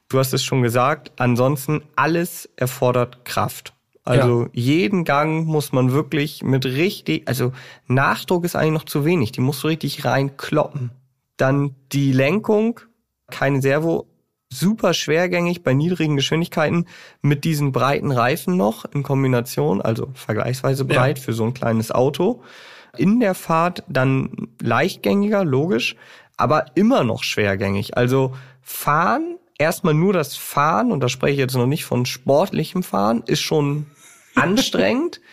Du 0.07 0.17
hast 0.17 0.33
es 0.33 0.43
schon 0.43 0.63
gesagt, 0.63 1.11
ansonsten 1.17 1.83
alles 1.95 2.49
erfordert 2.55 3.23
Kraft. 3.23 3.73
Also 4.03 4.47
jeden 4.53 5.03
Gang 5.03 5.45
muss 5.45 5.71
man 5.71 5.91
wirklich 5.91 6.41
mit 6.43 6.65
richtig, 6.65 7.27
also 7.27 7.51
Nachdruck 7.87 8.43
ist 8.45 8.55
eigentlich 8.55 8.73
noch 8.73 8.85
zu 8.85 9.05
wenig, 9.05 9.31
die 9.31 9.41
musst 9.41 9.63
du 9.63 9.67
richtig 9.67 10.05
reinkloppen. 10.05 10.91
Dann 11.37 11.75
die 11.91 12.11
Lenkung, 12.11 12.79
keine 13.29 13.61
Servo, 13.61 14.07
super 14.51 14.93
schwergängig 14.93 15.63
bei 15.63 15.73
niedrigen 15.73 16.15
Geschwindigkeiten 16.15 16.85
mit 17.21 17.43
diesen 17.43 17.71
breiten 17.71 18.11
Reifen 18.11 18.57
noch 18.57 18.85
in 18.85 19.03
Kombination, 19.03 19.81
also 19.81 20.09
vergleichsweise 20.15 20.85
breit 20.85 21.19
für 21.19 21.33
so 21.33 21.43
ein 21.43 21.53
kleines 21.53 21.91
Auto. 21.91 22.41
In 22.97 23.19
der 23.19 23.35
Fahrt 23.35 23.83
dann 23.87 24.49
leichtgängiger, 24.61 25.45
logisch, 25.45 25.95
aber 26.35 26.65
immer 26.75 27.03
noch 27.03 27.23
schwergängig. 27.23 27.95
Also 27.95 28.33
fahren, 28.61 29.37
erstmal 29.59 29.93
nur 29.93 30.13
das 30.13 30.35
Fahren, 30.35 30.91
und 30.91 31.01
da 31.01 31.09
spreche 31.09 31.33
ich 31.33 31.39
jetzt 31.39 31.55
noch 31.55 31.67
nicht 31.67 31.85
von 31.85 32.07
sportlichem 32.07 32.81
Fahren, 32.81 33.23
ist 33.27 33.41
schon 33.41 33.85
anstrengend. 34.33 35.21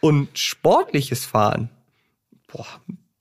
Und 0.00 0.38
sportliches 0.38 1.24
Fahren, 1.24 1.70
boah, 2.46 2.66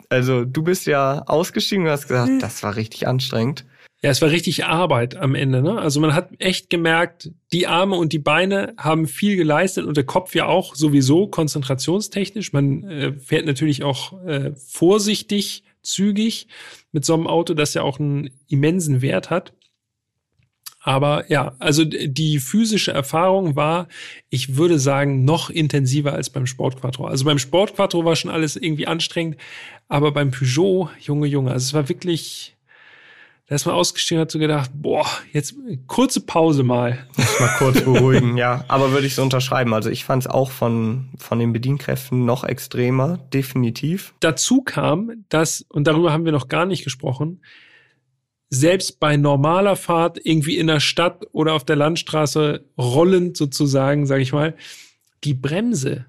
also 0.10 0.44
du 0.44 0.64
bist 0.64 0.86
ja 0.86 1.24
ausgestiegen 1.28 1.86
und 1.86 1.92
hast 1.92 2.10
gesagt, 2.10 2.42
das 2.42 2.62
war 2.62 2.76
richtig 2.76 3.08
anstrengend. 3.08 3.64
Ja, 4.02 4.10
es 4.10 4.22
war 4.22 4.30
richtig 4.30 4.66
Arbeit 4.66 5.16
am 5.16 5.34
Ende. 5.34 5.62
Ne? 5.62 5.80
Also 5.80 6.02
man 6.02 6.14
hat 6.14 6.30
echt 6.40 6.70
gemerkt, 6.70 7.32
die 7.54 7.68
Arme 7.68 7.96
und 7.96 8.12
die 8.12 8.20
Beine 8.20 8.74
haben 8.78 9.08
viel 9.08 9.38
geleistet 9.38 9.86
und 9.86 9.96
der 9.96 10.04
Kopf 10.04 10.36
ja 10.36 10.46
auch 10.46 10.76
sowieso 10.76 11.28
konzentrationstechnisch. 11.28 12.52
Man 12.52 12.84
äh, 12.84 13.14
fährt 13.14 13.46
natürlich 13.46 13.84
auch 13.84 14.22
äh, 14.26 14.52
vorsichtig, 14.56 15.64
zügig 15.84 16.48
mit 16.92 17.06
so 17.06 17.14
einem 17.14 17.28
Auto, 17.28 17.54
das 17.54 17.74
ja 17.74 17.82
auch 17.82 17.98
einen 17.98 18.30
immensen 18.50 19.02
Wert 19.02 19.30
hat. 19.30 19.54
Aber 20.86 21.32
ja, 21.32 21.56
also 21.60 21.86
die 21.86 22.40
physische 22.40 22.92
Erfahrung 22.92 23.56
war, 23.56 23.88
ich 24.30 24.58
würde 24.58 24.78
sagen, 24.78 25.24
noch 25.24 25.50
intensiver 25.50 26.12
als 26.12 26.30
beim 26.30 26.46
Sportquattro. 26.46 27.06
Also 27.06 27.24
beim 27.24 27.40
Sportquattro 27.40 28.04
war 28.04 28.18
schon 28.18 28.30
alles 28.30 28.58
irgendwie 28.58 28.86
anstrengend, 28.86 29.38
aber 29.88 30.12
beim 30.12 30.32
Peugeot, 30.32 30.90
Junge, 31.00 31.28
Junge, 31.28 31.52
also 31.52 31.64
es 31.64 31.74
war 31.74 31.88
wirklich, 31.88 32.58
da 33.48 33.56
ist 33.56 33.66
man 33.66 33.76
ausgestiegen 33.76 34.20
und 34.20 34.24
hat 34.24 34.32
so 34.32 34.40
gedacht, 34.40 34.72
boah, 34.74 35.06
jetzt 35.32 35.56
kurze 35.88 36.20
Pause 36.20 36.64
mal. 36.64 37.08
Mal 37.40 37.56
kurz 37.60 37.82
beruhigen, 37.82 38.36
ja. 38.38 38.66
Aber 38.68 38.92
würde 38.92 39.08
ich 39.08 39.16
so 39.16 39.22
unterschreiben. 39.22 39.74
Also 39.74 39.90
ich 39.90 40.04
fand 40.04 40.24
es 40.24 40.30
auch 40.30 40.52
von, 40.52 41.08
von 41.18 41.40
den 41.40 41.54
Bedienkräften 41.54 42.26
noch 42.26 42.44
extremer, 42.44 43.20
definitiv. 43.34 44.16
Dazu 44.20 44.62
kam, 44.62 45.24
dass, 45.30 45.62
und 45.70 45.88
darüber 45.88 46.12
haben 46.12 46.26
wir 46.26 46.34
noch 46.34 46.50
gar 46.50 46.66
nicht 46.66 46.84
gesprochen, 46.84 47.40
selbst 48.54 49.00
bei 49.00 49.18
normaler 49.18 49.76
Fahrt 49.76 50.20
irgendwie 50.24 50.58
in 50.58 50.68
der 50.68 50.80
Stadt 50.80 51.26
oder 51.32 51.54
auf 51.54 51.66
der 51.66 51.76
Landstraße 51.76 52.64
rollend 52.78 53.36
sozusagen, 53.36 54.06
sage 54.06 54.22
ich 54.22 54.32
mal, 54.32 54.56
die 55.24 55.34
Bremse 55.34 56.06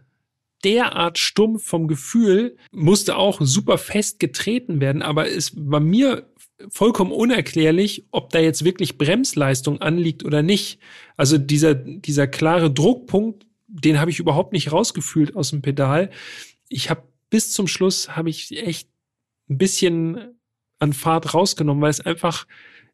derart 0.65 1.19
stumpf 1.19 1.65
vom 1.65 1.89
Gefühl 1.89 2.57
musste 2.73 3.17
auch 3.17 3.41
super 3.41 3.79
fest 3.79 4.19
getreten 4.19 4.81
werden, 4.81 5.03
aber 5.03 5.29
es 5.29 5.53
war 5.57 5.81
mir 5.81 6.27
vollkommen 6.69 7.13
unerklärlich, 7.13 8.07
ob 8.11 8.31
da 8.31 8.39
jetzt 8.39 8.65
wirklich 8.65 8.97
Bremsleistung 8.97 9.81
anliegt 9.81 10.25
oder 10.25 10.43
nicht. 10.43 10.79
Also 11.17 11.37
dieser 11.37 11.75
dieser 11.75 12.27
klare 12.27 12.71
Druckpunkt, 12.71 13.47
den 13.69 14.01
habe 14.01 14.11
ich 14.11 14.21
überhaupt 14.21 14.53
nicht 14.53 14.73
rausgefühlt 14.73 15.37
aus 15.37 15.51
dem 15.51 15.63
Pedal. 15.63 16.11
Ich 16.69 16.91
habe 16.91 17.03
bis 17.29 17.53
zum 17.53 17.67
Schluss 17.67 18.17
habe 18.17 18.31
ich 18.31 18.51
echt 18.57 18.89
ein 19.51 19.59
bisschen 19.59 20.39
an 20.85 20.93
Fahrt 20.93 21.35
rausgenommen, 21.35 21.83
weil 21.83 21.91
es 21.91 22.01
einfach, 22.01 22.47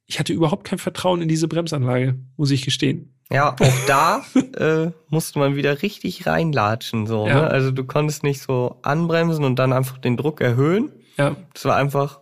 ich 0.07 0.19
hatte 0.19 0.33
überhaupt 0.33 0.65
kein 0.65 0.79
Vertrauen 0.79 1.21
in 1.21 1.29
diese 1.29 1.47
Bremsanlage, 1.49 2.17
muss 2.37 2.51
ich 2.51 2.63
gestehen. 2.65 3.13
Ja, 3.33 3.55
auch 3.61 3.75
da 3.87 4.25
äh, 4.57 4.91
musste 5.09 5.39
man 5.39 5.55
wieder 5.55 5.83
richtig 5.83 6.27
reinlatschen. 6.27 7.07
So, 7.07 7.29
Ja. 7.29 7.43
ne? 7.43 7.51
Also 7.51 7.71
du 7.71 7.85
konntest 7.85 8.23
nicht 8.25 8.41
so 8.43 8.77
anbremsen 8.83 9.45
und 9.45 9.57
dann 9.59 9.73
einfach 9.73 9.99
den 9.99 10.17
Druck 10.17 10.41
erhöhen. 10.41 10.91
Ja, 11.17 11.37
Das 11.55 11.65
war 11.67 11.77
einfach 11.77 12.19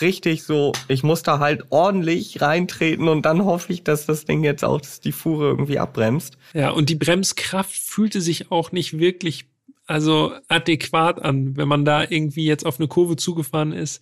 richtig 0.00 0.44
so, 0.44 0.70
ich 0.86 1.02
musste 1.02 1.40
halt 1.40 1.64
ordentlich 1.70 2.40
reintreten 2.40 3.08
und 3.08 3.22
dann 3.26 3.44
hoffe 3.44 3.72
ich, 3.72 3.82
dass 3.82 4.06
das 4.06 4.24
Ding 4.24 4.44
jetzt 4.44 4.64
auch, 4.64 4.80
dass 4.80 5.00
die 5.00 5.10
Fuhre 5.12 5.48
irgendwie 5.48 5.80
abbremst. 5.80 6.38
ja, 6.54 6.70
und 6.70 6.88
die 6.90 6.94
Bremskraft 6.94 7.72
fühlte 7.74 8.20
sich 8.20 8.52
auch 8.52 8.70
nicht 8.70 8.98
wirklich 8.98 9.46
also 9.86 10.32
adäquat 10.46 11.20
an, 11.20 11.56
wenn 11.56 11.66
man 11.66 11.84
da 11.84 12.02
irgendwie 12.08 12.44
jetzt 12.44 12.64
auf 12.64 12.78
eine 12.78 12.86
Kurve 12.86 13.16
zugefahren 13.16 13.72
ist. 13.72 14.00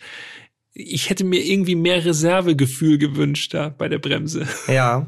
Ich 0.81 1.11
hätte 1.11 1.25
mir 1.25 1.45
irgendwie 1.45 1.75
mehr 1.75 2.05
Reservegefühl 2.05 2.99
gewünscht 2.99 3.53
da 3.53 3.75
bei 3.77 3.89
der 3.89 3.99
Bremse. 3.99 4.47
Ja. 4.69 5.07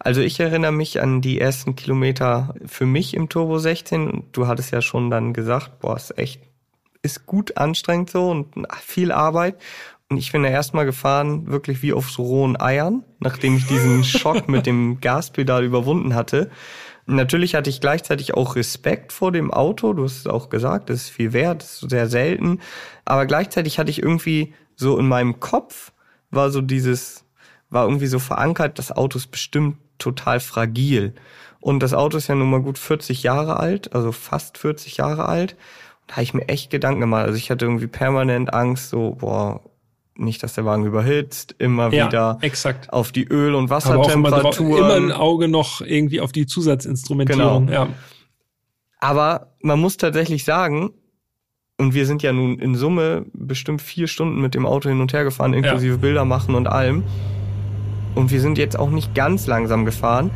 Also 0.00 0.20
ich 0.20 0.38
erinnere 0.40 0.72
mich 0.72 1.00
an 1.00 1.20
die 1.20 1.40
ersten 1.40 1.76
Kilometer 1.76 2.54
für 2.66 2.84
mich 2.84 3.14
im 3.14 3.28
Turbo 3.28 3.58
16. 3.58 4.24
Du 4.32 4.46
hattest 4.46 4.72
ja 4.72 4.82
schon 4.82 5.08
dann 5.08 5.32
gesagt, 5.32 5.78
boah, 5.78 5.96
ist 5.96 6.18
echt, 6.18 6.42
ist 7.02 7.26
gut 7.26 7.56
anstrengend 7.56 8.10
so 8.10 8.28
und 8.30 8.48
viel 8.82 9.12
Arbeit. 9.12 9.56
Und 10.10 10.18
ich 10.18 10.32
bin 10.32 10.42
da 10.42 10.48
erstmal 10.48 10.84
gefahren, 10.84 11.46
wirklich 11.46 11.80
wie 11.82 11.92
auf 11.92 12.10
so 12.10 12.24
rohen 12.24 12.60
Eiern, 12.60 13.04
nachdem 13.20 13.56
ich 13.56 13.66
diesen 13.66 14.04
Schock 14.04 14.48
mit 14.48 14.66
dem 14.66 15.00
Gaspedal 15.00 15.64
überwunden 15.64 16.14
hatte. 16.14 16.50
Natürlich 17.06 17.54
hatte 17.54 17.70
ich 17.70 17.80
gleichzeitig 17.80 18.34
auch 18.34 18.56
Respekt 18.56 19.12
vor 19.12 19.30
dem 19.30 19.50
Auto. 19.50 19.92
Du 19.92 20.04
hast 20.04 20.18
es 20.18 20.26
auch 20.26 20.48
gesagt, 20.48 20.90
das 20.90 21.02
ist 21.02 21.10
viel 21.10 21.32
wert, 21.32 21.62
das 21.62 21.82
ist 21.82 21.90
sehr 21.90 22.08
selten. 22.08 22.60
Aber 23.04 23.26
gleichzeitig 23.26 23.78
hatte 23.78 23.90
ich 23.90 24.02
irgendwie 24.02 24.54
so 24.76 24.98
in 24.98 25.08
meinem 25.08 25.40
Kopf 25.40 25.92
war 26.30 26.50
so 26.50 26.60
dieses, 26.60 27.24
war 27.70 27.84
irgendwie 27.84 28.06
so 28.06 28.18
verankert, 28.18 28.78
das 28.78 28.92
Auto 28.92 29.18
ist 29.18 29.30
bestimmt 29.30 29.76
total 29.98 30.40
fragil. 30.40 31.14
Und 31.60 31.80
das 31.80 31.94
Auto 31.94 32.18
ist 32.18 32.28
ja 32.28 32.34
nun 32.34 32.50
mal 32.50 32.60
gut 32.60 32.78
40 32.78 33.22
Jahre 33.22 33.58
alt, 33.58 33.94
also 33.94 34.12
fast 34.12 34.58
40 34.58 34.98
Jahre 34.98 35.26
alt. 35.26 35.52
Und 35.52 36.10
da 36.10 36.16
habe 36.16 36.22
ich 36.24 36.34
mir 36.34 36.48
echt 36.48 36.70
Gedanken 36.70 37.00
gemacht. 37.00 37.24
Also 37.24 37.38
ich 37.38 37.50
hatte 37.50 37.64
irgendwie 37.64 37.86
permanent 37.86 38.52
Angst, 38.52 38.90
so, 38.90 39.12
boah, 39.12 39.60
nicht, 40.16 40.42
dass 40.42 40.54
der 40.54 40.64
Wagen 40.64 40.84
überhitzt, 40.84 41.54
immer 41.58 41.92
Ja, 41.92 42.06
wieder 42.06 42.38
exakt. 42.42 42.92
auf 42.92 43.12
die 43.12 43.24
Öl- 43.24 43.54
und 43.54 43.64
auch 43.72 43.84
immer, 43.86 44.00
Wassertemperatur. 44.00 44.78
immer 44.78 44.94
ein 44.94 45.12
Auge 45.12 45.48
noch 45.48 45.80
irgendwie 45.80 46.20
auf 46.20 46.32
die 46.32 46.46
Zusatzinstrumentierung. 46.46 47.66
Genau. 47.66 47.84
Ja. 47.84 47.88
Aber 48.98 49.54
man 49.60 49.80
muss 49.80 49.96
tatsächlich 49.96 50.44
sagen, 50.44 50.92
und 51.78 51.94
wir 51.94 52.06
sind 52.06 52.22
ja 52.22 52.32
nun 52.32 52.58
in 52.58 52.74
Summe 52.74 53.24
bestimmt 53.32 53.82
vier 53.82 54.06
Stunden 54.06 54.40
mit 54.40 54.54
dem 54.54 54.64
Auto 54.66 54.88
hin 54.88 55.00
und 55.00 55.12
her 55.12 55.24
gefahren, 55.24 55.54
inklusive 55.54 55.98
Bilder 55.98 56.24
machen 56.24 56.54
und 56.54 56.66
allem. 56.68 57.02
Und 58.14 58.30
wir 58.30 58.40
sind 58.40 58.58
jetzt 58.58 58.78
auch 58.78 58.90
nicht 58.90 59.14
ganz 59.14 59.46
langsam 59.48 59.84
gefahren. 59.84 60.30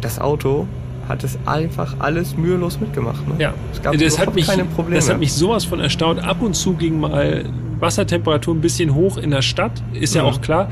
Das 0.00 0.20
Auto 0.20 0.66
hat 1.08 1.22
es 1.24 1.38
einfach 1.46 1.96
alles 2.00 2.36
mühelos 2.36 2.80
mitgemacht. 2.80 3.26
Ne? 3.28 3.34
Ja, 3.38 3.54
Es 3.72 3.80
gab 3.82 3.92
das 3.94 4.02
überhaupt 4.02 4.26
hat, 4.26 4.34
mich, 4.34 4.46
keine 4.46 4.64
Probleme. 4.64 4.96
das 4.96 5.08
hat 5.08 5.18
mich 5.20 5.32
sowas 5.32 5.64
von 5.64 5.80
erstaunt. 5.80 6.20
Ab 6.20 6.42
und 6.42 6.54
zu 6.54 6.74
ging 6.74 6.98
mal 7.00 7.44
Wassertemperatur 7.78 8.54
ein 8.54 8.60
bisschen 8.60 8.94
hoch 8.94 9.16
in 9.16 9.30
der 9.30 9.42
Stadt, 9.42 9.82
ist 9.94 10.14
ja 10.16 10.22
Mhm. 10.22 10.28
auch 10.28 10.40
klar. 10.40 10.68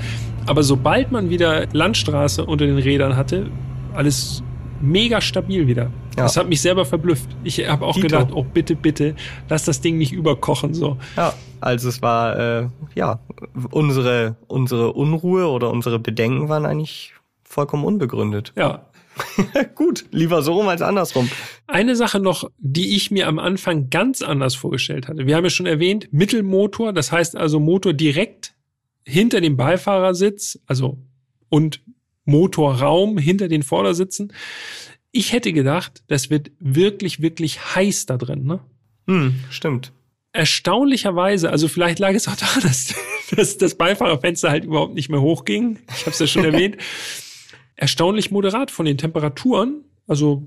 Aber 0.47 0.63
sobald 0.63 1.11
man 1.13 1.31
wieder 1.31 1.67
Landstraße 1.73 2.45
unter 2.45 2.67
den 2.67 2.79
Rädern 2.79 3.17
hatte, 3.17 3.47
alles 3.95 4.43
mega 4.81 5.21
stabil 5.21 5.67
wieder. 5.67 5.91
Ja. 6.17 6.25
Das 6.25 6.37
hat 6.37 6.49
mich 6.49 6.61
selber 6.61 6.85
verblüfft. 6.85 7.29
Ich 7.45 7.67
habe 7.69 7.85
auch 7.85 7.95
Dito. 7.95 8.07
gedacht, 8.07 8.29
oh 8.33 8.45
bitte, 8.45 8.77
bitte, 8.77 9.15
lass 9.49 9.65
das 9.65 9.81
Ding 9.81 9.99
nicht 9.99 10.13
überkochen. 10.13 10.75
So. 10.75 10.97
Ja, 11.17 11.35
also 11.61 11.89
es 11.89 12.03
war, 12.03 12.39
äh, 12.39 12.69
ja, 12.95 13.21
unsere, 13.71 14.37
unsere 14.47 14.93
Unruhe 14.93 15.49
oder 15.49 15.71
unsere 15.71 15.99
Bedenken 15.99 16.49
waren 16.49 16.67
eigentlich 16.67 17.13
vollkommen 17.45 17.85
unbegründet. 17.85 18.53
Ja, 18.57 18.87
Gut, 19.75 20.07
lieber 20.11 20.43
so 20.43 20.53
rum 20.53 20.69
als 20.69 20.83
andersrum. 20.83 21.31
Eine 21.67 21.97
Sache 21.97 22.21
noch, 22.21 22.51
die 22.59 22.97
ich 22.97 23.11
mir 23.11 23.29
am 23.29 23.39
Anfang 23.39 23.91
ganz 23.91 24.23
anders 24.23 24.55
vorgestellt 24.55 25.09
hatte. 25.09 25.27
Wir 25.27 25.37
haben 25.37 25.45
ja 25.45 25.51
schon 25.51 25.67
erwähnt, 25.67 26.09
Mittelmotor, 26.13 26.93
das 26.93 27.13
heißt 27.13 27.37
also 27.37 27.61
Motor 27.61 27.93
direkt 27.93 28.55
hinter 29.05 29.41
dem 29.41 29.57
Beifahrersitz, 29.57 30.59
also 30.67 30.99
und 31.49 31.81
Motorraum 32.27 33.17
hinter 33.17 33.49
den 33.49 33.63
Vordersitzen. 33.63 34.33
Ich 35.13 35.33
hätte 35.33 35.53
gedacht, 35.55 36.03
das 36.09 36.29
wird 36.29 36.51
wirklich, 36.59 37.23
wirklich 37.23 37.75
heiß 37.75 38.05
da 38.07 38.19
drin. 38.19 38.45
Ne? 38.45 38.61
Hm, 39.07 39.37
stimmt. 39.49 39.93
Erstaunlicherweise, 40.33 41.51
also 41.51 41.69
vielleicht 41.69 41.99
lag 41.99 42.13
es 42.13 42.29
auch 42.29 42.37
daran, 42.37 42.61
dass, 42.63 42.95
dass 43.35 43.57
das 43.57 43.77
Beifahrerfenster 43.77 44.51
halt 44.51 44.65
überhaupt 44.65 44.95
nicht 44.95 45.09
mehr 45.09 45.23
hochging. 45.23 45.79
Ich 45.97 46.03
habe 46.03 46.11
es 46.11 46.19
ja 46.19 46.27
schon 46.27 46.45
erwähnt. 46.53 46.77
Erstaunlich 47.77 48.31
moderat 48.31 48.71
von 48.71 48.85
den 48.85 48.99
Temperaturen. 48.99 49.85
Also 50.07 50.47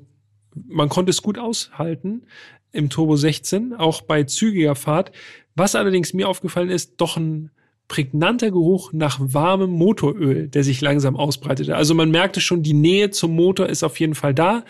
man 0.67 0.89
konnte 0.89 1.09
es 1.09 1.21
gut 1.21 1.39
aushalten 1.39 2.25
im 2.71 2.89
Turbo 2.89 3.15
16, 3.15 3.73
auch 3.73 4.01
bei 4.01 4.23
zügiger 4.23 4.75
Fahrt. 4.75 5.11
Was 5.55 5.75
allerdings 5.75 6.13
mir 6.13 6.27
aufgefallen 6.27 6.69
ist, 6.69 6.95
doch 6.97 7.17
ein 7.17 7.51
prägnanter 7.89 8.51
Geruch 8.51 8.93
nach 8.93 9.19
warmem 9.19 9.71
Motoröl, 9.71 10.47
der 10.47 10.63
sich 10.63 10.79
langsam 10.79 11.17
ausbreitete. 11.17 11.75
Also 11.75 11.93
man 11.93 12.11
merkte 12.11 12.39
schon, 12.39 12.63
die 12.63 12.73
Nähe 12.73 13.09
zum 13.09 13.35
Motor 13.35 13.67
ist 13.67 13.83
auf 13.83 13.99
jeden 13.99 14.15
Fall 14.15 14.33
da. 14.33 14.63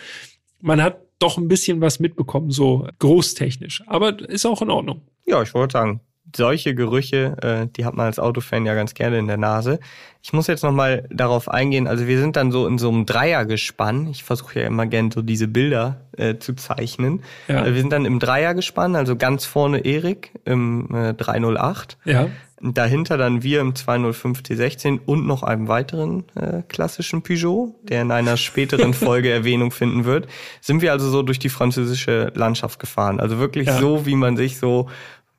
Man 0.61 0.81
hat 0.81 1.01
doch 1.19 1.37
ein 1.37 1.47
bisschen 1.47 1.81
was 1.81 1.99
mitbekommen, 1.99 2.49
so 2.49 2.87
großtechnisch. 2.97 3.83
Aber 3.85 4.17
ist 4.27 4.45
auch 4.45 4.61
in 4.63 4.71
Ordnung. 4.71 5.01
Ja, 5.27 5.43
ich 5.43 5.53
wollte 5.53 5.73
sagen, 5.73 5.99
solche 6.35 6.75
Gerüche, 6.75 7.35
äh, 7.41 7.67
die 7.75 7.85
hat 7.85 7.95
man 7.95 8.05
als 8.05 8.19
Autofan 8.19 8.65
ja 8.65 8.75
ganz 8.75 8.93
gerne 8.93 9.17
in 9.17 9.27
der 9.27 9.37
Nase. 9.37 9.79
Ich 10.21 10.33
muss 10.33 10.47
jetzt 10.47 10.63
nochmal 10.63 11.07
darauf 11.09 11.49
eingehen, 11.49 11.87
also 11.87 12.07
wir 12.07 12.19
sind 12.19 12.35
dann 12.35 12.51
so 12.51 12.67
in 12.67 12.77
so 12.77 12.89
einem 12.89 13.05
Dreiergespann. 13.05 14.07
Ich 14.07 14.23
versuche 14.23 14.59
ja 14.59 14.67
immer 14.67 14.85
gern 14.85 15.11
so 15.11 15.21
diese 15.21 15.47
Bilder 15.47 16.01
äh, 16.17 16.37
zu 16.37 16.53
zeichnen. 16.55 17.23
Ja. 17.47 17.65
Äh, 17.65 17.73
Wir 17.73 17.81
sind 17.81 17.91
dann 17.91 18.05
im 18.05 18.19
Dreiergespann, 18.19 18.95
also 18.95 19.15
ganz 19.15 19.45
vorne 19.45 19.79
Erik 19.85 20.31
im 20.45 20.93
äh, 20.93 21.13
308. 21.13 21.97
Ja. 22.05 22.27
Dahinter 22.61 23.17
dann 23.17 23.41
wir 23.43 23.61
im 23.61 23.73
205 23.75 24.41
T16 24.41 24.99
und 25.05 25.25
noch 25.25 25.43
einem 25.43 25.67
weiteren 25.67 26.23
äh, 26.35 26.61
klassischen 26.67 27.21
Peugeot, 27.21 27.75
der 27.83 28.01
in 28.01 28.11
einer 28.11 28.35
späteren 28.37 28.93
Folge 29.05 29.29
Erwähnung 29.31 29.71
finden 29.71 30.05
wird. 30.05 30.27
Sind 30.61 30.81
wir 30.81 30.91
also 30.91 31.09
so 31.09 31.21
durch 31.23 31.39
die 31.39 31.49
französische 31.49 32.31
Landschaft 32.35 32.79
gefahren. 32.79 33.19
Also 33.19 33.39
wirklich 33.39 33.67
Ja. 33.67 33.79
so, 33.79 34.05
wie 34.05 34.15
man 34.15 34.35
sich 34.37 34.57
so, 34.57 34.89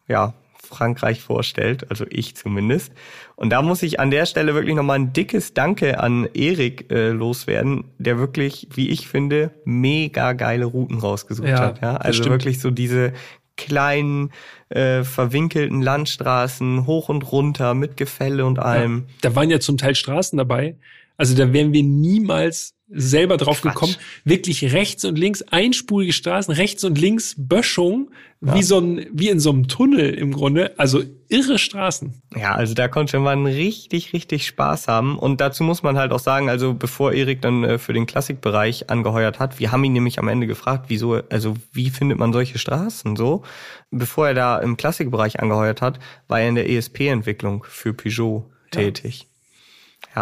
ja, 0.08 0.34
Frankreich 0.62 1.20
vorstellt, 1.20 1.90
also 1.90 2.04
ich 2.10 2.36
zumindest. 2.36 2.92
Und 3.34 3.50
da 3.50 3.60
muss 3.60 3.82
ich 3.82 3.98
an 3.98 4.12
der 4.12 4.24
Stelle 4.24 4.54
wirklich 4.54 4.76
nochmal 4.76 5.00
ein 5.00 5.12
dickes 5.12 5.52
Danke 5.52 5.98
an 5.98 6.28
Erik 6.32 6.92
äh, 6.92 7.08
loswerden, 7.10 7.84
der 7.98 8.18
wirklich, 8.18 8.68
wie 8.72 8.88
ich 8.88 9.08
finde, 9.08 9.50
mega 9.64 10.32
geile 10.32 10.66
Routen 10.66 10.98
rausgesucht 10.98 11.48
Ja, 11.48 11.58
hat. 11.58 11.82
Ja? 11.82 11.96
Also 11.96 12.24
wirklich 12.26 12.60
so 12.60 12.70
diese 12.70 13.12
kleinen, 13.60 14.32
äh, 14.70 15.04
verwinkelten 15.04 15.82
Landstraßen, 15.82 16.86
hoch 16.86 17.08
und 17.08 17.30
runter, 17.30 17.74
mit 17.74 17.96
Gefälle 17.96 18.44
und 18.46 18.58
allem. 18.58 19.06
Da 19.20 19.34
waren 19.36 19.50
ja 19.50 19.60
zum 19.60 19.76
Teil 19.76 19.94
Straßen 19.94 20.36
dabei. 20.36 20.76
Also 21.16 21.36
da 21.36 21.52
wären 21.52 21.72
wir 21.72 21.82
niemals 21.82 22.74
selber 22.90 23.36
drauf 23.36 23.62
Quatsch. 23.62 23.74
gekommen. 23.74 23.96
Wirklich 24.24 24.72
rechts 24.72 25.04
und 25.04 25.16
links 25.16 25.42
einspurige 25.42 26.12
Straßen, 26.12 26.52
rechts 26.52 26.84
und 26.84 26.98
links 26.98 27.34
Böschung, 27.38 28.10
wie 28.40 28.62
so 28.62 28.78
ein, 28.78 29.06
wie 29.12 29.28
in 29.28 29.38
so 29.38 29.50
einem 29.50 29.68
Tunnel 29.68 30.14
im 30.14 30.32
Grunde. 30.32 30.78
Also 30.78 31.02
irre 31.28 31.58
Straßen. 31.58 32.22
Ja, 32.34 32.54
also 32.54 32.74
da 32.74 32.88
konnte 32.88 33.18
man 33.18 33.46
richtig, 33.46 34.12
richtig 34.12 34.46
Spaß 34.46 34.88
haben. 34.88 35.18
Und 35.18 35.40
dazu 35.40 35.62
muss 35.62 35.82
man 35.82 35.98
halt 35.98 36.12
auch 36.12 36.18
sagen, 36.20 36.48
also 36.48 36.72
bevor 36.72 37.12
Erik 37.12 37.42
dann 37.42 37.64
äh, 37.64 37.78
für 37.78 37.92
den 37.92 38.06
Klassikbereich 38.06 38.88
angeheuert 38.88 39.38
hat, 39.38 39.60
wir 39.60 39.72
haben 39.72 39.84
ihn 39.84 39.92
nämlich 39.92 40.18
am 40.18 40.28
Ende 40.28 40.46
gefragt, 40.46 40.86
wieso, 40.88 41.20
also 41.30 41.54
wie 41.72 41.90
findet 41.90 42.18
man 42.18 42.32
solche 42.32 42.58
Straßen 42.58 43.14
so? 43.14 43.42
Bevor 43.90 44.28
er 44.28 44.34
da 44.34 44.58
im 44.58 44.76
Klassikbereich 44.76 45.40
angeheuert 45.40 45.82
hat, 45.82 45.98
war 46.26 46.40
er 46.40 46.48
in 46.48 46.54
der 46.54 46.68
ESP-Entwicklung 46.70 47.64
für 47.68 47.92
Peugeot 47.92 48.50
tätig. 48.70 49.20
Ja, 49.20 49.29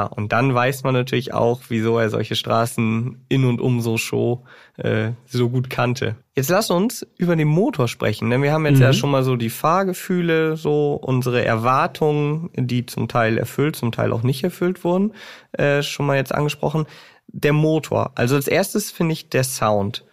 und 0.05 0.33
dann 0.33 0.55
weiß 0.55 0.85
man 0.85 0.93
natürlich 0.93 1.33
auch, 1.33 1.63
wieso 1.69 1.99
er 1.99 2.11
solche 2.11 2.37
Straßen 2.37 3.25
in 3.29 3.45
und 3.45 3.61
um 3.61 3.81
so 3.81 3.97
Show 3.97 4.45
äh, 4.77 5.13
so 5.27 5.49
gut 5.49 5.71
kannte. 5.71 6.17
Jetzt 6.37 6.51
lass 6.51 6.71
uns 6.71 7.07
über 7.17 7.37
den 7.37 7.49
Motor 7.49 7.89
sprechen, 7.89 8.29
denn 8.31 8.43
wir 8.43 8.53
haben 8.53 8.67
jetzt 8.67 8.77
Mhm. 8.77 8.83
ja 8.83 8.93
schon 8.93 9.11
mal 9.11 9.23
so 9.23 9.37
die 9.37 9.51
Fahrgefühle, 9.51 10.57
so 10.57 10.95
unsere 10.95 11.45
Erwartungen, 11.45 12.51
die 12.55 12.85
zum 12.87 13.09
Teil 13.09 13.39
erfüllt, 13.39 13.77
zum 13.77 13.91
Teil 13.91 14.13
auch 14.13 14.23
nicht 14.23 14.45
erfüllt 14.45 14.85
wurden, 14.85 15.15
äh, 15.53 15.83
schon 15.83 16.07
mal 16.07 16.17
jetzt 16.17 16.35
angesprochen. 16.35 16.87
Der 17.29 17.53
Motor. 17.53 18.13
Also 18.15 18.37
als 18.37 18.47
erstes 18.49 18.91
finde 18.91 19.15
ich 19.15 19.31
der 19.31 19.45
Sound. 19.45 20.05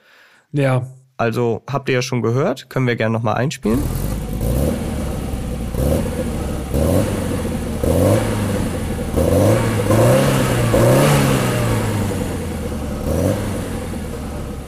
Ja. 0.51 0.87
Also 1.17 1.63
habt 1.69 1.89
ihr 1.89 1.95
ja 1.95 2.01
schon 2.01 2.21
gehört, 2.21 2.69
können 2.69 2.87
wir 2.87 2.95
gerne 2.95 3.13
nochmal 3.13 3.35
einspielen. 3.35 3.79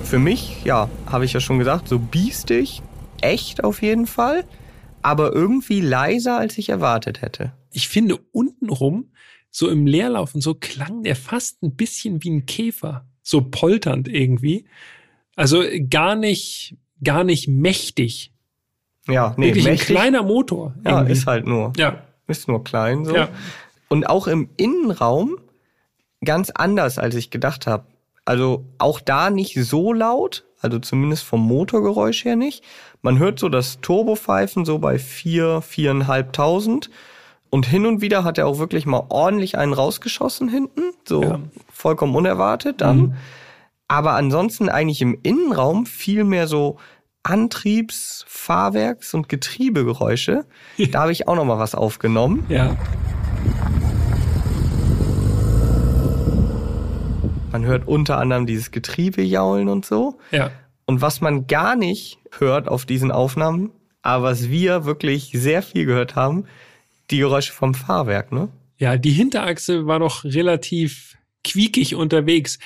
Für 0.08 0.20
mich, 0.20 0.64
ja, 0.64 0.90
habe 1.06 1.26
ich 1.26 1.34
ja 1.34 1.42
schon 1.42 1.60
gesagt, 1.60 1.90
so 1.90 2.00
biestig, 2.00 2.82
echt 3.20 3.66
auf 3.66 3.82
jeden 3.82 4.08
Fall, 4.08 4.46
aber 5.02 5.34
irgendwie 5.34 5.82
leiser, 5.82 6.38
als 6.38 6.58
ich 6.58 6.70
erwartet 6.70 7.22
hätte. 7.22 7.52
Ich 7.74 7.90
finde 7.90 8.18
untenrum, 8.32 9.12
so 9.52 9.70
im 9.70 9.86
Leerlauf 9.86 10.34
und 10.34 10.40
so 10.40 10.54
klang 10.54 11.04
der 11.04 11.18
fast 11.18 11.62
ein 11.62 11.76
bisschen 11.76 12.24
wie 12.24 12.30
ein 12.30 12.46
Käfer. 12.46 13.06
So 13.22 13.42
polternd 13.42 14.08
irgendwie. 14.08 14.64
Also 15.36 15.62
gar 15.90 16.16
nicht, 16.16 16.78
gar 17.04 17.26
nicht 17.26 17.50
mächtig. 17.50 18.32
Ja, 19.10 19.36
nee, 19.36 19.48
Wirklich 19.48 19.66
mächtig, 19.66 19.90
ein 19.90 19.94
kleiner 19.94 20.24
Motor. 20.24 20.74
ja, 20.86 21.00
irgendwie. 21.00 21.12
ist 21.12 21.28
halt 21.28 21.46
nur. 21.46 21.74
ja. 21.76 22.02
Ist 22.28 22.48
nur 22.48 22.64
klein 22.64 23.04
so. 23.04 23.14
Ja. 23.14 23.28
Und 23.90 24.06
auch 24.08 24.28
im 24.28 24.50
Innenraum 24.56 25.38
ganz 26.24 26.50
anders, 26.50 26.98
als 26.98 27.16
ich 27.16 27.30
gedacht 27.30 27.68
habe. 27.68 27.88
Also 28.28 28.66
auch 28.78 29.00
da 29.00 29.30
nicht 29.30 29.56
so 29.64 29.94
laut, 29.94 30.46
also 30.60 30.80
zumindest 30.80 31.24
vom 31.24 31.40
Motorgeräusch 31.48 32.26
her 32.26 32.36
nicht. 32.36 32.62
Man 33.02 33.20
hört 33.20 33.40
so 33.40 33.48
das 33.48 33.80
Turbopfeifen 33.82 34.66
so 34.66 34.80
bei 34.80 35.00
vier, 35.00 35.62
viereinhalbtausend. 35.62 36.90
Und 37.50 37.66
hin 37.66 37.86
und 37.86 38.02
wieder 38.02 38.26
hat 38.26 38.38
er 38.38 38.48
auch 38.48 38.60
wirklich 38.60 38.86
mal 38.86 39.06
ordentlich 39.08 39.58
einen 39.58 39.72
rausgeschossen 39.72 40.50
hinten. 40.50 40.82
So 41.08 41.24
Ja. 41.24 41.40
vollkommen 41.72 42.16
unerwartet 42.16 42.82
dann. 42.82 42.98
Mhm. 42.98 43.14
Aber 43.88 44.12
ansonsten 44.16 44.68
eigentlich 44.68 45.02
im 45.02 45.18
Innenraum 45.24 45.86
viel 45.86 46.26
mehr 46.26 46.48
so 46.48 46.76
Antriebs-, 47.24 48.26
Fahrwerks- 48.28 49.14
und 49.14 49.30
Getriebegeräusche. 49.30 50.46
Da 50.92 51.02
habe 51.04 51.14
ich 51.14 51.30
auch 51.30 51.36
noch 51.36 51.46
mal 51.46 51.60
was 51.60 51.76
aufgenommen. 51.76 52.46
Ja. 52.50 52.76
Man 57.52 57.66
hört 57.66 57.88
unter 57.88 58.18
anderem 58.18 58.46
dieses 58.46 58.72
Getriebejaulen 58.72 59.70
und 59.70 59.86
so. 59.86 60.18
Ja. 60.32 60.52
Und 60.86 61.02
was 61.02 61.22
man 61.22 61.48
gar 61.48 61.76
nicht 61.76 62.20
hört 62.38 62.68
auf 62.68 62.86
diesen 62.86 63.12
Aufnahmen, 63.12 63.72
aber 64.02 64.26
was 64.26 64.50
wir 64.50 64.86
wirklich 64.86 65.32
sehr 65.34 65.62
viel 65.62 65.86
gehört 65.86 66.16
haben, 66.16 66.46
die 67.10 67.18
Geräusche 67.20 67.54
vom 67.54 67.74
Fahrwerk, 67.74 68.32
ne? 68.32 68.50
Ja, 68.78 68.96
die 68.98 69.12
Hinterachse 69.12 69.88
war 69.88 70.00
doch 70.00 70.24
relativ 70.24 71.18
quiekig 71.44 71.96
unterwegs. 71.96 72.60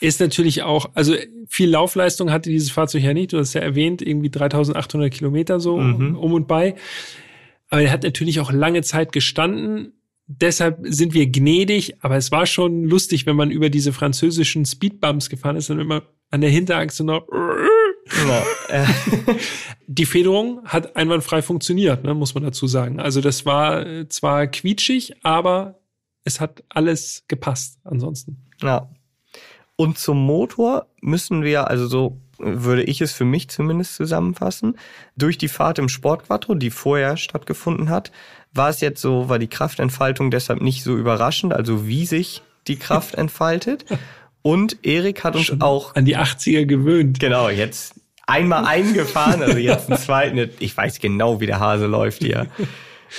Ist 0.00 0.20
natürlich 0.20 0.62
auch, 0.62 0.90
also 0.94 1.16
viel 1.48 1.70
Laufleistung 1.70 2.30
hatte 2.30 2.50
dieses 2.50 2.70
Fahrzeug 2.70 3.02
ja 3.02 3.12
nicht. 3.12 3.32
Du 3.32 3.38
hast 3.38 3.54
ja 3.54 3.60
erwähnt, 3.60 4.00
irgendwie 4.00 4.30
3800 4.30 5.12
Kilometer 5.12 5.58
so 5.58 5.76
Mhm. 5.78 6.16
um 6.16 6.32
und 6.32 6.46
bei. 6.46 6.76
Aber 7.70 7.82
er 7.82 7.90
hat 7.90 8.04
natürlich 8.04 8.40
auch 8.40 8.52
lange 8.52 8.82
Zeit 8.82 9.12
gestanden. 9.12 9.92
Deshalb 10.30 10.80
sind 10.82 11.14
wir 11.14 11.26
gnädig, 11.26 12.04
aber 12.04 12.16
es 12.16 12.30
war 12.30 12.44
schon 12.44 12.84
lustig, 12.84 13.24
wenn 13.24 13.34
man 13.34 13.50
über 13.50 13.70
diese 13.70 13.94
französischen 13.94 14.66
Speedbumps 14.66 15.30
gefahren 15.30 15.56
ist 15.56 15.70
und 15.70 15.80
immer 15.80 16.02
an 16.30 16.42
der 16.42 16.50
Hinterachse 16.50 17.02
noch. 17.02 17.26
Ja. 18.26 18.86
Die 19.86 20.04
Federung 20.04 20.60
hat 20.64 20.96
einwandfrei 20.96 21.40
funktioniert, 21.40 22.04
ne, 22.04 22.12
muss 22.12 22.34
man 22.34 22.42
dazu 22.42 22.66
sagen. 22.66 23.00
Also 23.00 23.22
das 23.22 23.46
war 23.46 23.86
äh, 23.86 24.08
zwar 24.08 24.46
quietschig, 24.46 25.14
aber 25.24 25.80
es 26.24 26.40
hat 26.40 26.62
alles 26.68 27.24
gepasst 27.28 27.78
ansonsten. 27.84 28.44
Ja. 28.62 28.90
Und 29.76 29.98
zum 29.98 30.18
Motor 30.18 30.88
müssen 31.00 31.42
wir, 31.42 31.68
also 31.68 31.86
so 31.86 32.20
würde 32.38 32.82
ich 32.82 33.00
es 33.00 33.12
für 33.12 33.24
mich 33.24 33.48
zumindest 33.48 33.94
zusammenfassen, 33.96 34.78
durch 35.16 35.38
die 35.38 35.48
Fahrt 35.48 35.78
im 35.78 35.88
Sportquattro, 35.88 36.54
die 36.54 36.70
vorher 36.70 37.16
stattgefunden 37.16 37.90
hat, 37.90 38.12
war 38.52 38.68
es 38.68 38.80
jetzt 38.80 39.00
so, 39.00 39.28
war 39.28 39.38
die 39.38 39.48
Kraftentfaltung 39.48 40.30
deshalb 40.30 40.62
nicht 40.62 40.82
so 40.82 40.96
überraschend, 40.96 41.52
also 41.52 41.86
wie 41.86 42.06
sich 42.06 42.42
die 42.66 42.76
Kraft 42.76 43.14
entfaltet. 43.16 43.84
Und 44.42 44.84
Erik 44.84 45.24
hat 45.24 45.34
uns 45.34 45.46
Schon 45.46 45.60
auch 45.60 45.94
an 45.94 46.04
die 46.04 46.16
80er 46.16 46.64
gewöhnt. 46.64 47.20
Genau, 47.20 47.48
jetzt 47.48 47.94
einmal 48.26 48.64
eingefahren, 48.64 49.42
also 49.42 49.58
jetzt 49.58 49.90
einen 49.90 49.98
zweiten. 49.98 50.50
Ich 50.60 50.76
weiß 50.76 51.00
genau, 51.00 51.40
wie 51.40 51.46
der 51.46 51.60
Hase 51.60 51.86
läuft 51.86 52.22
hier. 52.22 52.46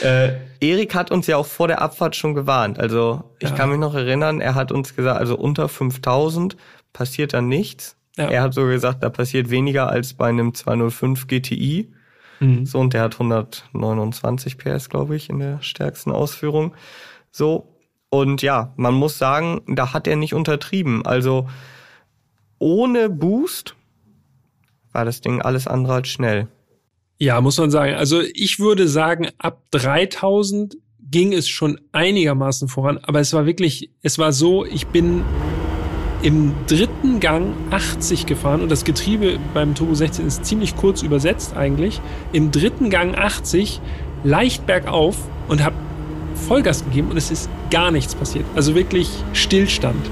Äh, 0.03 0.33
Erik 0.59 0.93
hat 0.93 1.09
uns 1.09 1.25
ja 1.25 1.37
auch 1.37 1.47
vor 1.47 1.67
der 1.67 1.81
Abfahrt 1.81 2.15
schon 2.15 2.35
gewarnt. 2.35 2.79
Also 2.79 3.23
ich 3.39 3.49
ja. 3.49 3.55
kann 3.55 3.69
mich 3.69 3.79
noch 3.79 3.95
erinnern, 3.95 4.39
er 4.39 4.53
hat 4.53 4.71
uns 4.71 4.95
gesagt, 4.95 5.19
also 5.19 5.35
unter 5.35 5.67
5000 5.67 6.55
passiert 6.93 7.33
da 7.33 7.41
nichts. 7.41 7.95
Ja. 8.19 8.27
Er 8.27 8.41
hat 8.43 8.53
so 8.53 8.65
gesagt, 8.65 9.01
da 9.01 9.09
passiert 9.09 9.49
weniger 9.49 9.89
als 9.89 10.13
bei 10.13 10.27
einem 10.27 10.53
205 10.53 11.27
GTI. 11.27 11.89
Mhm. 12.41 12.65
So, 12.65 12.79
und 12.79 12.93
der 12.93 13.03
hat 13.03 13.13
129 13.13 14.57
PS, 14.57 14.89
glaube 14.89 15.15
ich, 15.15 15.29
in 15.29 15.39
der 15.39 15.61
stärksten 15.61 16.11
Ausführung. 16.11 16.73
So. 17.31 17.75
Und 18.09 18.41
ja, 18.41 18.73
man 18.75 18.93
muss 18.93 19.17
sagen, 19.17 19.61
da 19.67 19.93
hat 19.93 20.07
er 20.07 20.17
nicht 20.17 20.33
untertrieben. 20.33 21.05
Also 21.05 21.47
ohne 22.57 23.09
Boost 23.09 23.75
war 24.91 25.05
das 25.05 25.21
Ding 25.21 25.41
alles 25.41 25.67
andere 25.67 25.93
als 25.93 26.09
schnell. 26.09 26.47
Ja, 27.19 27.39
muss 27.39 27.57
man 27.57 27.71
sagen. 27.71 27.93
Also 27.93 28.21
ich 28.33 28.59
würde 28.59 28.87
sagen, 28.87 29.29
ab 29.37 29.61
3000 29.71 30.75
ging 31.09 31.33
es 31.33 31.47
schon 31.47 31.79
einigermaßen 31.91 32.67
voran. 32.67 32.97
Aber 33.03 33.19
es 33.19 33.31
war 33.31 33.45
wirklich, 33.45 33.91
es 34.01 34.17
war 34.17 34.33
so, 34.33 34.65
ich 34.65 34.87
bin 34.87 35.23
im 36.21 36.53
dritten 36.67 37.19
Gang 37.19 37.53
80 37.71 38.25
gefahren 38.25 38.61
und 38.61 38.69
das 38.69 38.83
Getriebe 38.83 39.39
beim 39.53 39.75
Turbo 39.75 39.93
16 39.93 40.27
ist 40.27 40.45
ziemlich 40.45 40.75
kurz 40.75 41.01
übersetzt 41.01 41.55
eigentlich. 41.55 42.01
Im 42.33 42.51
dritten 42.51 42.89
Gang 42.89 43.17
80 43.17 43.79
leicht 44.23 44.65
bergauf 44.65 45.17
und 45.47 45.63
habe 45.63 45.75
Vollgas 46.47 46.83
gegeben 46.83 47.11
und 47.11 47.17
es 47.17 47.31
ist 47.31 47.49
gar 47.71 47.91
nichts 47.91 48.15
passiert. 48.15 48.45
Also 48.55 48.75
wirklich 48.75 49.09
Stillstand. 49.33 50.09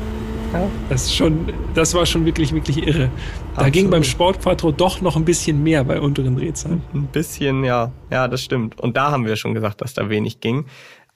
Ja, 0.53 0.69
das 0.89 1.05
ist 1.05 1.15
schon, 1.15 1.51
das 1.73 1.93
war 1.93 2.05
schon 2.05 2.25
wirklich, 2.25 2.53
wirklich 2.53 2.87
irre. 2.87 3.09
Da 3.09 3.63
Absolut. 3.63 3.73
ging 3.73 3.89
beim 3.89 4.03
Sportquattro 4.03 4.71
doch 4.71 5.01
noch 5.01 5.17
ein 5.17 5.25
bisschen 5.25 5.61
mehr 5.61 5.83
bei 5.83 5.99
unteren 5.99 6.37
Drehzahlen. 6.37 6.81
Ein 6.93 7.07
bisschen, 7.07 7.65
ja. 7.65 7.91
Ja, 8.09 8.29
das 8.29 8.43
stimmt. 8.43 8.79
Und 8.79 8.95
da 8.95 9.11
haben 9.11 9.25
wir 9.25 9.35
schon 9.35 9.53
gesagt, 9.53 9.81
dass 9.81 9.93
da 9.93 10.09
wenig 10.09 10.39
ging. 10.39 10.65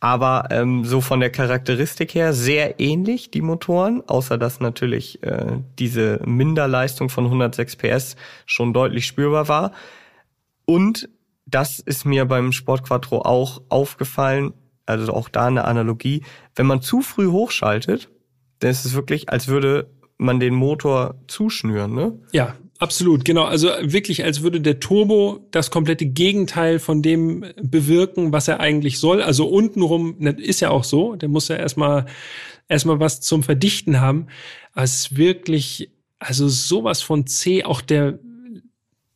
Aber 0.02 0.48
ähm, 0.50 0.84
so 0.84 1.00
von 1.00 1.20
der 1.20 1.30
Charakteristik 1.30 2.16
her 2.16 2.34
sehr 2.34 2.80
ähnlich, 2.80 3.30
die 3.30 3.42
Motoren, 3.42 4.02
außer 4.08 4.40
dass 4.40 4.60
natürlich 4.60 5.22
äh, 5.22 5.60
diese 5.78 6.20
Minderleistung 6.26 7.10
von 7.10 7.26
106 7.26 7.76
PS 7.76 8.16
schon 8.48 8.74
deutlich 8.74 9.06
spürbar 9.06 9.48
war. 9.48 9.72
Und 10.66 11.08
das 11.46 11.80
ist 11.80 12.06
mir 12.06 12.26
beim 12.26 12.52
Sport 12.52 12.84
Quattro 12.84 13.22
auch 13.22 13.62
aufgefallen, 13.70 14.54
also 14.88 15.14
auch 15.14 15.30
da 15.30 15.46
eine 15.46 15.66
Analogie, 15.66 16.24
wenn 16.56 16.66
man 16.66 16.82
zu 16.82 17.02
früh 17.02 17.28
hochschaltet, 17.28 18.10
dann 18.60 18.72
ist 18.72 18.86
es 18.86 18.96
wirklich, 18.96 19.30
als 19.30 19.48
würde 19.48 19.92
man 20.18 20.40
den 20.40 20.56
Motor 20.56 21.16
zuschnüren, 21.28 21.94
ne? 21.94 22.20
Ja, 22.32 22.56
Absolut, 22.82 23.26
genau. 23.26 23.44
Also 23.44 23.68
wirklich, 23.82 24.24
als 24.24 24.42
würde 24.42 24.60
der 24.60 24.80
Turbo 24.80 25.46
das 25.52 25.70
komplette 25.70 26.08
Gegenteil 26.08 26.80
von 26.80 27.04
dem 27.04 27.46
bewirken, 27.62 28.34
was 28.34 28.48
er 28.48 28.60
eigentlich 28.60 28.98
soll. 28.98 29.22
Also 29.22 29.48
untenrum, 29.48 30.16
das 30.20 30.40
ist 30.40 30.62
ja 30.62 30.72
auch 30.72 30.84
so, 30.84 31.16
der 31.16 31.30
muss 31.30 31.48
ja 31.48 31.58
erstmal 31.58 32.08
erstmal 32.68 33.00
was 33.00 33.22
zum 33.22 33.44
Verdichten 33.44 34.02
haben. 34.02 34.26
Aber 34.74 34.84
es 34.84 34.96
ist 34.96 35.18
wirklich, 35.18 35.92
also 36.18 36.48
sowas 36.48 37.04
von 37.04 37.28
C, 37.28 37.64
auch 37.64 37.82
der 37.82 38.18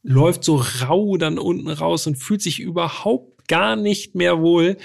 läuft 0.04 0.44
so 0.44 0.64
rau 0.88 1.18
dann 1.18 1.40
unten 1.40 1.70
raus 1.70 2.06
und 2.06 2.18
fühlt 2.18 2.44
sich 2.44 2.60
überhaupt 2.60 3.48
gar 3.48 3.76
nicht 3.76 4.14
mehr 4.14 4.44
wohl. 4.44 4.78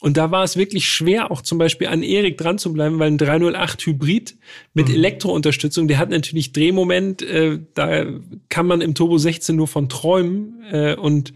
Und 0.00 0.16
da 0.16 0.30
war 0.30 0.44
es 0.44 0.56
wirklich 0.56 0.88
schwer, 0.88 1.30
auch 1.30 1.42
zum 1.42 1.58
Beispiel 1.58 1.88
an 1.88 2.02
Erik 2.02 2.38
dran 2.38 2.58
zu 2.58 2.72
bleiben, 2.72 2.98
weil 2.98 3.08
ein 3.08 3.18
308 3.18 3.86
Hybrid 3.86 4.36
mit 4.72 4.88
mhm. 4.88 4.94
Elektrounterstützung, 4.94 5.88
der 5.88 5.98
hat 5.98 6.08
natürlich 6.08 6.52
Drehmoment, 6.52 7.22
äh, 7.22 7.60
da 7.74 8.06
kann 8.48 8.66
man 8.66 8.80
im 8.80 8.94
Turbo 8.94 9.18
16 9.18 9.54
nur 9.54 9.68
von 9.68 9.88
träumen. 9.88 10.62
Äh, 10.70 10.94
und 10.94 11.34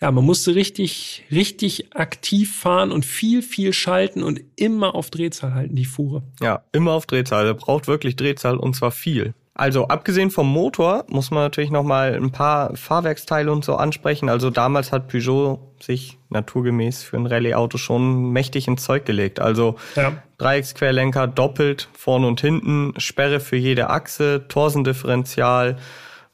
ja, 0.00 0.10
man 0.12 0.24
musste 0.24 0.54
richtig, 0.54 1.24
richtig 1.30 1.96
aktiv 1.96 2.54
fahren 2.56 2.92
und 2.92 3.04
viel, 3.04 3.42
viel 3.42 3.72
schalten 3.72 4.22
und 4.22 4.40
immer 4.56 4.94
auf 4.94 5.10
Drehzahl 5.10 5.54
halten, 5.54 5.74
die 5.74 5.84
Fuhre. 5.84 6.22
Ja, 6.40 6.64
immer 6.72 6.92
auf 6.92 7.06
Drehzahl. 7.06 7.46
Er 7.46 7.54
braucht 7.54 7.88
wirklich 7.88 8.16
Drehzahl 8.16 8.56
und 8.56 8.74
zwar 8.74 8.92
viel. 8.92 9.34
Also 9.58 9.88
abgesehen 9.88 10.30
vom 10.30 10.48
Motor 10.48 11.04
muss 11.08 11.32
man 11.32 11.42
natürlich 11.42 11.72
noch 11.72 11.82
mal 11.82 12.14
ein 12.14 12.30
paar 12.30 12.76
Fahrwerksteile 12.76 13.50
und 13.50 13.64
so 13.64 13.74
ansprechen. 13.74 14.28
Also 14.28 14.50
damals 14.50 14.92
hat 14.92 15.08
Peugeot 15.08 15.74
sich 15.80 16.16
naturgemäß 16.28 17.02
für 17.02 17.16
ein 17.16 17.26
Rallye-Auto 17.26 17.76
schon 17.76 18.30
mächtig 18.30 18.68
ins 18.68 18.84
Zeug 18.84 19.04
gelegt. 19.04 19.40
Also 19.40 19.74
ja. 19.96 20.12
Dreiecksquerlenker 20.38 21.26
doppelt 21.26 21.88
vorne 21.92 22.28
und 22.28 22.40
hinten, 22.40 22.94
Sperre 22.98 23.40
für 23.40 23.56
jede 23.56 23.90
Achse, 23.90 24.46
Torsendifferential, 24.46 25.76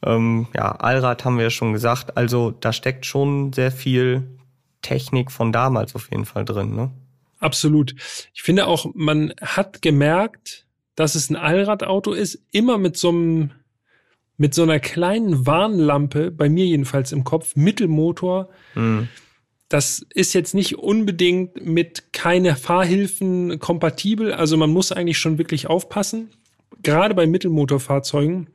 ähm, 0.05 0.49
ja 0.55 0.73
Allrad 0.73 1.25
haben 1.25 1.39
wir 1.39 1.45
ja 1.45 1.51
schon 1.51 1.73
gesagt. 1.73 2.19
Also 2.19 2.51
da 2.51 2.75
steckt 2.75 3.07
schon 3.07 3.55
sehr 3.55 3.73
viel 3.73 4.39
Technik 4.83 5.33
von 5.33 5.51
damals 5.51 5.95
auf 5.95 6.11
jeden 6.11 6.27
Fall 6.27 6.45
drin. 6.45 6.77
Ne? 6.77 6.91
Absolut. 7.39 7.95
Ich 8.35 8.43
finde 8.43 8.67
auch, 8.67 8.87
man 8.95 9.33
hat 9.41 9.81
gemerkt, 9.81 10.64
dass 10.95 11.15
es 11.15 11.31
ein 11.31 11.37
Allradauto 11.37 12.13
ist, 12.13 12.41
immer 12.53 12.79
mit 12.79 12.97
so 12.97 13.11
einem 13.11 13.51
mit 14.37 14.55
so 14.55 14.63
einer 14.63 14.81
kleinen 14.81 15.47
Warnlampe, 15.47 16.31
bei 16.31 16.49
mir 16.49 16.67
jedenfalls 16.67 17.13
im 17.13 17.25
Kopf, 17.25 17.55
Mittelmotor. 17.55 18.49
Mhm. 18.75 19.09
Das 19.69 20.05
ist 20.13 20.35
jetzt 20.35 20.55
nicht 20.55 20.77
unbedingt 20.79 21.65
mit 21.65 22.13
keine 22.13 22.57
Fahrhilfen 22.57 23.59
kompatibel. 23.59 24.33
Also 24.33 24.57
man 24.57 24.71
muss 24.71 24.93
eigentlich 24.93 25.19
schon 25.19 25.39
wirklich 25.39 25.69
aufpassen. 25.69 26.31
Gerade 26.83 27.15
bei 27.15 27.27
Mittelmotorfahrzeugen, 27.27 28.49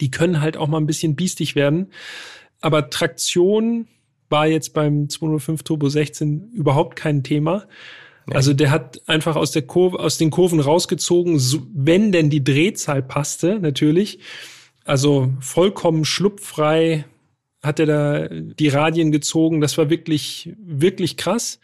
die 0.00 0.10
können 0.10 0.40
halt 0.40 0.56
auch 0.56 0.68
mal 0.68 0.78
ein 0.78 0.86
bisschen 0.86 1.16
biestig 1.16 1.54
werden. 1.54 1.92
Aber 2.60 2.90
Traktion 2.90 3.86
war 4.28 4.46
jetzt 4.46 4.74
beim 4.74 5.08
205 5.08 5.62
Turbo 5.62 5.88
16 5.88 6.50
überhaupt 6.52 6.96
kein 6.96 7.22
Thema. 7.22 7.66
Also 8.34 8.52
der 8.52 8.70
hat 8.70 9.00
einfach 9.06 9.36
aus 9.36 9.52
der 9.52 9.62
Kurve, 9.62 10.00
aus 10.00 10.18
den 10.18 10.30
Kurven 10.30 10.60
rausgezogen, 10.60 11.40
wenn 11.74 12.12
denn 12.12 12.30
die 12.30 12.42
Drehzahl 12.42 13.02
passte, 13.02 13.60
natürlich. 13.60 14.18
Also 14.84 15.30
vollkommen 15.40 16.04
schlupffrei 16.04 17.04
hat 17.62 17.80
er 17.80 17.86
da 17.86 18.28
die 18.28 18.68
Radien 18.68 19.12
gezogen. 19.12 19.60
Das 19.60 19.78
war 19.78 19.90
wirklich, 19.90 20.52
wirklich 20.58 21.16
krass. 21.16 21.60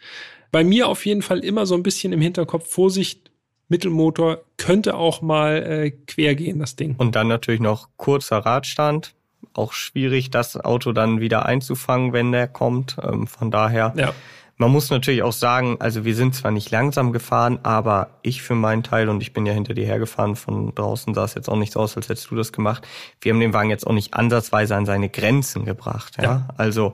Bei 0.51 0.63
mir 0.63 0.87
auf 0.87 1.05
jeden 1.05 1.21
Fall 1.21 1.39
immer 1.39 1.65
so 1.65 1.75
ein 1.75 1.83
bisschen 1.83 2.13
im 2.13 2.21
Hinterkopf 2.21 2.69
Vorsicht, 2.69 3.31
Mittelmotor 3.69 4.43
könnte 4.57 4.95
auch 4.95 5.21
mal 5.21 5.63
äh, 5.63 5.91
quer 5.91 6.35
gehen, 6.35 6.59
das 6.59 6.75
Ding. 6.75 6.95
Und 6.97 7.15
dann 7.15 7.27
natürlich 7.27 7.61
noch 7.61 7.89
kurzer 7.97 8.37
Radstand. 8.39 9.15
Auch 9.53 9.73
schwierig, 9.73 10.29
das 10.29 10.57
Auto 10.57 10.91
dann 10.91 11.19
wieder 11.19 11.45
einzufangen, 11.45 12.13
wenn 12.13 12.31
der 12.31 12.47
kommt. 12.47 12.97
Ähm, 13.01 13.27
von 13.27 13.51
daher. 13.51 13.93
Ja 13.97 14.13
man 14.57 14.71
muss 14.71 14.89
natürlich 14.89 15.23
auch 15.23 15.33
sagen, 15.33 15.77
also 15.79 16.05
wir 16.05 16.15
sind 16.15 16.35
zwar 16.35 16.51
nicht 16.51 16.69
langsam 16.69 17.11
gefahren, 17.11 17.59
aber 17.63 18.19
ich 18.21 18.43
für 18.43 18.55
meinen 18.55 18.83
Teil, 18.83 19.09
und 19.09 19.21
ich 19.21 19.33
bin 19.33 19.45
ja 19.45 19.53
hinter 19.53 19.73
dir 19.73 19.85
hergefahren, 19.85 20.35
von 20.35 20.75
draußen 20.75 21.13
sah 21.13 21.23
es 21.23 21.33
jetzt 21.33 21.49
auch 21.49 21.57
nicht 21.57 21.73
so 21.73 21.79
aus, 21.79 21.97
als 21.97 22.09
hättest 22.09 22.29
du 22.29 22.35
das 22.35 22.51
gemacht. 22.51 22.87
Wir 23.19 23.33
haben 23.33 23.39
den 23.39 23.53
Wagen 23.53 23.69
jetzt 23.69 23.87
auch 23.87 23.93
nicht 23.93 24.13
ansatzweise 24.13 24.75
an 24.75 24.85
seine 24.85 25.09
Grenzen 25.09 25.65
gebracht. 25.65 26.17
Ja? 26.17 26.23
ja. 26.23 26.47
Also, 26.55 26.93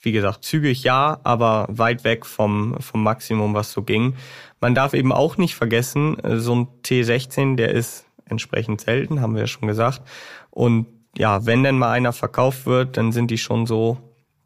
wie 0.00 0.12
gesagt, 0.12 0.44
zügig 0.44 0.82
ja, 0.82 1.20
aber 1.24 1.66
weit 1.68 2.04
weg 2.04 2.24
vom, 2.26 2.76
vom 2.80 3.02
Maximum, 3.02 3.54
was 3.54 3.72
so 3.72 3.82
ging. 3.82 4.14
Man 4.60 4.74
darf 4.74 4.94
eben 4.94 5.12
auch 5.12 5.36
nicht 5.36 5.54
vergessen, 5.54 6.16
so 6.36 6.54
ein 6.54 6.68
T16, 6.84 7.56
der 7.56 7.70
ist 7.70 8.06
entsprechend 8.26 8.80
selten, 8.80 9.20
haben 9.20 9.34
wir 9.34 9.42
ja 9.42 9.46
schon 9.46 9.68
gesagt. 9.68 10.02
Und 10.50 10.86
ja, 11.16 11.46
wenn 11.46 11.62
denn 11.62 11.78
mal 11.78 11.92
einer 11.92 12.12
verkauft 12.12 12.66
wird, 12.66 12.96
dann 12.96 13.12
sind 13.12 13.30
die 13.30 13.38
schon 13.38 13.66
so 13.66 13.98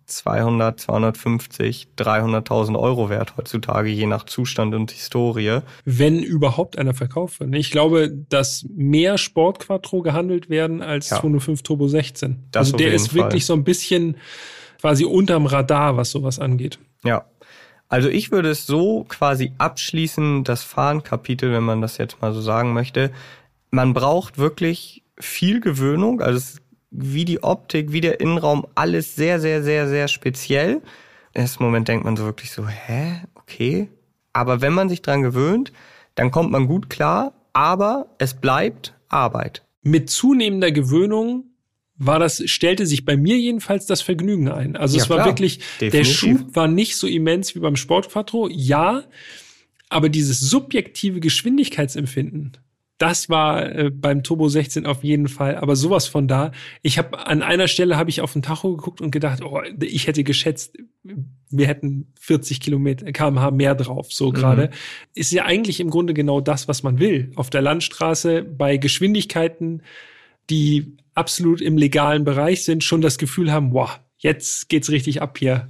200, 0.08 0.80
250, 0.80 1.88
300.000 1.96 2.78
Euro 2.78 3.10
wert 3.10 3.36
heutzutage, 3.36 3.90
je 3.90 4.06
nach 4.06 4.24
Zustand 4.24 4.74
und 4.74 4.90
Historie. 4.90 5.60
Wenn 5.84 6.22
überhaupt 6.22 6.78
einer 6.78 6.94
verkauft 6.94 7.40
wird. 7.40 7.54
Ich 7.54 7.70
glaube, 7.70 8.10
dass 8.10 8.66
mehr 8.74 9.18
Sportquattro 9.18 10.02
gehandelt 10.02 10.50
werden 10.50 10.82
als 10.82 11.10
ja. 11.10 11.20
205 11.20 11.62
Turbo 11.62 11.88
16. 11.88 12.44
Das 12.50 12.68
also 12.68 12.76
der 12.78 12.92
ist 12.92 13.08
Fall. 13.08 13.16
wirklich 13.16 13.46
so 13.46 13.52
ein 13.52 13.64
bisschen 13.64 14.16
quasi 14.80 15.04
unterm 15.04 15.46
Radar, 15.46 15.96
was 15.96 16.10
sowas 16.10 16.38
angeht. 16.38 16.78
Ja. 17.04 17.26
Also 17.88 18.08
ich 18.08 18.30
würde 18.30 18.50
es 18.50 18.66
so 18.66 19.04
quasi 19.08 19.52
abschließen, 19.58 20.44
das 20.44 20.62
Fahren-Kapitel, 20.62 21.52
wenn 21.52 21.64
man 21.64 21.80
das 21.80 21.98
jetzt 21.98 22.20
mal 22.20 22.32
so 22.32 22.40
sagen 22.40 22.72
möchte. 22.72 23.10
Man 23.70 23.94
braucht 23.94 24.38
wirklich 24.38 25.04
viel 25.18 25.60
Gewöhnung, 25.60 26.20
also 26.20 26.38
es 26.38 26.60
wie 26.90 27.24
die 27.24 27.42
Optik, 27.42 27.92
wie 27.92 28.00
der 28.00 28.20
Innenraum, 28.20 28.66
alles 28.74 29.14
sehr, 29.14 29.40
sehr, 29.40 29.62
sehr, 29.62 29.88
sehr 29.88 30.08
speziell. 30.08 30.82
Im 31.34 31.42
ersten 31.42 31.62
Moment 31.62 31.88
denkt 31.88 32.04
man 32.04 32.16
so 32.16 32.24
wirklich 32.24 32.50
so, 32.50 32.66
hä, 32.66 33.22
okay. 33.34 33.88
Aber 34.32 34.60
wenn 34.60 34.72
man 34.72 34.88
sich 34.88 35.02
dran 35.02 35.22
gewöhnt, 35.22 35.72
dann 36.14 36.30
kommt 36.30 36.50
man 36.50 36.66
gut 36.66 36.90
klar, 36.90 37.32
aber 37.52 38.06
es 38.18 38.34
bleibt 38.34 38.94
Arbeit. 39.08 39.64
Mit 39.82 40.10
zunehmender 40.10 40.72
Gewöhnung 40.72 41.44
war 41.96 42.18
das, 42.18 42.42
stellte 42.46 42.86
sich 42.86 43.04
bei 43.04 43.16
mir 43.16 43.36
jedenfalls 43.36 43.86
das 43.86 44.02
Vergnügen 44.02 44.48
ein. 44.48 44.76
Also 44.76 44.96
ja, 44.96 45.02
es 45.02 45.10
war 45.10 45.18
klar, 45.18 45.26
wirklich, 45.26 45.58
definitiv. 45.80 45.90
der 45.90 46.04
Schub 46.04 46.56
war 46.56 46.68
nicht 46.68 46.96
so 46.96 47.06
immens 47.06 47.54
wie 47.54 47.58
beim 47.58 47.76
Sportquattro, 47.76 48.48
ja, 48.48 49.02
aber 49.88 50.08
dieses 50.08 50.40
subjektive 50.40 51.20
Geschwindigkeitsempfinden, 51.20 52.56
das 52.98 53.28
war 53.28 53.64
äh, 53.74 53.90
beim 53.90 54.22
Turbo 54.22 54.48
16 54.48 54.84
auf 54.84 55.04
jeden 55.04 55.28
Fall, 55.28 55.56
aber 55.56 55.76
sowas 55.76 56.06
von 56.06 56.26
da. 56.26 56.50
Ich 56.82 56.98
habe 56.98 57.26
an 57.26 57.42
einer 57.42 57.68
Stelle 57.68 57.96
habe 57.96 58.10
ich 58.10 58.20
auf 58.20 58.32
den 58.32 58.42
Tacho 58.42 58.76
geguckt 58.76 59.00
und 59.00 59.12
gedacht, 59.12 59.42
oh, 59.42 59.62
ich 59.80 60.08
hätte 60.08 60.24
geschätzt, 60.24 60.76
wir 61.48 61.66
hätten 61.66 62.12
40 62.20 62.60
Kilometer 62.60 63.10
kmh 63.12 63.52
mehr 63.52 63.76
drauf, 63.76 64.12
so 64.12 64.30
gerade. 64.30 64.66
Mhm. 64.66 64.72
Ist 65.14 65.32
ja 65.32 65.44
eigentlich 65.44 65.78
im 65.80 65.90
Grunde 65.90 66.12
genau 66.12 66.40
das, 66.40 66.66
was 66.66 66.82
man 66.82 66.98
will. 66.98 67.30
Auf 67.36 67.50
der 67.50 67.62
Landstraße 67.62 68.42
bei 68.42 68.76
Geschwindigkeiten, 68.76 69.82
die 70.50 70.96
absolut 71.14 71.60
im 71.60 71.78
legalen 71.78 72.24
Bereich 72.24 72.64
sind, 72.64 72.82
schon 72.82 73.00
das 73.00 73.18
Gefühl 73.18 73.52
haben, 73.52 73.72
wow, 73.72 74.00
jetzt 74.18 74.68
geht's 74.68 74.90
richtig 74.90 75.22
ab 75.22 75.38
hier. 75.38 75.68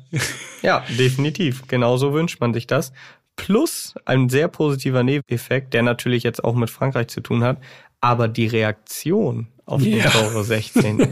Ja, 0.62 0.84
definitiv. 0.98 1.68
Genauso 1.68 2.12
wünscht 2.12 2.40
man 2.40 2.52
sich 2.52 2.66
das. 2.66 2.92
Plus 3.38 3.94
ein 4.04 4.28
sehr 4.28 4.48
positiver 4.48 5.04
Nebeneffekt, 5.04 5.72
der 5.72 5.82
natürlich 5.82 6.24
jetzt 6.24 6.42
auch 6.42 6.54
mit 6.54 6.70
Frankreich 6.70 7.06
zu 7.08 7.20
tun 7.20 7.44
hat, 7.44 7.58
aber 8.00 8.28
die 8.28 8.48
Reaktion 8.48 9.46
auf 9.64 9.82
den 9.82 10.02
Toro 10.02 10.42
16. 10.42 11.08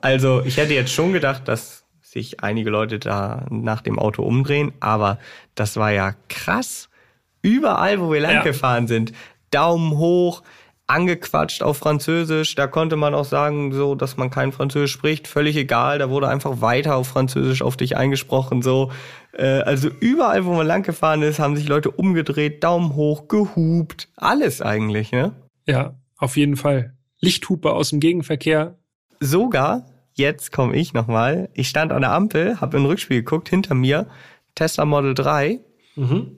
also 0.00 0.42
ich 0.44 0.56
hätte 0.56 0.74
jetzt 0.74 0.92
schon 0.92 1.12
gedacht, 1.12 1.46
dass 1.46 1.84
sich 2.02 2.42
einige 2.42 2.70
Leute 2.70 2.98
da 2.98 3.46
nach 3.50 3.82
dem 3.82 3.98
Auto 4.00 4.24
umdrehen, 4.24 4.72
aber 4.80 5.18
das 5.54 5.76
war 5.76 5.92
ja 5.92 6.14
krass. 6.28 6.88
Überall, 7.40 8.00
wo 8.00 8.12
wir 8.12 8.20
lang 8.20 8.34
ja. 8.34 8.42
gefahren 8.42 8.88
sind, 8.88 9.12
Daumen 9.52 9.96
hoch, 9.96 10.42
angequatscht 10.90 11.62
auf 11.62 11.78
Französisch. 11.78 12.56
Da 12.56 12.66
konnte 12.66 12.96
man 12.96 13.14
auch 13.14 13.24
sagen, 13.24 13.72
so, 13.72 13.94
dass 13.94 14.16
man 14.16 14.30
kein 14.30 14.52
Französisch 14.52 14.92
spricht. 14.92 15.28
Völlig 15.28 15.56
egal. 15.56 15.98
Da 15.98 16.10
wurde 16.10 16.28
einfach 16.28 16.60
weiter 16.60 16.96
auf 16.96 17.08
Französisch 17.08 17.62
auf 17.62 17.76
dich 17.76 17.96
eingesprochen. 17.96 18.60
So, 18.60 18.90
äh, 19.32 19.60
also 19.60 19.88
überall, 20.00 20.44
wo 20.44 20.52
man 20.52 20.66
lang 20.66 20.82
gefahren 20.82 21.22
ist, 21.22 21.38
haben 21.38 21.56
sich 21.56 21.68
Leute 21.68 21.90
umgedreht, 21.90 22.64
Daumen 22.64 22.96
hoch, 22.96 23.28
gehupt, 23.28 24.08
alles 24.16 24.60
eigentlich, 24.60 25.12
ne? 25.12 25.32
Ja, 25.66 25.94
auf 26.18 26.36
jeden 26.36 26.56
Fall. 26.56 26.94
Lichthupe 27.20 27.72
aus 27.72 27.90
dem 27.90 28.00
Gegenverkehr. 28.00 28.76
Sogar, 29.20 29.86
jetzt 30.14 30.50
komme 30.50 30.74
ich 30.74 30.92
nochmal. 30.92 31.50
Ich 31.54 31.68
stand 31.68 31.92
an 31.92 32.02
der 32.02 32.12
Ampel, 32.12 32.60
habe 32.60 32.78
in 32.78 32.86
Rückspiel 32.86 33.18
geguckt, 33.18 33.48
hinter 33.48 33.74
mir 33.74 34.08
Tesla 34.56 34.84
Model 34.84 35.14
3. 35.14 35.60
Mhm. 35.94 36.36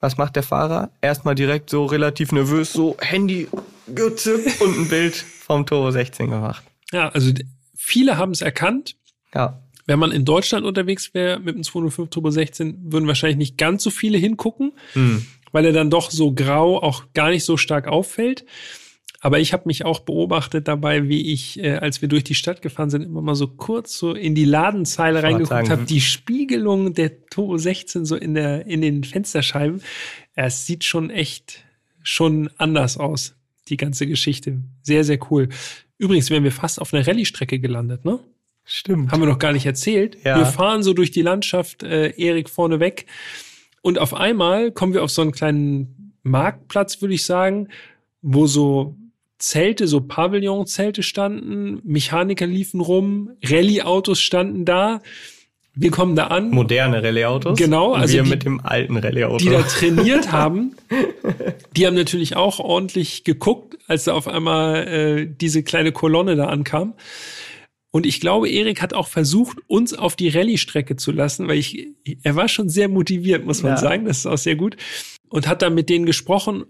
Was 0.00 0.18
macht 0.18 0.36
der 0.36 0.42
Fahrer? 0.42 0.90
Erstmal 1.00 1.34
direkt 1.34 1.70
so 1.70 1.86
relativ 1.86 2.32
nervös, 2.32 2.72
so 2.72 2.96
Handy 3.00 3.48
gezückt 3.94 4.60
und 4.60 4.78
ein 4.78 4.88
Bild 4.88 5.14
vom 5.14 5.66
Turbo 5.66 5.90
16 5.90 6.30
gemacht. 6.30 6.64
Ja, 6.92 7.08
also 7.08 7.32
viele 7.74 8.16
haben 8.16 8.32
es 8.32 8.40
erkannt. 8.40 8.96
Ja. 9.34 9.62
Wenn 9.86 9.98
man 9.98 10.10
in 10.10 10.24
Deutschland 10.24 10.66
unterwegs 10.66 11.14
wäre 11.14 11.38
mit 11.38 11.54
dem 11.54 11.62
205 11.62 12.10
Turbo 12.10 12.30
16, 12.30 12.92
würden 12.92 13.06
wahrscheinlich 13.06 13.36
nicht 13.36 13.58
ganz 13.58 13.82
so 13.84 13.90
viele 13.90 14.18
hingucken, 14.18 14.72
hm. 14.94 15.24
weil 15.52 15.64
er 15.64 15.72
dann 15.72 15.90
doch 15.90 16.10
so 16.10 16.32
grau 16.32 16.82
auch 16.82 17.04
gar 17.14 17.30
nicht 17.30 17.44
so 17.44 17.56
stark 17.56 17.86
auffällt. 17.86 18.44
Aber 19.20 19.40
ich 19.40 19.52
habe 19.52 19.64
mich 19.66 19.84
auch 19.84 20.00
beobachtet 20.00 20.68
dabei, 20.68 21.08
wie 21.08 21.32
ich, 21.32 21.58
äh, 21.58 21.76
als 21.76 22.02
wir 22.02 22.08
durch 22.08 22.24
die 22.24 22.34
Stadt 22.34 22.62
gefahren 22.62 22.90
sind, 22.90 23.02
immer 23.02 23.22
mal 23.22 23.34
so 23.34 23.48
kurz 23.48 23.96
so 23.96 24.12
in 24.12 24.34
die 24.34 24.44
Ladenzeile 24.44 25.22
reingeguckt 25.22 25.70
habe. 25.70 25.84
Die 25.84 26.00
Spiegelung 26.00 26.94
der 26.94 27.26
Turbo 27.26 27.56
16 27.56 28.04
so 28.04 28.16
in 28.16 28.34
der 28.34 28.66
in 28.66 28.82
den 28.82 29.04
Fensterscheiben. 29.04 29.82
Es 30.34 30.66
sieht 30.66 30.84
schon 30.84 31.10
echt 31.10 31.64
schon 32.02 32.50
anders 32.56 32.98
aus, 32.98 33.35
die 33.68 33.76
ganze 33.76 34.06
Geschichte. 34.06 34.62
Sehr, 34.82 35.04
sehr 35.04 35.18
cool. 35.30 35.48
Übrigens 35.98 36.30
wären 36.30 36.44
wir 36.44 36.52
fast 36.52 36.80
auf 36.80 36.92
einer 36.92 37.06
Rallye-Strecke 37.06 37.58
gelandet, 37.58 38.04
ne? 38.04 38.18
Stimmt. 38.64 39.12
Haben 39.12 39.22
wir 39.22 39.28
noch 39.28 39.38
gar 39.38 39.52
nicht 39.52 39.64
erzählt. 39.64 40.18
Ja. 40.24 40.38
Wir 40.38 40.46
fahren 40.46 40.82
so 40.82 40.92
durch 40.92 41.12
die 41.12 41.22
Landschaft, 41.22 41.84
äh, 41.84 42.10
Erik 42.16 42.50
vorne 42.50 42.80
weg. 42.80 43.06
Und 43.80 44.00
auf 44.00 44.12
einmal 44.12 44.72
kommen 44.72 44.92
wir 44.92 45.04
auf 45.04 45.10
so 45.10 45.22
einen 45.22 45.30
kleinen 45.30 46.12
Marktplatz, 46.24 47.00
würde 47.00 47.14
ich 47.14 47.24
sagen, 47.24 47.68
wo 48.22 48.48
so 48.48 48.96
Zelte, 49.38 49.86
so 49.86 50.00
Pavillonzelte 50.00 51.04
standen, 51.04 51.80
Mechaniker 51.84 52.46
liefen 52.46 52.80
rum, 52.80 53.30
Rallye-Autos 53.44 54.20
standen 54.20 54.64
da. 54.64 55.00
Wir 55.78 55.90
kommen 55.90 56.16
da 56.16 56.28
an. 56.28 56.50
Moderne 56.50 57.02
Rallye-Autos. 57.02 57.58
Genau. 57.58 57.92
Also 57.92 58.14
wir 58.14 58.22
die, 58.22 58.30
mit 58.30 58.44
dem 58.44 58.60
alten 58.64 58.96
Rallye-Auto. 58.96 59.44
Die 59.44 59.50
da 59.50 59.62
trainiert 59.62 60.32
haben. 60.32 60.74
Die 61.76 61.86
haben 61.86 61.94
natürlich 61.94 62.34
auch 62.34 62.58
ordentlich 62.58 63.24
geguckt, 63.24 63.76
als 63.86 64.04
da 64.04 64.14
auf 64.14 64.26
einmal 64.26 64.88
äh, 64.88 65.26
diese 65.28 65.62
kleine 65.62 65.92
Kolonne 65.92 66.34
da 66.34 66.46
ankam. 66.46 66.94
Und 67.90 68.06
ich 68.06 68.20
glaube, 68.20 68.48
Erik 68.48 68.80
hat 68.80 68.94
auch 68.94 69.06
versucht, 69.06 69.58
uns 69.66 69.92
auf 69.92 70.16
die 70.16 70.30
Rallye-Strecke 70.30 70.96
zu 70.96 71.12
lassen, 71.12 71.46
weil 71.46 71.58
ich, 71.58 71.88
er 72.22 72.36
war 72.36 72.48
schon 72.48 72.70
sehr 72.70 72.88
motiviert, 72.88 73.44
muss 73.44 73.62
man 73.62 73.72
ja. 73.72 73.76
sagen. 73.76 74.06
Das 74.06 74.18
ist 74.18 74.26
auch 74.26 74.38
sehr 74.38 74.56
gut. 74.56 74.76
Und 75.28 75.46
hat 75.46 75.60
dann 75.60 75.74
mit 75.74 75.90
denen 75.90 76.06
gesprochen, 76.06 76.64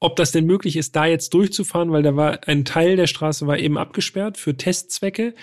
ob 0.00 0.16
das 0.16 0.32
denn 0.32 0.46
möglich 0.46 0.76
ist, 0.76 0.96
da 0.96 1.04
jetzt 1.04 1.34
durchzufahren, 1.34 1.92
weil 1.92 2.02
da 2.02 2.16
war 2.16 2.40
ein 2.46 2.64
Teil 2.64 2.96
der 2.96 3.08
Straße 3.08 3.46
war 3.46 3.58
eben 3.58 3.76
abgesperrt 3.76 4.38
für 4.38 4.56
Testzwecke. 4.56 5.34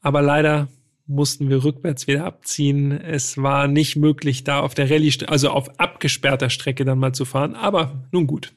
Aber 0.00 0.22
leider 0.22 0.68
mussten 1.08 1.48
wir 1.48 1.64
rückwärts 1.64 2.06
wieder 2.06 2.24
abziehen. 2.24 2.92
Es 2.92 3.38
war 3.38 3.66
nicht 3.66 3.96
möglich, 3.96 4.44
da 4.44 4.60
auf 4.60 4.74
der 4.74 4.90
Rallye, 4.90 5.26
also 5.26 5.50
auf 5.50 5.80
abgesperrter 5.80 6.50
Strecke 6.50 6.84
dann 6.84 6.98
mal 6.98 7.12
zu 7.12 7.24
fahren. 7.24 7.54
Aber 7.54 8.04
nun 8.12 8.26
gut. 8.26 8.52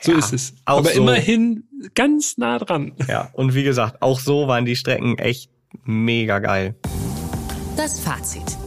So 0.00 0.12
ja, 0.12 0.18
ist 0.18 0.32
es. 0.32 0.54
Aber 0.64 0.90
so. 0.90 1.00
immerhin 1.00 1.64
ganz 1.94 2.36
nah 2.38 2.58
dran. 2.58 2.92
Ja, 3.08 3.30
und 3.32 3.54
wie 3.54 3.62
gesagt, 3.62 4.02
auch 4.02 4.20
so 4.20 4.48
waren 4.48 4.66
die 4.66 4.76
Strecken 4.76 5.18
echt 5.18 5.50
mega 5.84 6.38
geil. 6.40 6.74
Das 7.76 8.00
Fazit. 8.00 8.58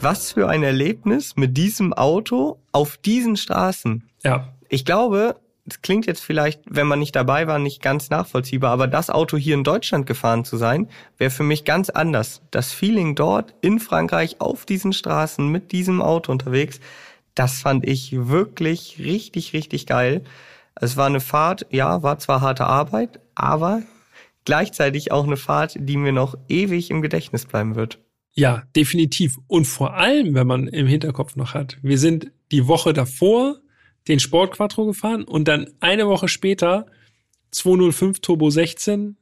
Was 0.00 0.32
für 0.32 0.48
ein 0.48 0.62
Erlebnis 0.62 1.36
mit 1.36 1.56
diesem 1.56 1.92
Auto 1.92 2.60
auf 2.70 2.96
diesen 2.96 3.36
Straßen. 3.36 4.04
Ja. 4.24 4.54
Ich 4.68 4.84
glaube, 4.84 5.36
das 5.68 5.82
klingt 5.82 6.06
jetzt 6.06 6.24
vielleicht, 6.24 6.62
wenn 6.68 6.86
man 6.86 6.98
nicht 6.98 7.14
dabei 7.14 7.46
war, 7.46 7.58
nicht 7.58 7.82
ganz 7.82 8.10
nachvollziehbar, 8.10 8.72
aber 8.72 8.86
das 8.86 9.10
Auto 9.10 9.36
hier 9.36 9.54
in 9.54 9.64
Deutschland 9.64 10.06
gefahren 10.06 10.44
zu 10.44 10.56
sein, 10.56 10.88
wäre 11.16 11.30
für 11.30 11.42
mich 11.42 11.64
ganz 11.64 11.90
anders. 11.90 12.42
Das 12.50 12.72
Feeling 12.72 13.14
dort 13.14 13.54
in 13.60 13.78
Frankreich 13.78 14.40
auf 14.40 14.66
diesen 14.66 14.92
Straßen 14.92 15.46
mit 15.46 15.72
diesem 15.72 16.02
Auto 16.02 16.32
unterwegs, 16.32 16.80
das 17.34 17.60
fand 17.60 17.86
ich 17.86 18.28
wirklich 18.28 18.96
richtig, 18.98 19.52
richtig 19.52 19.86
geil. 19.86 20.24
Es 20.74 20.96
war 20.96 21.06
eine 21.06 21.20
Fahrt, 21.20 21.66
ja, 21.70 22.02
war 22.02 22.18
zwar 22.18 22.40
harte 22.40 22.66
Arbeit, 22.66 23.20
aber 23.34 23.82
gleichzeitig 24.44 25.12
auch 25.12 25.24
eine 25.24 25.36
Fahrt, 25.36 25.76
die 25.78 25.96
mir 25.96 26.12
noch 26.12 26.36
ewig 26.48 26.90
im 26.90 27.02
Gedächtnis 27.02 27.46
bleiben 27.46 27.76
wird. 27.76 28.00
Ja, 28.34 28.62
definitiv. 28.74 29.38
Und 29.46 29.66
vor 29.66 29.94
allem, 29.94 30.34
wenn 30.34 30.46
man 30.46 30.68
im 30.68 30.86
Hinterkopf 30.86 31.36
noch 31.36 31.54
hat, 31.54 31.78
wir 31.82 31.98
sind 31.98 32.32
die 32.50 32.66
Woche 32.66 32.92
davor 32.92 33.58
den 34.08 34.20
Sport 34.20 34.52
Quattro 34.52 34.86
gefahren 34.86 35.24
und 35.24 35.48
dann 35.48 35.68
eine 35.80 36.08
Woche 36.08 36.28
später 36.28 36.86
205 37.50 38.20
Turbo 38.20 38.50
16. 38.50 39.16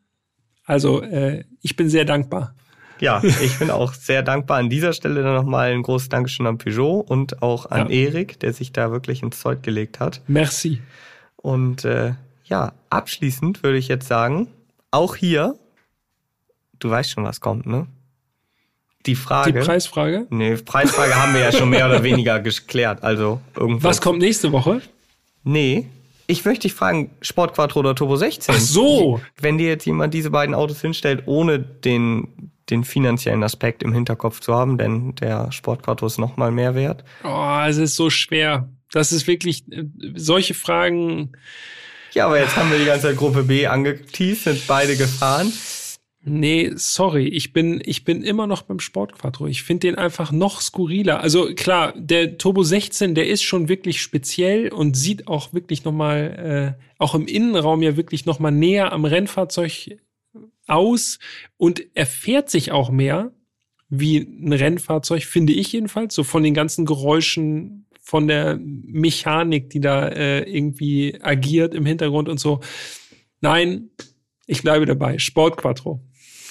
Also 0.65 1.03
äh, 1.03 1.45
ich 1.61 1.77
bin 1.77 1.89
sehr 1.89 2.05
dankbar. 2.05 2.55
Ja, 3.01 3.23
ich 3.43 3.59
bin 3.59 3.71
auch 3.71 3.93
sehr 3.93 4.23
dankbar. 4.23 4.59
An 4.59 4.71
dieser 4.71 4.93
Stelle 4.93 5.23
dann 5.23 5.35
nochmal 5.35 5.73
ein 5.73 5.83
großes 5.83 6.09
Dankeschön 6.09 6.47
an 6.47 6.59
Peugeot 6.59 7.01
und 7.01 7.43
auch 7.43 7.67
an 7.67 7.91
ja. 7.91 8.07
Erik, 8.07 8.41
der 8.41 8.53
sich 8.53 8.73
da 8.73 8.91
wirklich 8.91 9.23
ins 9.23 9.41
Zeug 9.41 9.63
gelegt 9.63 10.01
hat. 10.01 10.23
Merci. 10.27 10.81
Und 11.37 11.85
äh, 11.85 12.15
ja, 12.45 12.73
abschließend 12.91 13.63
würde 13.63 13.79
ich 13.79 13.89
jetzt 13.89 14.09
sagen, 14.09 14.49
auch 14.91 15.17
hier, 15.17 15.59
du 16.79 16.89
weißt 16.89 17.11
schon, 17.11 17.25
was 17.25 17.41
kommt, 17.41 17.67
ne? 17.67 17.87
Die 19.07 19.15
Frage. 19.15 19.53
Die 19.53 19.59
Preisfrage? 19.65 20.27
Nee, 20.31 20.57
Preisfrage 20.57 21.15
haben 21.15 21.33
wir 21.33 21.41
ja 21.41 21.53
schon 21.53 21.71
mehr 21.71 21.87
oder 21.87 22.03
weniger 22.03 22.41
geklärt. 22.41 23.03
Also 23.03 23.41
irgendwas. 23.57 23.85
Was 23.85 24.01
kommt 24.01 24.19
nächste 24.19 24.53
Woche? 24.53 24.83
Nee, 25.45 25.87
ich 26.27 26.45
möchte 26.45 26.63
dich 26.63 26.75
fragen, 26.75 27.11
Sport 27.21 27.55
Quattro 27.55 27.81
oder 27.81 27.95
Turbo 27.95 28.17
16? 28.17 28.55
Ach 28.55 28.61
so. 28.61 29.21
Wenn 29.41 29.59
dir 29.59 29.69
jetzt 29.69 29.87
jemand 29.87 30.13
diese 30.13 30.31
beiden 30.31 30.55
Autos 30.55 30.81
hinstellt, 30.81 31.23
ohne 31.27 31.61
den 31.61 32.51
den 32.71 32.85
finanziellen 32.85 33.43
Aspekt 33.45 33.83
im 33.83 33.93
Hinterkopf 33.93 34.41
zu 34.41 34.55
haben, 34.55 34.79
denn 34.79 35.15
der 35.17 35.53
Sportquattro 35.53 36.07
ist 36.07 36.19
nochmal 36.19 36.51
mehr 36.51 36.75
wert. 36.75 37.05
Oh, 37.23 37.61
es 37.67 37.77
ist 37.77 37.97
so 37.97 38.11
schwer. 38.11 38.69
Das 38.93 39.13
ist 39.13 39.27
wirklich 39.27 39.71
äh, 39.71 39.85
solche 40.15 40.55
Fragen. 40.55 41.33
Ja, 42.13 42.27
aber 42.27 42.41
jetzt 42.41 42.57
haben 42.57 42.71
wir 42.71 42.79
die 42.79 42.87
ganze 42.87 43.15
Gruppe 43.15 43.45
B 43.45 43.67
angeteased, 43.67 44.45
sind 44.45 44.67
beide 44.67 44.97
gefahren. 44.97 45.53
Nee, 46.29 46.73
sorry, 46.75 47.29
ich 47.29 47.53
bin, 47.53 47.81
ich 47.85 48.03
bin 48.03 48.25
immer 48.25 48.49
noch 48.49 48.63
beim 48.63 48.81
Sportquattro. 48.81 49.47
Ich 49.47 49.63
finde 49.63 49.87
den 49.87 49.95
einfach 49.95 50.33
noch 50.33 50.61
skurriler. 50.61 51.21
Also 51.21 51.55
klar, 51.55 51.95
der 51.97 52.37
Turbo 52.37 52.65
16, 52.65 53.15
der 53.15 53.29
ist 53.29 53.45
schon 53.45 53.69
wirklich 53.69 54.01
speziell 54.01 54.73
und 54.73 54.97
sieht 54.97 55.29
auch 55.29 55.53
wirklich 55.53 55.85
nochmal, 55.85 56.77
äh, 56.77 56.83
auch 56.99 57.15
im 57.15 57.29
Innenraum 57.29 57.81
ja 57.81 57.97
wirklich 57.97 58.27
nochmal 58.27 58.51
näher 58.51 58.93
am 58.93 59.05
Rennfahrzeug 59.05 60.01
aus 60.67 61.21
und 61.59 61.85
er 61.95 62.07
fährt 62.07 62.51
sich 62.51 62.73
auch 62.73 62.91
mehr 62.91 63.31
wie 63.89 64.17
ein 64.19 64.53
Rennfahrzeug, 64.53 65.23
finde 65.23 65.53
ich 65.53 65.71
jedenfalls, 65.71 66.13
so 66.13 66.25
von 66.25 66.43
den 66.43 66.55
ganzen 66.55 66.87
Geräuschen, 66.87 67.87
von 68.01 68.27
der 68.27 68.59
Mechanik, 68.61 69.71
die 69.71 69.81
da 69.81 70.09
äh, 70.09 70.41
irgendwie 70.43 71.21
agiert 71.23 71.73
im 71.73 71.87
Hintergrund 71.87 72.29
und 72.29 72.41
so. 72.41 72.59
Nein, 73.41 73.91
ich 74.47 74.63
bleibe 74.63 74.87
dabei. 74.87 75.19
Sport 75.19 75.57
Quattro. 75.57 76.01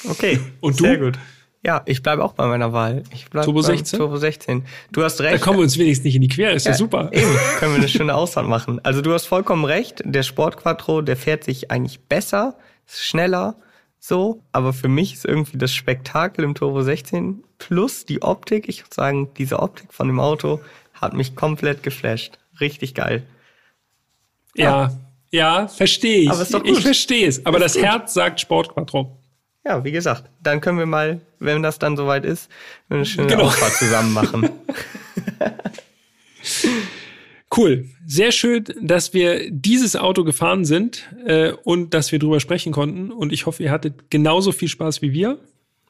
Okay. 0.09 0.39
Und 0.61 0.79
du? 0.79 0.83
Sehr 0.83 0.97
gut. 0.97 1.17
Ja, 1.65 1.81
ich 1.87 2.03
bleibe 2.03 2.23
auch 2.23 2.33
bei 2.33 2.45
meiner 2.45 2.73
Wahl. 2.73 3.01
Ich 3.11 3.27
bleib 3.27 3.45
Turbo 3.45 3.63
16? 3.63 3.97
Turbo 3.97 4.17
16. 4.17 4.65
Du 4.91 5.03
hast 5.03 5.19
recht. 5.21 5.33
Da 5.33 5.37
kommen 5.39 5.57
wir 5.57 5.63
uns 5.63 5.79
wenigstens 5.79 6.05
nicht 6.05 6.15
in 6.15 6.21
die 6.21 6.27
Quere, 6.27 6.53
ist 6.53 6.67
ja, 6.67 6.73
ja 6.73 6.77
super. 6.77 7.09
Eben, 7.11 7.35
können 7.57 7.71
wir 7.71 7.79
eine 7.79 7.87
schöne 7.89 8.13
Auswahl 8.13 8.43
machen. 8.43 8.79
Also 8.83 9.01
du 9.01 9.11
hast 9.11 9.25
vollkommen 9.25 9.65
recht, 9.65 10.03
der 10.05 10.21
Sport 10.21 10.57
Quattro, 10.57 11.01
der 11.01 11.17
fährt 11.17 11.43
sich 11.43 11.71
eigentlich 11.71 12.01
besser, 12.01 12.55
ist 12.85 13.03
schneller, 13.03 13.55
so, 13.99 14.43
aber 14.51 14.73
für 14.73 14.89
mich 14.89 15.15
ist 15.15 15.25
irgendwie 15.25 15.57
das 15.57 15.73
Spektakel 15.73 16.45
im 16.45 16.53
Turbo 16.53 16.83
16 16.83 17.43
plus 17.57 18.05
die 18.05 18.21
Optik, 18.21 18.69
ich 18.69 18.83
würde 18.83 18.93
sagen, 18.93 19.33
diese 19.35 19.57
Optik 19.57 19.91
von 19.91 20.05
dem 20.05 20.19
Auto 20.19 20.61
hat 20.93 21.15
mich 21.15 21.35
komplett 21.35 21.81
geflasht. 21.81 22.37
Richtig 22.59 22.93
geil. 22.93 23.25
Ja, 24.53 24.91
ja, 25.31 25.61
ja 25.61 25.67
verstehe 25.67 26.19
ich. 26.19 26.29
Aber 26.29 26.43
ist 26.43 26.53
doch 26.53 26.61
gut. 26.61 26.77
Ich 26.77 26.83
verstehe 26.83 27.27
es, 27.27 27.43
aber 27.43 27.57
ist 27.57 27.63
das 27.63 27.73
gut. 27.73 27.83
Herz 27.83 28.13
sagt 28.13 28.39
Sport 28.39 28.71
Quattro 28.75 29.17
ja, 29.65 29.83
wie 29.83 29.91
gesagt, 29.91 30.29
dann 30.41 30.61
können 30.61 30.77
wir 30.77 30.85
mal, 30.85 31.21
wenn 31.39 31.63
das 31.63 31.79
dann 31.79 31.97
soweit 31.97 32.23
ist, 32.23 32.49
eine 32.89 33.05
schöne 33.05 33.27
genau. 33.27 33.45
Ausfahrt 33.45 33.73
zusammen 33.73 34.13
machen. 34.13 34.49
cool. 37.57 37.85
Sehr 38.05 38.31
schön, 38.31 38.65
dass 38.79 39.15
wir 39.15 39.49
dieses 39.49 39.95
Auto 39.95 40.23
gefahren 40.23 40.65
sind 40.65 41.09
äh, 41.25 41.53
und 41.63 41.95
dass 41.95 42.11
wir 42.11 42.19
drüber 42.19 42.39
sprechen 42.39 42.71
konnten. 42.71 43.11
Und 43.11 43.33
ich 43.33 43.47
hoffe, 43.47 43.63
ihr 43.63 43.71
hattet 43.71 44.11
genauso 44.11 44.51
viel 44.51 44.67
Spaß 44.67 45.01
wie 45.01 45.13
wir 45.13 45.39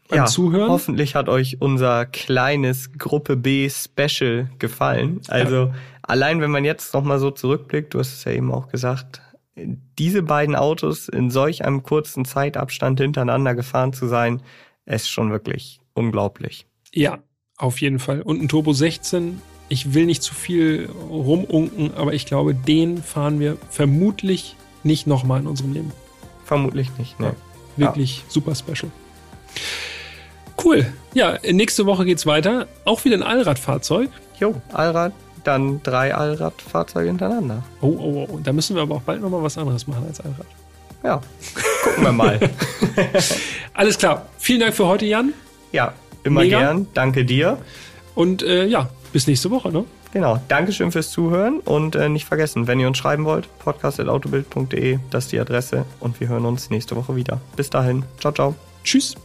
beim 0.07 0.19
ja, 0.19 0.25
Zuhören. 0.25 0.69
Hoffentlich 0.69 1.15
hat 1.15 1.27
euch 1.27 1.57
unser 1.59 2.05
kleines 2.05 2.93
Gruppe 2.97 3.35
B 3.35 3.69
Special 3.69 4.49
gefallen. 4.57 5.19
Also 5.27 5.55
ja. 5.55 5.73
allein, 6.03 6.39
wenn 6.39 6.51
man 6.51 6.63
jetzt 6.63 6.93
nochmal 6.93 7.19
so 7.19 7.31
zurückblickt, 7.31 7.93
du 7.93 7.99
hast 7.99 8.13
es 8.13 8.23
ja 8.23 8.31
eben 8.31 8.53
auch 8.53 8.69
gesagt, 8.69 9.21
diese 9.55 10.23
beiden 10.23 10.55
Autos 10.55 11.07
in 11.07 11.29
solch 11.29 11.63
einem 11.63 11.83
kurzen 11.83 12.25
Zeitabstand 12.25 12.99
hintereinander 12.99 13.55
gefahren 13.55 13.93
zu 13.93 14.07
sein, 14.07 14.41
ist 14.85 15.09
schon 15.09 15.31
wirklich 15.31 15.79
unglaublich. 15.93 16.67
Ja, 16.93 17.19
auf 17.57 17.81
jeden 17.81 17.99
Fall. 17.99 18.21
Und 18.21 18.41
ein 18.41 18.49
Turbo 18.49 18.73
16, 18.73 19.41
ich 19.69 19.93
will 19.93 20.05
nicht 20.05 20.21
zu 20.21 20.33
viel 20.33 20.89
rumunken, 21.09 21.93
aber 21.95 22.13
ich 22.13 22.25
glaube, 22.25 22.53
den 22.53 23.01
fahren 23.01 23.39
wir 23.39 23.57
vermutlich 23.69 24.55
nicht 24.83 25.07
nochmal 25.07 25.39
in 25.39 25.47
unserem 25.47 25.73
Leben. 25.73 25.91
Vermutlich 26.43 26.95
nicht, 26.97 27.19
ne. 27.19 27.27
Ja, 27.77 27.87
wirklich 27.87 28.17
ja. 28.17 28.23
super 28.27 28.55
special. 28.55 28.91
Cool. 30.63 30.85
Ja, 31.13 31.39
nächste 31.51 31.85
Woche 31.85 32.05
geht's 32.05 32.25
weiter. 32.25 32.67
Auch 32.85 33.03
wieder 33.05 33.17
ein 33.17 33.23
Allradfahrzeug. 33.23 34.09
Jo, 34.39 34.61
Allrad 34.71 35.13
dann 35.47 35.81
drei 35.83 36.13
Allradfahrzeuge 36.13 37.07
hintereinander. 37.07 37.63
Oh, 37.81 37.87
oh, 37.87 38.27
oh. 38.29 38.39
Da 38.43 38.53
müssen 38.53 38.75
wir 38.75 38.83
aber 38.83 38.95
auch 38.95 39.01
bald 39.01 39.21
nochmal 39.21 39.43
was 39.43 39.57
anderes 39.57 39.87
machen 39.87 40.05
als 40.07 40.19
Allrad. 40.19 40.45
Ja, 41.03 41.21
gucken 41.83 42.03
wir 42.03 42.11
mal. 42.11 42.39
Alles 43.73 43.97
klar. 43.97 44.25
Vielen 44.39 44.61
Dank 44.61 44.73
für 44.73 44.87
heute, 44.87 45.05
Jan. 45.05 45.33
Ja, 45.71 45.93
immer 46.23 46.41
Mega. 46.41 46.59
gern. 46.59 46.87
Danke 46.93 47.25
dir. 47.25 47.59
Und 48.15 48.41
äh, 48.41 48.65
ja, 48.65 48.89
bis 49.13 49.27
nächste 49.27 49.51
Woche, 49.51 49.71
ne? 49.71 49.85
Genau. 50.13 50.41
Dankeschön 50.47 50.93
fürs 50.93 51.11
Zuhören 51.11 51.59
und 51.59 51.95
äh, 51.95 52.07
nicht 52.07 52.25
vergessen, 52.25 52.67
wenn 52.67 52.79
ihr 52.79 52.87
uns 52.87 52.97
schreiben 52.97 53.25
wollt, 53.25 53.49
podcast.autobild.de, 53.59 54.99
das 55.09 55.25
ist 55.25 55.33
die 55.33 55.39
Adresse 55.39 55.85
und 55.99 56.21
wir 56.21 56.29
hören 56.29 56.45
uns 56.45 56.69
nächste 56.69 56.95
Woche 56.95 57.15
wieder. 57.17 57.41
Bis 57.57 57.69
dahin. 57.69 58.05
Ciao, 58.19 58.31
ciao. 58.33 58.55
Tschüss. 58.83 59.15